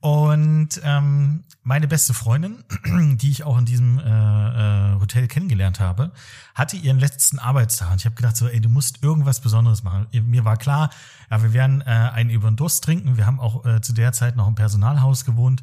Und 0.00 0.80
ähm, 0.84 1.44
meine 1.62 1.88
beste 1.88 2.14
Freundin, 2.14 2.64
die 3.18 3.30
ich 3.30 3.44
auch 3.44 3.59
in 3.59 3.64
diesem 3.64 3.98
äh, 3.98 4.02
äh, 4.04 5.00
Hotel 5.00 5.26
kennengelernt 5.26 5.80
habe, 5.80 6.12
hatte 6.54 6.76
ihren 6.76 6.98
letzten 6.98 7.38
Arbeitstag. 7.38 7.90
Und 7.90 7.98
ich 7.98 8.04
habe 8.04 8.14
gedacht, 8.14 8.36
so, 8.36 8.46
ey, 8.46 8.61
du 8.61 8.68
musst 8.68 9.02
irgendwas 9.02 9.40
Besonderes 9.40 9.82
machen. 9.82 10.07
Mir 10.12 10.44
war 10.44 10.57
klar, 10.57 10.90
ja, 11.30 11.42
wir 11.42 11.52
werden 11.52 11.80
äh, 11.80 11.86
einen 11.86 12.30
über 12.30 12.48
den 12.50 12.57
Durst 12.57 12.84
trinken. 12.84 13.16
Wir 13.16 13.26
haben 13.26 13.40
auch 13.40 13.64
äh, 13.66 13.80
zu 13.80 13.92
der 13.92 14.12
Zeit 14.12 14.36
noch 14.36 14.46
im 14.46 14.54
Personalhaus 14.54 15.24
gewohnt. 15.24 15.61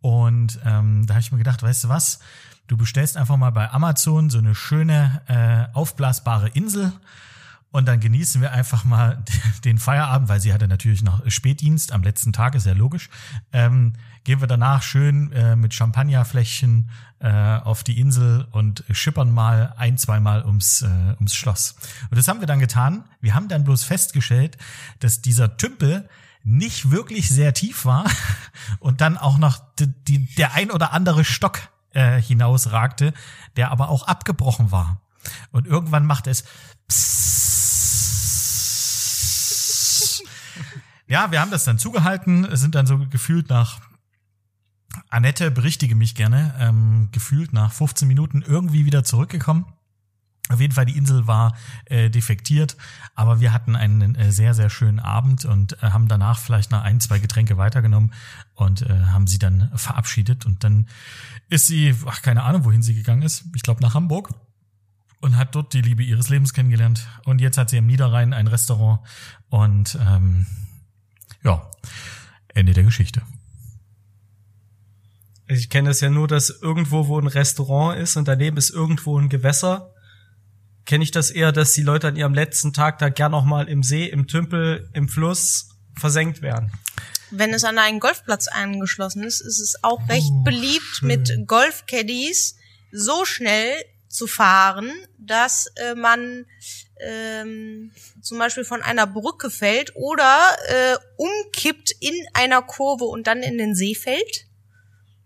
Und 0.00 0.58
ähm, 0.64 1.06
da 1.06 1.14
habe 1.14 1.20
ich 1.20 1.32
mir 1.32 1.38
gedacht, 1.38 1.62
weißt 1.62 1.84
du 1.84 1.88
was? 1.88 2.18
Du 2.66 2.76
bestellst 2.76 3.16
einfach 3.16 3.36
mal 3.36 3.50
bei 3.50 3.70
Amazon 3.70 4.30
so 4.30 4.38
eine 4.38 4.54
schöne 4.54 5.22
äh, 5.28 5.74
aufblasbare 5.74 6.48
Insel 6.48 6.92
und 7.74 7.86
dann 7.86 7.98
genießen 7.98 8.40
wir 8.40 8.52
einfach 8.52 8.84
mal 8.84 9.24
den 9.64 9.78
Feierabend, 9.78 10.28
weil 10.28 10.38
sie 10.38 10.54
hatte 10.54 10.68
natürlich 10.68 11.02
noch 11.02 11.28
Spätdienst 11.28 11.90
am 11.90 12.04
letzten 12.04 12.32
Tag, 12.32 12.54
ist 12.54 12.66
ja 12.66 12.72
logisch. 12.72 13.10
Ähm, 13.52 13.94
gehen 14.22 14.40
wir 14.40 14.46
danach 14.46 14.84
schön 14.84 15.32
äh, 15.32 15.56
mit 15.56 15.74
Champagnerfläschchen 15.74 16.88
äh, 17.18 17.28
auf 17.32 17.82
die 17.82 17.98
Insel 17.98 18.46
und 18.52 18.84
schippern 18.92 19.34
mal 19.34 19.74
ein, 19.76 19.98
zweimal 19.98 20.44
ums, 20.44 20.82
äh, 20.82 21.14
ums 21.16 21.34
Schloss. 21.34 21.74
Und 22.10 22.16
das 22.16 22.28
haben 22.28 22.38
wir 22.38 22.46
dann 22.46 22.60
getan. 22.60 23.06
Wir 23.20 23.34
haben 23.34 23.48
dann 23.48 23.64
bloß 23.64 23.82
festgestellt, 23.82 24.56
dass 25.00 25.20
dieser 25.20 25.56
Tümpel 25.56 26.08
nicht 26.44 26.92
wirklich 26.92 27.28
sehr 27.28 27.54
tief 27.54 27.86
war 27.86 28.04
und 28.78 29.00
dann 29.00 29.18
auch 29.18 29.36
noch 29.36 29.58
die, 29.80 29.88
die, 29.88 30.26
der 30.36 30.54
ein 30.54 30.70
oder 30.70 30.92
andere 30.92 31.24
Stock 31.24 31.58
äh, 31.90 32.22
hinausragte, 32.22 33.12
der 33.56 33.72
aber 33.72 33.88
auch 33.88 34.06
abgebrochen 34.06 34.70
war. 34.70 35.00
Und 35.50 35.66
irgendwann 35.66 36.06
macht 36.06 36.28
es 36.28 36.44
ja, 41.06 41.30
wir 41.30 41.40
haben 41.40 41.50
das 41.50 41.64
dann 41.64 41.78
zugehalten, 41.78 42.46
sind 42.56 42.74
dann 42.74 42.86
so 42.86 42.98
gefühlt 42.98 43.48
nach 43.48 43.80
Annette, 45.10 45.50
berichtige 45.50 45.94
mich 45.94 46.14
gerne, 46.14 46.54
ähm, 46.58 47.08
gefühlt 47.12 47.52
nach 47.52 47.72
15 47.72 48.06
Minuten 48.06 48.42
irgendwie 48.42 48.84
wieder 48.84 49.04
zurückgekommen. 49.04 49.66
Auf 50.50 50.60
jeden 50.60 50.74
Fall, 50.74 50.84
die 50.84 50.96
Insel 50.96 51.26
war 51.26 51.56
äh, 51.86 52.10
defektiert, 52.10 52.76
aber 53.14 53.40
wir 53.40 53.52
hatten 53.52 53.76
einen 53.76 54.14
äh, 54.14 54.30
sehr, 54.30 54.52
sehr 54.52 54.68
schönen 54.68 55.00
Abend 55.00 55.46
und 55.46 55.82
äh, 55.82 55.90
haben 55.90 56.06
danach 56.06 56.38
vielleicht 56.38 56.70
noch 56.70 56.82
ein, 56.82 57.00
zwei 57.00 57.18
Getränke 57.18 57.56
weitergenommen 57.56 58.12
und 58.54 58.82
äh, 58.82 59.06
haben 59.06 59.26
sie 59.26 59.38
dann 59.38 59.70
verabschiedet. 59.74 60.44
Und 60.44 60.62
dann 60.62 60.86
ist 61.48 61.66
sie, 61.66 61.94
ach, 62.06 62.20
keine 62.20 62.42
Ahnung, 62.42 62.64
wohin 62.64 62.82
sie 62.82 62.94
gegangen 62.94 63.22
ist. 63.22 63.44
Ich 63.54 63.62
glaube 63.62 63.80
nach 63.80 63.94
Hamburg 63.94 64.34
und 65.22 65.38
hat 65.38 65.54
dort 65.54 65.72
die 65.72 65.80
Liebe 65.80 66.02
ihres 66.02 66.28
Lebens 66.28 66.52
kennengelernt. 66.52 67.08
Und 67.24 67.40
jetzt 67.40 67.56
hat 67.56 67.70
sie 67.70 67.78
im 67.78 67.86
Niederrhein 67.86 68.34
ein 68.34 68.46
Restaurant 68.46 69.00
und 69.48 69.98
ähm, 70.06 70.44
ja, 71.44 71.70
Ende 72.48 72.72
der 72.72 72.84
Geschichte. 72.84 73.22
Ich 75.46 75.68
kenne 75.68 75.90
das 75.90 76.00
ja 76.00 76.08
nur, 76.08 76.26
dass 76.26 76.48
irgendwo, 76.50 77.06
wo 77.06 77.18
ein 77.20 77.26
Restaurant 77.26 77.98
ist 78.00 78.16
und 78.16 78.26
daneben 78.26 78.56
ist 78.56 78.70
irgendwo 78.70 79.18
ein 79.18 79.28
Gewässer, 79.28 79.92
kenne 80.86 81.04
ich 81.04 81.10
das 81.10 81.30
eher, 81.30 81.52
dass 81.52 81.72
die 81.72 81.82
Leute 81.82 82.08
an 82.08 82.16
ihrem 82.16 82.34
letzten 82.34 82.72
Tag 82.72 82.98
da 82.98 83.08
gern 83.10 83.32
noch 83.32 83.44
mal 83.44 83.68
im 83.68 83.82
See, 83.82 84.06
im 84.06 84.26
Tümpel, 84.26 84.88
im 84.94 85.08
Fluss 85.08 85.70
versenkt 85.98 86.40
werden. 86.42 86.72
Wenn 87.30 87.52
es 87.52 87.64
an 87.64 87.78
einen 87.78 88.00
Golfplatz 88.00 88.48
angeschlossen 88.48 89.22
ist, 89.22 89.40
ist 89.40 89.60
es 89.60 89.82
auch 89.82 90.08
recht 90.08 90.30
Oh, 90.30 90.42
beliebt 90.44 90.82
schön. 90.98 91.08
mit 91.08 91.46
Golfcaddies 91.46 92.56
so 92.92 93.24
schnell 93.24 93.74
zu 94.08 94.26
fahren, 94.26 94.90
dass 95.18 95.66
äh, 95.76 95.94
man 95.94 96.46
ähm, 97.00 97.90
zum 98.22 98.38
Beispiel 98.38 98.64
von 98.64 98.82
einer 98.82 99.06
Brücke 99.06 99.50
fällt 99.50 99.92
oder 99.96 100.40
äh, 100.68 100.96
umkippt 101.16 101.92
in 102.00 102.14
einer 102.34 102.62
Kurve 102.62 103.04
und 103.04 103.26
dann 103.26 103.42
in 103.42 103.58
den 103.58 103.74
See 103.74 103.94
fällt. 103.94 104.46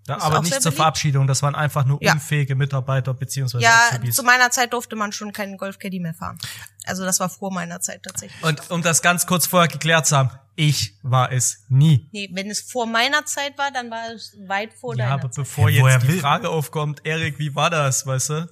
Ist 0.07 0.23
aber 0.23 0.41
nicht 0.41 0.53
zur 0.55 0.61
beliebt. 0.62 0.77
Verabschiedung, 0.77 1.27
das 1.27 1.43
waren 1.43 1.55
einfach 1.55 1.85
nur 1.85 2.03
Ja. 2.03 2.14
unfähige 2.14 2.55
Mitarbeiter 2.55 3.12
beziehungsweise 3.12 3.62
Ja, 3.62 3.89
Azubis. 3.91 4.16
zu 4.16 4.23
meiner 4.23 4.51
Zeit 4.51 4.73
durfte 4.73 4.97
man 4.97 5.12
schon 5.12 5.33
keinen 5.35 5.59
Golfcaddy 5.59 6.01
mehr 6.01 6.14
fahren. 6.14 6.39
Also 6.87 7.05
das 7.05 7.21
war 7.21 7.29
vor 7.29 7.53
meiner 7.53 7.81
Zeit 7.83 8.03
tatsächlich. 8.05 8.43
Und 8.43 8.71
um 8.71 8.81
das 8.81 9.03
ganz 9.03 9.27
kurz 9.27 9.47
vorher 9.47 9.69
geklärt 9.69 10.07
zu 10.07 10.16
haben, 10.16 10.31
ich 10.57 10.95
war 11.03 11.31
es 11.31 11.64
nie. 11.69 12.09
Nee, 12.12 12.31
wenn 12.33 12.49
es 12.51 12.62
vor 12.62 12.87
meiner 12.87 13.27
Zeit 13.27 13.59
war, 13.59 13.71
dann 13.71 13.91
war 13.91 14.11
es 14.14 14.35
weit 14.47 14.73
vor 14.73 14.95
Ja, 14.97 15.05
deiner 15.05 15.12
aber 15.16 15.31
Zeit. 15.31 15.45
bevor 15.45 15.69
Ja, 15.69 15.87
jetzt 15.91 16.05
die 16.05 16.09
will- 16.09 16.21
Frage 16.21 16.49
aufkommt, 16.49 17.05
Erik, 17.05 17.39
wie 17.39 17.55
war 17.55 17.69
das, 17.69 18.07
weißt 18.07 18.31
du? 18.31 18.49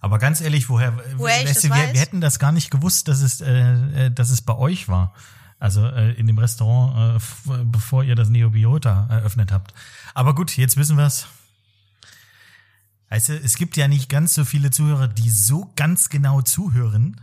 Aber 0.00 0.18
ganz 0.18 0.40
ehrlich, 0.40 0.68
woher, 0.68 0.96
Woher 1.16 1.44
weißt 1.44 1.64
du, 1.64 1.68
wir, 1.68 1.92
wir 1.92 2.00
hätten 2.00 2.20
das 2.20 2.38
gar 2.38 2.52
nicht 2.52 2.70
gewusst, 2.70 3.08
dass 3.08 3.20
es, 3.20 3.40
äh, 3.40 4.06
äh, 4.06 4.10
dass 4.10 4.30
es 4.30 4.42
bei 4.42 4.54
euch 4.54 4.88
war. 4.88 5.12
Also 5.58 5.86
äh, 5.86 6.12
in 6.12 6.26
dem 6.28 6.38
Restaurant, 6.38 7.20
äh, 7.20 7.64
bevor 7.64 8.04
ihr 8.04 8.14
das 8.14 8.28
Neobiota 8.28 9.08
eröffnet 9.10 9.50
habt. 9.50 9.74
Aber 10.14 10.34
gut, 10.34 10.56
jetzt 10.56 10.76
wissen 10.76 10.96
wir's. 10.96 11.26
Weißt 13.10 13.30
du, 13.30 13.36
es 13.36 13.56
gibt 13.56 13.76
ja 13.76 13.88
nicht 13.88 14.08
ganz 14.08 14.34
so 14.34 14.44
viele 14.44 14.70
Zuhörer, 14.70 15.08
die 15.08 15.30
so 15.30 15.72
ganz 15.74 16.10
genau 16.10 16.42
zuhören, 16.42 17.20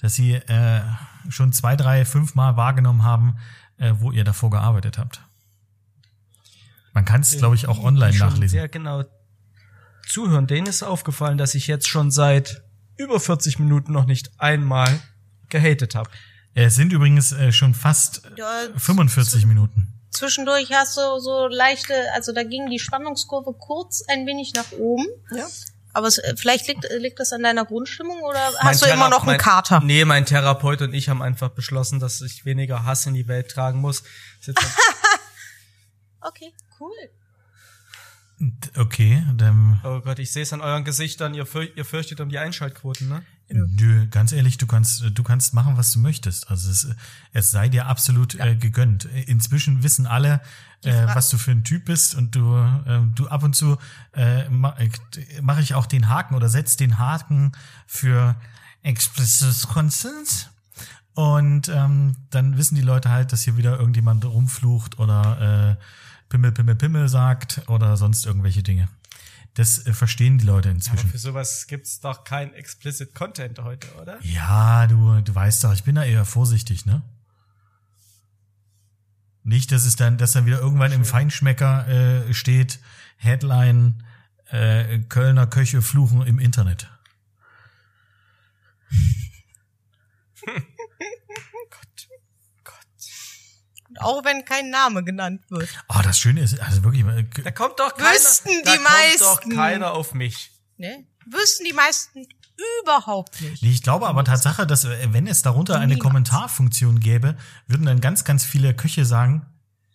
dass 0.00 0.14
sie 0.14 0.34
äh, 0.34 0.82
schon 1.28 1.52
zwei, 1.52 1.74
drei, 1.74 2.04
fünf 2.04 2.34
Mal 2.34 2.56
wahrgenommen 2.56 3.02
haben, 3.02 3.36
äh, 3.78 3.94
wo 3.98 4.12
ihr 4.12 4.24
davor 4.24 4.50
gearbeitet 4.50 4.98
habt. 4.98 5.22
Man 6.92 7.04
kann 7.04 7.22
es, 7.22 7.36
glaube 7.36 7.56
ich, 7.56 7.66
auch 7.66 7.82
online 7.82 8.12
die 8.12 8.18
schon 8.18 8.28
nachlesen. 8.28 8.58
Sehr 8.58 8.68
genau 8.68 9.02
zuhören. 10.08 10.46
Denen 10.46 10.66
ist 10.66 10.82
aufgefallen, 10.82 11.38
dass 11.38 11.54
ich 11.54 11.66
jetzt 11.66 11.88
schon 11.88 12.10
seit 12.10 12.62
über 12.96 13.20
40 13.20 13.58
Minuten 13.58 13.92
noch 13.92 14.06
nicht 14.06 14.30
einmal 14.38 15.00
gehatet 15.48 15.94
habe. 15.94 16.10
Es 16.54 16.74
sind 16.76 16.92
übrigens 16.92 17.32
äh, 17.32 17.52
schon 17.52 17.74
fast 17.74 18.22
Ja, 18.36 18.48
45 18.76 19.44
Minuten. 19.46 19.92
Zwischendurch 20.10 20.72
hast 20.72 20.96
du 20.96 21.18
so 21.18 21.46
leichte, 21.48 21.92
also 22.14 22.32
da 22.32 22.42
ging 22.42 22.70
die 22.70 22.78
Spannungskurve 22.78 23.52
kurz 23.52 24.02
ein 24.08 24.24
wenig 24.26 24.54
nach 24.54 24.72
oben. 24.72 25.04
Ja. 25.34 25.46
Aber 25.92 26.06
es, 26.08 26.16
äh, 26.18 26.34
vielleicht 26.36 26.66
liegt, 26.68 26.86
äh, 26.86 26.96
liegt 26.98 27.20
das 27.20 27.32
an 27.34 27.42
deiner 27.42 27.66
Grundstimmung 27.66 28.20
oder 28.22 28.40
Mein 28.62 28.62
hast 28.70 28.82
du 28.82 28.86
Thera- 28.86 28.94
immer 28.94 29.08
noch 29.10 29.20
einen 29.20 29.26
mein- 29.32 29.38
Kater? 29.38 29.80
Nee, 29.80 30.04
mein 30.06 30.24
Therapeut 30.24 30.80
und 30.80 30.94
ich 30.94 31.10
haben 31.10 31.20
einfach 31.20 31.50
beschlossen, 31.50 32.00
dass 32.00 32.22
ich 32.22 32.44
weniger 32.46 32.84
Hass 32.84 33.04
in 33.06 33.12
die 33.14 33.28
Welt 33.28 33.50
tragen 33.50 33.80
muss. 33.80 34.02
Okay, 36.20 36.52
cool. 36.80 36.90
Okay, 38.76 39.22
dann, 39.36 39.80
oh 39.82 40.00
Gott, 40.00 40.18
ich 40.18 40.30
sehe 40.30 40.42
es 40.42 40.52
an 40.52 40.60
euren 40.60 40.84
Gesichtern, 40.84 41.32
ihr, 41.32 41.46
für, 41.46 41.64
ihr 41.64 41.84
fürchtet 41.86 42.20
um 42.20 42.28
die 42.28 42.38
Einschaltquoten, 42.38 43.08
ne? 43.08 43.22
nö, 43.48 44.06
ganz 44.08 44.32
ehrlich, 44.32 44.58
du 44.58 44.66
kannst, 44.66 45.04
du 45.14 45.22
kannst 45.22 45.54
machen, 45.54 45.76
was 45.76 45.92
du 45.92 46.00
möchtest. 46.00 46.50
Also 46.50 46.70
es, 46.70 46.88
es 47.32 47.50
sei 47.50 47.68
dir 47.68 47.86
absolut 47.86 48.34
äh, 48.34 48.56
gegönnt. 48.56 49.04
Inzwischen 49.04 49.82
wissen 49.82 50.06
alle, 50.06 50.40
äh, 50.84 51.06
was 51.14 51.30
du 51.30 51.38
für 51.38 51.52
ein 51.52 51.64
Typ 51.64 51.84
bist 51.86 52.14
und 52.14 52.34
du, 52.34 52.56
äh, 52.56 53.00
du 53.14 53.28
ab 53.28 53.42
und 53.42 53.54
zu 53.54 53.78
äh, 54.14 54.48
mache 54.48 54.90
mach 55.40 55.58
ich 55.58 55.74
auch 55.74 55.86
den 55.86 56.08
Haken 56.08 56.34
oder 56.34 56.48
setz 56.48 56.76
den 56.76 56.98
Haken 56.98 57.52
für 57.86 58.36
explicit 58.82 59.68
content. 59.68 60.50
Und 61.14 61.68
ähm, 61.68 62.16
dann 62.30 62.58
wissen 62.58 62.74
die 62.74 62.82
Leute 62.82 63.08
halt, 63.08 63.32
dass 63.32 63.42
hier 63.42 63.56
wieder 63.56 63.78
irgendjemand 63.78 64.24
rumflucht 64.26 64.98
oder 64.98 65.78
äh, 65.78 65.82
Pimmel, 66.28 66.52
Pimmel, 66.52 66.74
Pimmel 66.74 67.08
sagt 67.08 67.62
oder 67.68 67.96
sonst 67.96 68.26
irgendwelche 68.26 68.62
Dinge. 68.62 68.88
Das 69.54 69.86
äh, 69.86 69.92
verstehen 69.94 70.38
die 70.38 70.44
Leute 70.44 70.68
Aber 70.68 70.76
inzwischen. 70.76 71.08
für 71.08 71.18
sowas 71.18 71.66
gibt's 71.66 72.00
doch 72.00 72.24
kein 72.24 72.52
explicit 72.54 73.14
Content 73.14 73.58
heute, 73.60 73.88
oder? 74.00 74.18
Ja, 74.22 74.86
du, 74.86 75.20
du 75.22 75.34
weißt 75.34 75.64
doch, 75.64 75.72
ich 75.72 75.84
bin 75.84 75.94
da 75.94 76.04
eher 76.04 76.24
vorsichtig, 76.24 76.84
ne? 76.84 77.02
Nicht, 79.44 79.72
dass 79.72 79.84
es 79.84 79.96
dann, 79.96 80.18
dass 80.18 80.32
dann 80.32 80.44
wieder 80.44 80.60
irgendwann 80.60 80.92
im 80.92 81.04
Feinschmecker 81.04 81.88
äh, 81.88 82.34
steht, 82.34 82.80
Headline, 83.16 84.02
äh, 84.50 84.98
Kölner 85.08 85.46
Köche 85.46 85.80
fluchen 85.82 86.22
im 86.26 86.38
Internet. 86.38 86.90
Auch 94.00 94.24
wenn 94.24 94.44
kein 94.44 94.70
Name 94.70 95.02
genannt 95.04 95.42
wird. 95.48 95.68
Oh, 95.88 96.00
das 96.02 96.18
Schöne 96.18 96.40
ist, 96.40 96.58
also 96.60 96.84
wirklich, 96.84 97.04
äh, 97.04 97.42
Da 97.42 97.50
kommt 97.50 97.78
doch 97.78 97.94
keiner, 97.94 98.10
Wüssten 98.10 98.48
die 98.50 98.62
da 98.64 98.76
kommt 98.76 98.86
doch 99.20 99.36
meisten. 99.36 99.56
keiner 99.56 99.92
auf 99.92 100.14
mich. 100.14 100.50
Ne? 100.76 101.04
Wüssten 101.26 101.64
die 101.64 101.72
meisten 101.72 102.26
überhaupt 102.82 103.40
nicht. 103.40 103.62
Nee, 103.62 103.70
ich 103.70 103.82
glaube 103.82 104.06
aber 104.08 104.24
Tatsache, 104.24 104.66
dass 104.66 104.84
äh, 104.84 105.12
wenn 105.12 105.26
es 105.26 105.42
darunter 105.42 105.74
eine 105.76 105.86
Niemals. 105.88 106.02
Kommentarfunktion 106.02 107.00
gäbe, 107.00 107.36
würden 107.66 107.86
dann 107.86 108.00
ganz, 108.00 108.24
ganz 108.24 108.44
viele 108.44 108.74
Köche 108.74 109.04
sagen, 109.04 109.44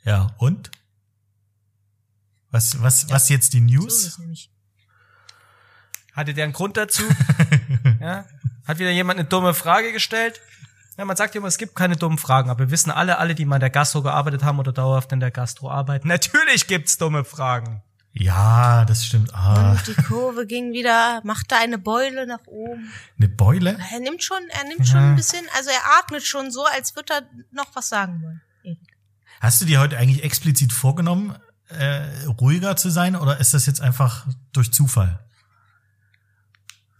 ja, 0.04 0.34
und? 0.38 0.72
Was, 2.52 2.82
was, 2.82 3.10
was 3.10 3.30
jetzt 3.30 3.54
die 3.54 3.60
So 3.60 3.64
News? 3.66 4.18
nämlich. 4.20 4.50
Hatte 6.14 6.34
der 6.34 6.44
einen 6.44 6.54
Grund 6.54 6.76
dazu? 6.76 7.04
ja? 8.02 8.26
Hat 8.66 8.80
wieder 8.80 8.92
jemand 8.92 9.20
eine 9.20 9.28
dumme 9.30 9.54
Frage 9.54 9.94
gestellt? 9.94 10.42
Ja, 11.02 11.06
man 11.06 11.18
sagt 11.18 11.34
ja 11.34 11.40
immer, 11.40 11.48
es 11.48 11.58
gibt 11.58 11.74
keine 11.76 11.96
dummen 11.98 12.20
Fragen, 12.20 12.52
aber 12.52 12.60
wir 12.60 12.70
wissen 12.70 12.92
alle, 12.92 13.18
alle, 13.18 13.34
die 13.34 13.44
mal 13.46 13.56
in 13.56 13.62
der 13.62 13.72
Gastro 13.72 14.04
gearbeitet 14.04 14.44
haben 14.44 14.60
oder 14.60 14.72
dauerhaft 14.72 15.12
in 15.12 15.20
der 15.20 15.32
Gastro 15.32 15.72
arbeiten, 15.72 16.08
natürlich 16.08 16.68
gibt's 16.68 17.00
dumme 17.00 17.24
Fragen. 17.26 17.82
Ja, 18.14 18.86
das 18.86 19.04
stimmt. 19.08 19.34
Ah, 19.34 19.72
Und 19.72 19.88
die 19.88 19.96
Kurve 19.96 20.46
ging 20.46 20.74
wieder, 20.74 21.22
machte 21.24 21.56
eine 21.56 21.80
Beule 21.80 22.28
nach 22.28 22.46
oben. 22.46 22.92
eine 23.18 23.30
Beule? 23.30 23.80
Er 23.92 24.00
nimmt 24.00 24.22
schon, 24.24 24.38
er 24.50 24.64
nimmt 24.68 24.88
schon 24.88 25.00
Ja. 25.00 25.10
ein 25.10 25.16
bisschen, 25.16 25.44
also 25.58 25.72
er 25.72 25.98
atmet 25.98 26.22
schon 26.24 26.52
so, 26.52 26.64
als 26.66 26.96
würde 26.96 27.14
er 27.16 27.22
noch 27.52 27.74
was 27.76 27.90
sagen 27.90 28.22
wollen. 28.22 28.42
Erik. 28.64 28.78
Hast 29.40 29.60
du 29.60 29.66
dir 29.66 29.80
heute 29.80 29.98
eigentlich 29.98 30.24
explizit 30.24 30.72
vorgenommen, 30.72 31.36
äh, 31.70 32.06
ruhiger 32.28 32.76
zu 32.76 32.92
sein 32.92 33.16
oder 33.16 33.40
ist 33.40 33.56
das 33.56 33.66
jetzt 33.66 33.82
einfach 33.82 34.28
durch 34.54 34.72
Zufall? 34.72 35.20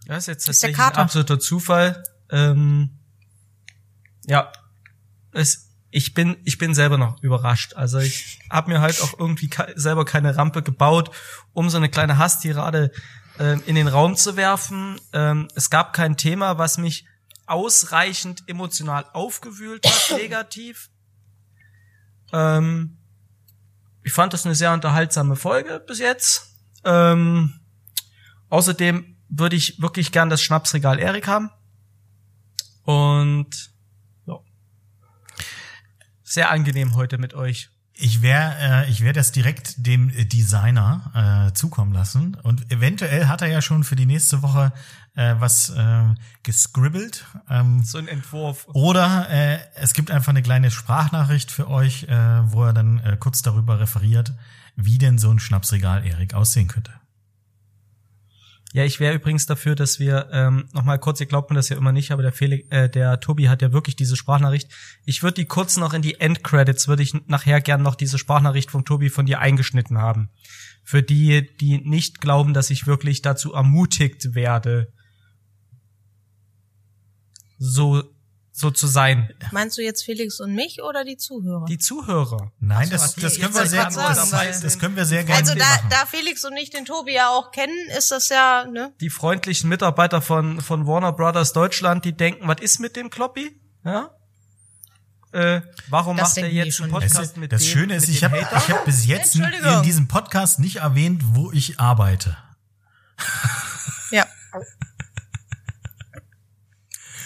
Das 0.06 0.24
ist 0.24 0.26
jetzt 0.26 0.48
Ist 0.48 0.60
der 0.64 0.70
tatsächlich 0.72 0.76
ein 0.80 0.84
Kater. 0.90 0.98
absoluter 1.02 1.38
Zufall. 1.38 2.02
Ähm, 2.30 2.98
ja, 4.26 4.52
es, 5.32 5.72
ich 5.90 6.14
bin 6.14 6.36
ich 6.44 6.58
bin 6.58 6.74
selber 6.74 6.98
noch 6.98 7.22
überrascht. 7.22 7.74
Also 7.74 7.98
ich 7.98 8.40
habe 8.50 8.70
mir 8.70 8.80
halt 8.80 9.00
auch 9.02 9.18
irgendwie 9.18 9.48
ke 9.48 9.72
selber 9.76 10.04
keine 10.04 10.36
Rampe 10.36 10.62
gebaut, 10.62 11.10
um 11.52 11.70
so 11.70 11.76
eine 11.76 11.88
kleine 11.88 12.18
Hasstirade 12.18 12.90
ähm, 13.38 13.62
in 13.66 13.74
den 13.74 13.88
Raum 13.88 14.16
zu 14.16 14.36
werfen. 14.36 15.00
Ähm, 15.12 15.48
es 15.54 15.70
gab 15.70 15.92
kein 15.92 16.16
Thema, 16.16 16.58
was 16.58 16.78
mich 16.78 17.06
ausreichend 17.46 18.44
emotional 18.46 19.04
aufgewühlt 19.12 19.86
hat, 19.86 20.18
negativ. 20.18 20.90
Ähm, 22.32 22.98
ich 24.02 24.12
fand 24.12 24.32
das 24.32 24.46
eine 24.46 24.54
sehr 24.54 24.72
unterhaltsame 24.72 25.36
Folge 25.36 25.82
bis 25.86 25.98
jetzt. 25.98 26.56
Ähm, 26.84 27.60
außerdem 28.48 29.16
würde 29.28 29.56
ich 29.56 29.80
wirklich 29.80 30.12
gern 30.12 30.30
das 30.30 30.42
Schnapsregal 30.42 30.98
Erik 30.98 31.26
haben. 31.26 31.50
Und. 32.84 33.71
Sehr 36.32 36.50
angenehm 36.50 36.94
heute 36.94 37.18
mit 37.18 37.34
euch. 37.34 37.68
Ich 37.92 38.22
werde 38.22 38.86
äh, 38.86 38.90
ich 38.90 39.02
werde 39.02 39.20
das 39.20 39.32
direkt 39.32 39.86
dem 39.86 40.10
Designer 40.30 41.50
äh, 41.50 41.52
zukommen 41.52 41.92
lassen 41.92 42.38
und 42.42 42.72
eventuell 42.72 43.26
hat 43.26 43.42
er 43.42 43.48
ja 43.48 43.60
schon 43.60 43.84
für 43.84 43.96
die 43.96 44.06
nächste 44.06 44.40
Woche 44.40 44.72
äh, 45.14 45.34
was 45.40 45.68
äh, 45.68 46.04
gescribbelt. 46.42 47.26
Ähm, 47.50 47.84
So 47.84 47.98
ein 47.98 48.08
Entwurf. 48.08 48.66
Oder 48.72 49.28
äh, 49.28 49.58
es 49.74 49.92
gibt 49.92 50.10
einfach 50.10 50.30
eine 50.30 50.40
kleine 50.40 50.70
Sprachnachricht 50.70 51.50
für 51.50 51.68
euch, 51.68 52.04
äh, 52.04 52.50
wo 52.50 52.64
er 52.64 52.72
dann 52.72 53.00
äh, 53.00 53.18
kurz 53.20 53.42
darüber 53.42 53.78
referiert, 53.78 54.32
wie 54.74 54.96
denn 54.96 55.18
so 55.18 55.30
ein 55.30 55.38
Schnapsregal 55.38 56.06
Erik 56.06 56.32
aussehen 56.32 56.66
könnte. 56.66 56.92
Ja, 58.74 58.84
ich 58.84 59.00
wäre 59.00 59.14
übrigens 59.14 59.44
dafür, 59.44 59.74
dass 59.74 60.00
wir 60.00 60.30
ähm, 60.32 60.66
noch 60.72 60.82
mal 60.82 60.98
kurz, 60.98 61.20
ihr 61.20 61.26
glaubt 61.26 61.50
mir 61.50 61.56
das 61.56 61.68
ja 61.68 61.76
immer 61.76 61.92
nicht, 61.92 62.10
aber 62.10 62.22
der 62.22 62.32
Felix, 62.32 62.66
äh, 62.70 62.88
der 62.88 63.20
Tobi 63.20 63.50
hat 63.50 63.60
ja 63.60 63.72
wirklich 63.72 63.96
diese 63.96 64.16
Sprachnachricht. 64.16 64.70
Ich 65.04 65.22
würde 65.22 65.34
die 65.34 65.44
kurz 65.44 65.76
noch 65.76 65.92
in 65.92 66.00
die 66.00 66.20
Endcredits, 66.20 66.88
würde 66.88 67.02
ich 67.02 67.12
nachher 67.26 67.60
gern 67.60 67.82
noch 67.82 67.94
diese 67.94 68.16
Sprachnachricht 68.16 68.70
vom 68.70 68.86
Tobi 68.86 69.10
von 69.10 69.26
dir 69.26 69.40
eingeschnitten 69.40 69.98
haben. 69.98 70.30
Für 70.82 71.02
die, 71.02 71.54
die 71.58 71.78
nicht 71.78 72.22
glauben, 72.22 72.54
dass 72.54 72.70
ich 72.70 72.86
wirklich 72.86 73.20
dazu 73.20 73.52
ermutigt 73.52 74.34
werde, 74.34 74.90
so 77.58 78.02
so 78.52 78.70
zu 78.70 78.86
sein. 78.86 79.32
Meinst 79.50 79.78
du 79.78 79.82
jetzt 79.82 80.04
Felix 80.04 80.38
und 80.38 80.54
mich 80.54 80.82
oder 80.82 81.04
die 81.04 81.16
Zuhörer? 81.16 81.64
Die 81.64 81.78
Zuhörer. 81.78 82.52
Nein, 82.60 82.90
das, 82.90 83.14
so, 83.14 83.20
das 83.22 83.34
ich 83.34 83.40
können 83.40 83.54
wir 83.54 83.66
sehr, 83.66 83.90
sagen, 83.90 84.30
das, 84.30 84.60
das 84.60 84.78
können 84.78 84.94
wir 84.94 85.06
sehr 85.06 85.24
gerne 85.24 85.40
also 85.40 85.54
da, 85.54 85.64
machen. 85.64 85.88
da 85.88 86.06
Felix 86.06 86.44
und 86.44 86.56
ich 86.56 86.68
den 86.68 86.84
Tobi 86.84 87.14
ja 87.14 87.30
auch 87.30 87.50
kennen, 87.50 87.74
ist 87.96 88.10
das 88.10 88.28
ja, 88.28 88.66
ne? 88.66 88.92
die 89.00 89.08
freundlichen 89.08 89.70
Mitarbeiter 89.70 90.20
von, 90.20 90.60
von 90.60 90.86
Warner 90.86 91.12
Brothers 91.12 91.54
Deutschland, 91.54 92.04
die 92.04 92.12
denken, 92.12 92.46
was 92.46 92.60
ist 92.60 92.78
mit 92.78 92.94
dem 92.94 93.08
Kloppi? 93.08 93.58
Ja? 93.84 94.10
Äh, 95.32 95.62
warum 95.88 96.18
Das 96.18 96.36
macht 96.36 96.44
er 96.44 96.52
jetzt 96.52 96.80
einen. 96.82 96.92
Das, 96.92 97.00
Podcast 97.00 97.36
mit 97.38 97.52
das 97.52 97.62
dem, 97.62 97.68
Schöne 97.68 97.96
ist, 97.96 98.08
ich 98.08 98.22
habe 98.22 98.38
hab 98.38 98.84
bis 98.84 99.06
jetzt 99.06 99.34
in 99.34 99.82
diesem 99.82 100.06
Podcast 100.06 100.60
nicht 100.60 100.76
erwähnt, 100.76 101.22
wo 101.34 101.50
ich 101.52 101.80
arbeite. 101.80 102.36
Ja. 104.10 104.26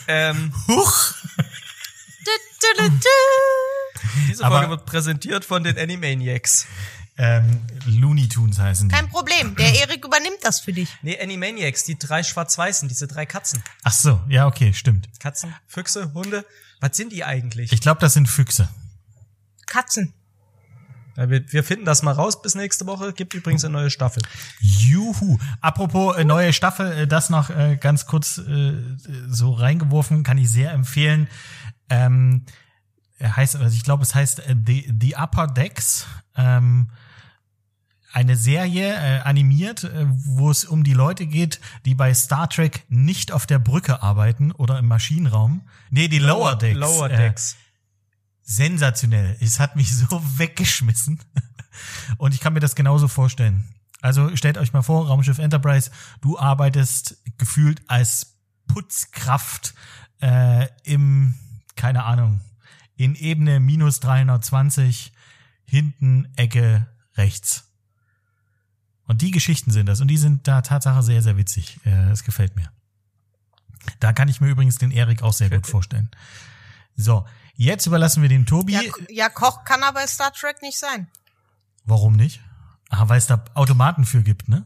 ähm, 0.09 0.53
Huch! 0.69 1.15
Du, 1.37 2.31
du, 2.61 2.83
du, 2.83 2.91
du. 2.91 4.09
diese 4.29 4.45
Aber- 4.45 4.57
Folge 4.59 4.71
wird 4.71 4.87
präsentiert 4.87 5.45
von 5.45 5.63
den 5.65 5.79
Animaniacs. 5.79 6.67
Ähm, 7.19 7.61
Looney 7.87 8.29
Tunes 8.29 8.59
heißen 8.59 8.89
die. 8.91 8.95
Kein 8.95 9.09
Problem. 9.09 9.55
Der 9.57 9.75
Erik 9.81 10.05
übernimmt 10.05 10.39
das 10.43 10.61
für 10.61 10.73
dich. 10.75 10.91
Nee, 11.03 11.19
Animaniacs, 11.19 11.85
die 11.85 11.99
drei 11.99 12.23
schwarz-weißen, 12.23 12.89
diese 12.89 13.07
drei 13.07 13.25
Katzen. 13.25 13.63
Ach 13.85 13.93
so, 13.93 14.21
ja, 14.29 14.47
okay, 14.47 14.75
stimmt. 14.75 15.09
Katzen, 15.19 15.55
Füchse, 15.67 16.13
Hunde. 16.13 16.45
Was 16.81 16.95
sind 16.97 17.13
die 17.13 17.25
eigentlich? 17.25 17.73
Ich 17.73 17.81
glaube, 17.81 18.01
das 18.01 18.13
sind 18.13 18.29
Füchse. 18.29 18.69
Katzen. 19.65 20.13
Ja, 21.17 21.31
wir, 21.31 21.51
wir 21.53 21.65
finden 21.65 21.85
das 21.85 22.03
mal 22.03 22.13
raus 22.13 22.43
bis 22.43 22.55
nächste 22.55 22.87
Woche. 22.87 23.13
Gibt 23.13 23.35
übrigens 23.35 23.65
eine 23.65 23.73
neue 23.73 23.91
Staffel. 23.91 24.23
Juhu. 24.61 25.39
Apropos 25.61 26.17
äh, 26.17 26.25
neue 26.25 26.53
Staffel, 26.53 26.93
äh, 26.93 27.07
das 27.07 27.31
noch 27.31 27.51
äh, 27.51 27.77
ganz 27.81 28.07
kurz 28.07 28.39
äh, 28.39 28.75
so 29.29 29.53
reingeworfen, 29.53 30.23
kann 30.23 30.39
ich 30.39 30.51
sehr 30.51 30.73
empfehlen. 30.73 31.29
Ähm, 31.89 32.45
er 33.19 33.37
heißt, 33.37 33.57
also 33.57 33.75
ich 33.75 33.83
glaube, 33.85 34.03
es 34.03 34.15
heißt 34.15 34.41
äh, 34.41 34.55
The, 34.67 34.93
The 35.01 35.17
Upper 35.17 35.47
Decks. 35.47 36.07
Ähm, 36.37 36.91
eine 38.13 38.37
Serie 38.37 38.95
äh, 38.95 39.21
animiert, 39.21 39.85
äh, 39.85 40.07
wo 40.09 40.51
es 40.51 40.65
um 40.65 40.85
die 40.85 40.95
Leute 40.95 41.27
geht, 41.27 41.61
die 41.85 41.95
bei 41.95 42.15
Star 42.15 42.49
Trek 42.49 42.85
nicht 42.89 43.31
auf 43.31 43.47
der 43.47 43.59
Brücke 43.59 44.03
arbeiten 44.03 44.53
oder 44.53 44.79
im 44.79 44.87
Maschinenraum. 44.87 45.69
Nee, 45.91 46.09
die 46.09 46.19
Lower 46.19 46.57
Decks. 46.57 46.79
Lower 46.79 47.11
Äh, 47.11 47.17
Decks. 47.17 47.57
Sensationell. 48.47 49.37
Es 49.41 49.61
hat 49.61 49.77
mich 49.77 49.95
so 49.95 50.07
weggeschmissen. 50.39 51.21
Und 52.17 52.33
ich 52.33 52.41
kann 52.41 52.55
mir 52.55 52.61
das 52.61 52.75
genauso 52.75 53.09
vorstellen. 53.09 53.69
Also 54.01 54.35
stellt 54.37 54.57
euch 54.57 54.73
mal 54.73 54.83
vor, 54.83 55.09
Raumschiff 55.09 55.39
Enterprise, 55.39 55.91
du 56.23 56.39
arbeitest 56.39 57.19
gefühlt 57.37 57.83
als 57.89 58.39
Putzkraft 58.69 59.75
äh, 60.23 60.69
im, 60.85 61.35
keine 61.75 62.05
Ahnung, 62.05 62.41
in 62.97 63.15
Ebene 63.15 63.61
minus 63.61 64.01
320, 64.01 65.13
hinten 65.65 66.33
Ecke 66.37 66.87
rechts. 67.17 67.65
Und 69.07 69.23
die 69.23 69.33
Geschichten 69.33 69.71
sind 69.71 69.87
das. 69.87 70.01
Und 70.01 70.09
die 70.09 70.17
sind 70.17 70.49
da 70.49 70.63
Tatsache 70.63 71.03
sehr, 71.03 71.23
sehr 71.23 71.37
witzig. 71.37 71.81
Äh, 71.85 72.11
Es 72.11 72.25
gefällt 72.25 72.57
mir. 72.57 72.71
Da 74.01 74.13
kann 74.13 74.29
ich 74.29 74.41
mir 74.41 74.49
übrigens 74.49 74.79
den 74.79 74.91
Erik 74.91 75.23
auch 75.23 75.33
sehr 75.33 75.51
gut 75.51 75.67
vorstellen. 75.67 76.11
So, 76.97 77.27
jetzt 77.57 77.87
überlassen 77.87 78.23
wir 78.23 78.29
den 78.29 78.47
Tobi. 78.47 78.75
Ja, 78.75 78.83
ja, 79.09 79.29
Koch 79.29 79.65
kann 79.65 79.83
aber 79.83 80.07
Star 80.07 80.33
Trek 80.33 80.63
nicht 80.63 80.79
sein. 80.79 81.09
Warum 81.85 82.15
nicht? 82.15 82.41
Ah, 82.91 83.09
weil 83.09 83.19
es 83.19 83.27
da 83.27 83.45
Automaten 83.55 84.05
für 84.05 84.23
gibt, 84.23 84.49
ne? 84.49 84.65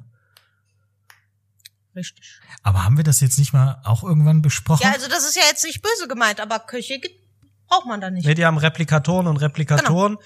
Richtig. 1.96 2.38
Aber 2.62 2.84
haben 2.84 2.96
wir 2.96 3.04
das 3.04 3.20
jetzt 3.20 3.38
nicht 3.38 3.52
mal 3.52 3.80
auch 3.84 4.04
irgendwann 4.04 4.42
besprochen? 4.42 4.82
Ja, 4.84 4.92
also 4.92 5.08
das 5.08 5.24
ist 5.24 5.36
ja 5.36 5.42
jetzt 5.48 5.64
nicht 5.64 5.82
böse 5.82 6.08
gemeint, 6.08 6.40
aber 6.40 6.58
Köche 6.60 6.98
gibt, 6.98 7.16
braucht 7.66 7.86
man 7.86 8.00
da 8.00 8.10
nicht. 8.10 8.26
Nee, 8.26 8.34
die 8.34 8.44
haben 8.44 8.58
Replikatoren 8.58 9.26
und 9.26 9.38
Replikatoren. 9.38 10.18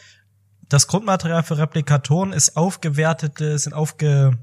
Das 0.68 0.88
Grundmaterial 0.88 1.42
für 1.42 1.58
Replikatoren 1.58 2.32
ist 2.32 2.56
aufgewertete, 2.56 3.58
sind 3.58 3.74
aufge, 3.74 4.38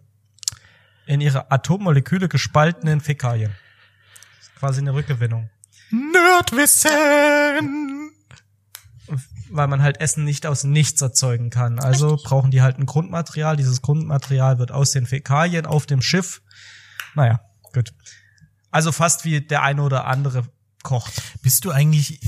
in 1.06 1.22
ihre 1.22 1.52
Atommoleküle 1.52 2.30
gespaltenen 2.30 3.02
Fäkalien. 3.02 3.54
Das 4.38 4.48
ist 4.48 4.56
quasi 4.56 4.82
eine 4.82 4.94
Rückgewinnung. 4.94 5.50
Nerdwissen! 5.90 7.91
Weil 9.50 9.68
man 9.68 9.82
halt 9.82 10.00
Essen 10.00 10.24
nicht 10.24 10.46
aus 10.46 10.64
nichts 10.64 11.02
erzeugen 11.02 11.50
kann. 11.50 11.80
Also 11.80 12.18
brauchen 12.24 12.52
die 12.52 12.62
halt 12.62 12.80
ein 12.80 12.86
Grundmaterial. 12.86 13.58
Dieses 13.58 13.82
Grundmaterial 13.82 14.60
wird 14.60 14.72
aus 14.72 14.92
den 14.92 15.06
Fäkalien 15.06 15.66
auf 15.66 15.86
dem 15.86 16.02
Schiff. 16.02 16.42
Naja, 17.16 17.42
gut. 17.74 17.94
Also 18.70 18.92
fast 18.92 19.26
wie 19.26 19.42
der 19.42 19.64
eine 19.64 19.84
oder 19.84 20.06
andere 20.06 20.48
kocht. 20.84 21.22
Bist 21.42 21.66
du 21.66 21.72
eigentlich, 21.72 22.20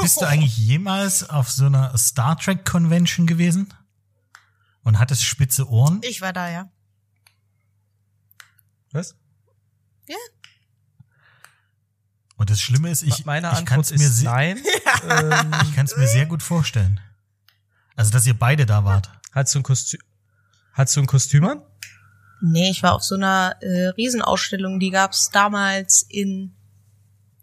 bist 0.00 0.20
du 0.20 0.26
eigentlich 0.26 0.56
jemals 0.56 1.28
auf 1.28 1.50
so 1.50 1.66
einer 1.66 1.96
Star 1.98 2.38
Trek 2.38 2.64
Convention 2.64 3.26
gewesen? 3.26 3.74
Und 4.82 4.98
hattest 4.98 5.24
spitze 5.24 5.68
Ohren? 5.68 6.00
Ich 6.02 6.20
war 6.20 6.32
da, 6.32 6.48
ja. 6.48 6.70
Was? 8.92 9.16
Ja. 10.06 10.16
Und 12.38 12.50
das 12.50 12.60
Schlimme 12.60 12.90
ist, 12.90 13.02
ich, 13.02 13.26
Meine 13.26 13.50
ich 13.52 13.64
kann 13.66 13.80
es 13.80 13.90
mir, 13.90 13.96
ist 13.96 14.18
se- 14.18 14.24
nein. 14.24 14.58
ähm, 15.10 15.52
ich 15.64 15.74
kann's 15.74 15.96
mir 15.96 16.06
sehr 16.06 16.24
gut 16.24 16.42
vorstellen. 16.42 17.00
Also, 17.96 18.10
dass 18.12 18.26
ihr 18.26 18.38
beide 18.38 18.64
da 18.64 18.84
wart. 18.84 19.10
Hast 19.32 19.54
du 19.54 19.58
ein 19.58 19.62
Kostüm? 19.64 20.00
Hast 20.72 20.94
du 20.96 21.00
ein 21.00 21.06
Kostüm 21.06 21.44
an? 21.44 21.62
Nee, 22.40 22.70
ich 22.70 22.84
war 22.84 22.94
auf 22.94 23.02
so 23.02 23.16
einer 23.16 23.56
äh, 23.60 23.88
Riesenausstellung, 23.88 24.78
die 24.78 24.90
gab's 24.90 25.30
damals 25.30 26.06
in 26.08 26.54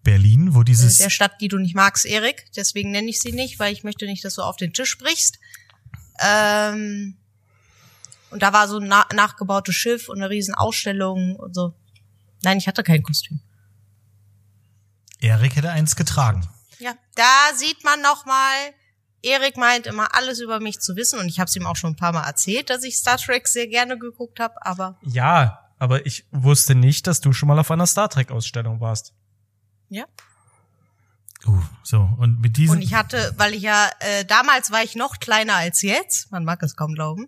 Berlin, 0.03 0.55
wo 0.55 0.63
dieses, 0.63 0.97
der 0.99 1.09
Stadt, 1.09 1.41
die 1.41 1.49
du 1.49 1.57
nicht 1.57 1.75
magst, 1.75 2.05
Erik. 2.05 2.45
Deswegen 2.55 2.91
nenne 2.91 3.09
ich 3.09 3.19
sie 3.19 3.33
nicht, 3.33 3.59
weil 3.59 3.73
ich 3.73 3.83
möchte 3.83 4.05
nicht, 4.05 4.23
dass 4.23 4.35
du 4.35 4.43
auf 4.43 4.55
den 4.55 4.71
Tisch 4.71 4.89
sprichst. 4.91 5.39
Ähm, 6.21 7.17
und 8.29 8.41
da 8.41 8.53
war 8.53 8.69
so 8.69 8.77
ein 8.79 8.87
na 8.87 9.05
nachgebautes 9.13 9.75
Schiff 9.75 10.07
und 10.07 10.19
eine 10.19 10.29
Riesenausstellung 10.29 11.35
und 11.35 11.53
so. 11.53 11.73
Nein, 12.43 12.57
ich 12.59 12.67
hatte 12.67 12.83
kein 12.83 13.03
Kostüm. 13.03 13.41
Erik 15.19 15.55
hätte 15.55 15.71
eins 15.71 15.95
getragen. 15.95 16.47
Ja, 16.79 16.93
da 17.15 17.55
sieht 17.55 17.83
man 17.83 18.01
noch 18.01 18.25
mal. 18.25 18.55
Erik 19.21 19.57
meint 19.57 19.87
immer 19.87 20.13
alles 20.13 20.39
über 20.39 20.59
mich 20.59 20.79
zu 20.79 20.95
wissen 20.95 21.19
und 21.19 21.27
ich 21.27 21.39
habe 21.39 21.47
es 21.47 21.55
ihm 21.55 21.65
auch 21.65 21.75
schon 21.75 21.93
ein 21.93 21.95
paar 21.95 22.13
Mal 22.13 22.27
erzählt, 22.27 22.69
dass 22.69 22.83
ich 22.83 22.97
Star 22.97 23.17
Trek 23.17 23.47
sehr 23.47 23.67
gerne 23.67 23.97
geguckt 23.97 24.39
habe, 24.39 24.63
aber 24.63 24.99
Ja, 25.01 25.71
aber 25.79 26.05
ich 26.05 26.25
wusste 26.31 26.75
nicht, 26.75 27.07
dass 27.07 27.21
du 27.21 27.33
schon 27.33 27.47
mal 27.47 27.57
auf 27.57 27.71
einer 27.71 27.87
Star 27.87 28.09
Trek 28.09 28.31
Ausstellung 28.31 28.81
warst. 28.81 29.13
ja. 29.89 30.05
Uh, 31.47 31.61
so, 31.83 32.09
und 32.17 32.41
mit 32.41 32.57
diesem. 32.57 32.77
Und 32.77 32.81
ich 32.81 32.95
hatte, 32.95 33.33
weil 33.37 33.53
ich 33.53 33.61
ja, 33.61 33.87
äh, 33.99 34.25
damals 34.25 34.71
war 34.71 34.83
ich 34.83 34.95
noch 34.95 35.19
kleiner 35.19 35.53
als 35.53 35.83
jetzt, 35.83 36.31
man 36.31 36.43
mag 36.43 36.63
es 36.63 36.75
kaum 36.75 36.95
glauben. 36.95 37.27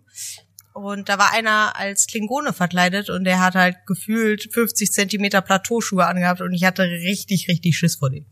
Und 0.77 1.09
da 1.09 1.17
war 1.17 1.33
einer 1.33 1.75
als 1.75 2.05
Klingone 2.05 2.53
verkleidet 2.53 3.09
und 3.09 3.23
der 3.23 3.39
hat 3.39 3.55
halt 3.55 3.77
gefühlt 3.87 4.47
50 4.53 4.91
Zentimeter 4.91 5.41
Plateauschuhe 5.41 6.05
angehabt 6.05 6.39
und 6.39 6.53
ich 6.53 6.65
hatte 6.65 6.83
richtig, 6.83 7.47
richtig 7.47 7.75
Schiss 7.75 7.95
vor 7.95 8.11
dem. 8.11 8.27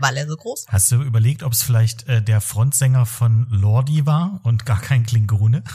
Weil 0.00 0.16
er 0.16 0.26
so 0.26 0.36
groß 0.36 0.66
war. 0.66 0.72
Hast 0.72 0.90
du 0.90 1.02
überlegt, 1.02 1.44
ob 1.44 1.52
es 1.52 1.62
vielleicht 1.62 2.08
äh, 2.08 2.20
der 2.20 2.40
Frontsänger 2.40 3.06
von 3.06 3.46
Lordi 3.50 4.04
war 4.04 4.40
und 4.42 4.66
gar 4.66 4.80
kein 4.80 5.06
Klingone? 5.06 5.62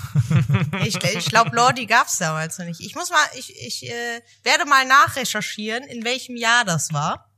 Ich, 0.85 1.01
ich 1.01 1.25
glaube, 1.25 1.55
Lordi 1.55 1.85
gab's 1.85 2.17
damals 2.17 2.57
noch 2.57 2.65
nicht. 2.65 2.81
Ich 2.81 2.95
muss 2.95 3.09
mal, 3.09 3.25
ich, 3.37 3.55
ich 3.55 3.89
äh, 3.89 4.21
werde 4.43 4.65
mal 4.65 4.85
nachrecherchieren, 4.85 5.83
in 5.85 6.03
welchem 6.03 6.35
Jahr 6.35 6.65
das 6.65 6.91
war. 6.91 7.31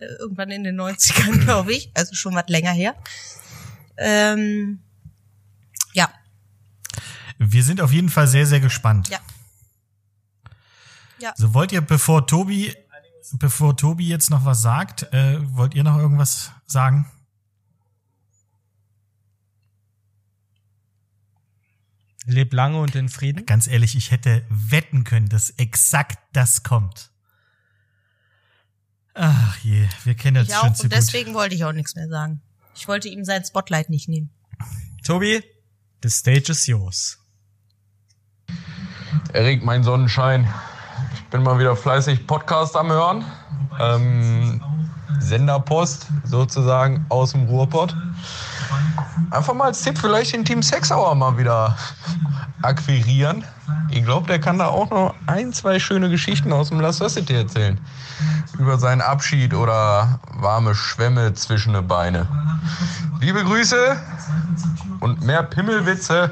Äh, 0.00 0.06
irgendwann 0.18 0.50
in 0.50 0.64
den 0.64 0.80
90ern, 0.80 1.38
glaube 1.44 1.72
ich. 1.72 1.90
Also 1.94 2.14
schon 2.14 2.34
was 2.34 2.48
länger 2.48 2.72
her. 2.72 2.96
Ähm, 3.96 4.83
Wir 7.38 7.62
sind 7.64 7.80
auf 7.80 7.92
jeden 7.92 8.08
Fall 8.10 8.26
sehr, 8.26 8.46
sehr 8.46 8.60
gespannt. 8.60 9.08
ja. 9.08 9.18
Ja. 11.20 11.32
So 11.36 11.54
wollt 11.54 11.70
ihr, 11.72 11.80
bevor 11.80 12.26
Tobi, 12.26 12.74
bevor 13.34 13.76
Tobi 13.76 14.08
jetzt 14.08 14.30
noch 14.30 14.44
was 14.44 14.62
sagt, 14.62 15.04
äh, 15.14 15.38
wollt 15.56 15.74
ihr 15.74 15.84
noch 15.84 15.96
irgendwas 15.96 16.50
sagen? 16.66 17.06
Leb 22.26 22.52
lange 22.54 22.80
und 22.80 22.94
in 22.94 23.08
Frieden. 23.08 23.44
Ganz 23.46 23.66
ehrlich, 23.66 23.96
ich 23.96 24.10
hätte 24.10 24.44
wetten 24.48 25.04
können, 25.04 25.28
dass 25.28 25.50
exakt 25.50 26.18
das 26.32 26.62
kommt. 26.62 27.10
Ach 29.14 29.56
je, 29.58 29.86
wir 30.04 30.14
kennen 30.14 30.34
das 30.36 30.48
Ich 30.48 30.54
schon 30.54 30.70
auch. 30.70 30.74
zu 30.74 30.84
Und 30.84 30.90
gut. 30.90 30.98
deswegen 30.98 31.34
wollte 31.34 31.54
ich 31.54 31.64
auch 31.64 31.72
nichts 31.72 31.94
mehr 31.94 32.08
sagen. 32.08 32.42
Ich 32.74 32.88
wollte 32.88 33.08
ihm 33.08 33.24
sein 33.24 33.44
Spotlight 33.44 33.88
nicht 33.90 34.08
nehmen. 34.08 34.30
Tobi, 35.04 35.42
the 36.02 36.08
stage 36.10 36.50
is 36.50 36.66
yours. 36.66 37.18
Erik, 39.32 39.64
mein 39.64 39.82
Sonnenschein. 39.82 40.48
Ich 41.14 41.24
bin 41.30 41.42
mal 41.42 41.58
wieder 41.58 41.76
fleißig 41.76 42.26
Podcast 42.26 42.76
am 42.76 42.90
Hören. 42.90 43.24
Ähm, 43.80 44.60
Senderpost 45.18 46.06
sozusagen 46.24 47.04
aus 47.08 47.32
dem 47.32 47.44
Ruhrpott. 47.44 47.96
Einfach 49.30 49.54
mal 49.54 49.66
als 49.66 49.82
Tipp 49.82 49.98
vielleicht 49.98 50.34
den 50.34 50.44
Team 50.44 50.62
Sex 50.62 50.90
Hour 50.90 51.14
mal 51.14 51.36
wieder 51.38 51.76
akquirieren. 52.62 53.44
Ich 53.90 54.04
glaube, 54.04 54.26
der 54.26 54.38
kann 54.40 54.58
da 54.58 54.68
auch 54.68 54.90
noch 54.90 55.14
ein, 55.26 55.52
zwei 55.52 55.78
schöne 55.78 56.08
Geschichten 56.08 56.52
aus 56.52 56.68
dem 56.68 56.80
Last 56.80 57.02
City 57.08 57.34
erzählen. 57.34 57.80
Über 58.58 58.78
seinen 58.78 59.00
Abschied 59.00 59.54
oder 59.54 60.20
warme 60.34 60.74
Schwämme 60.74 61.34
zwischen 61.34 61.74
die 61.74 61.82
Beine. 61.82 62.28
Liebe 63.20 63.42
Grüße 63.44 63.96
und 65.00 65.22
mehr 65.22 65.42
Pimmelwitze 65.42 66.30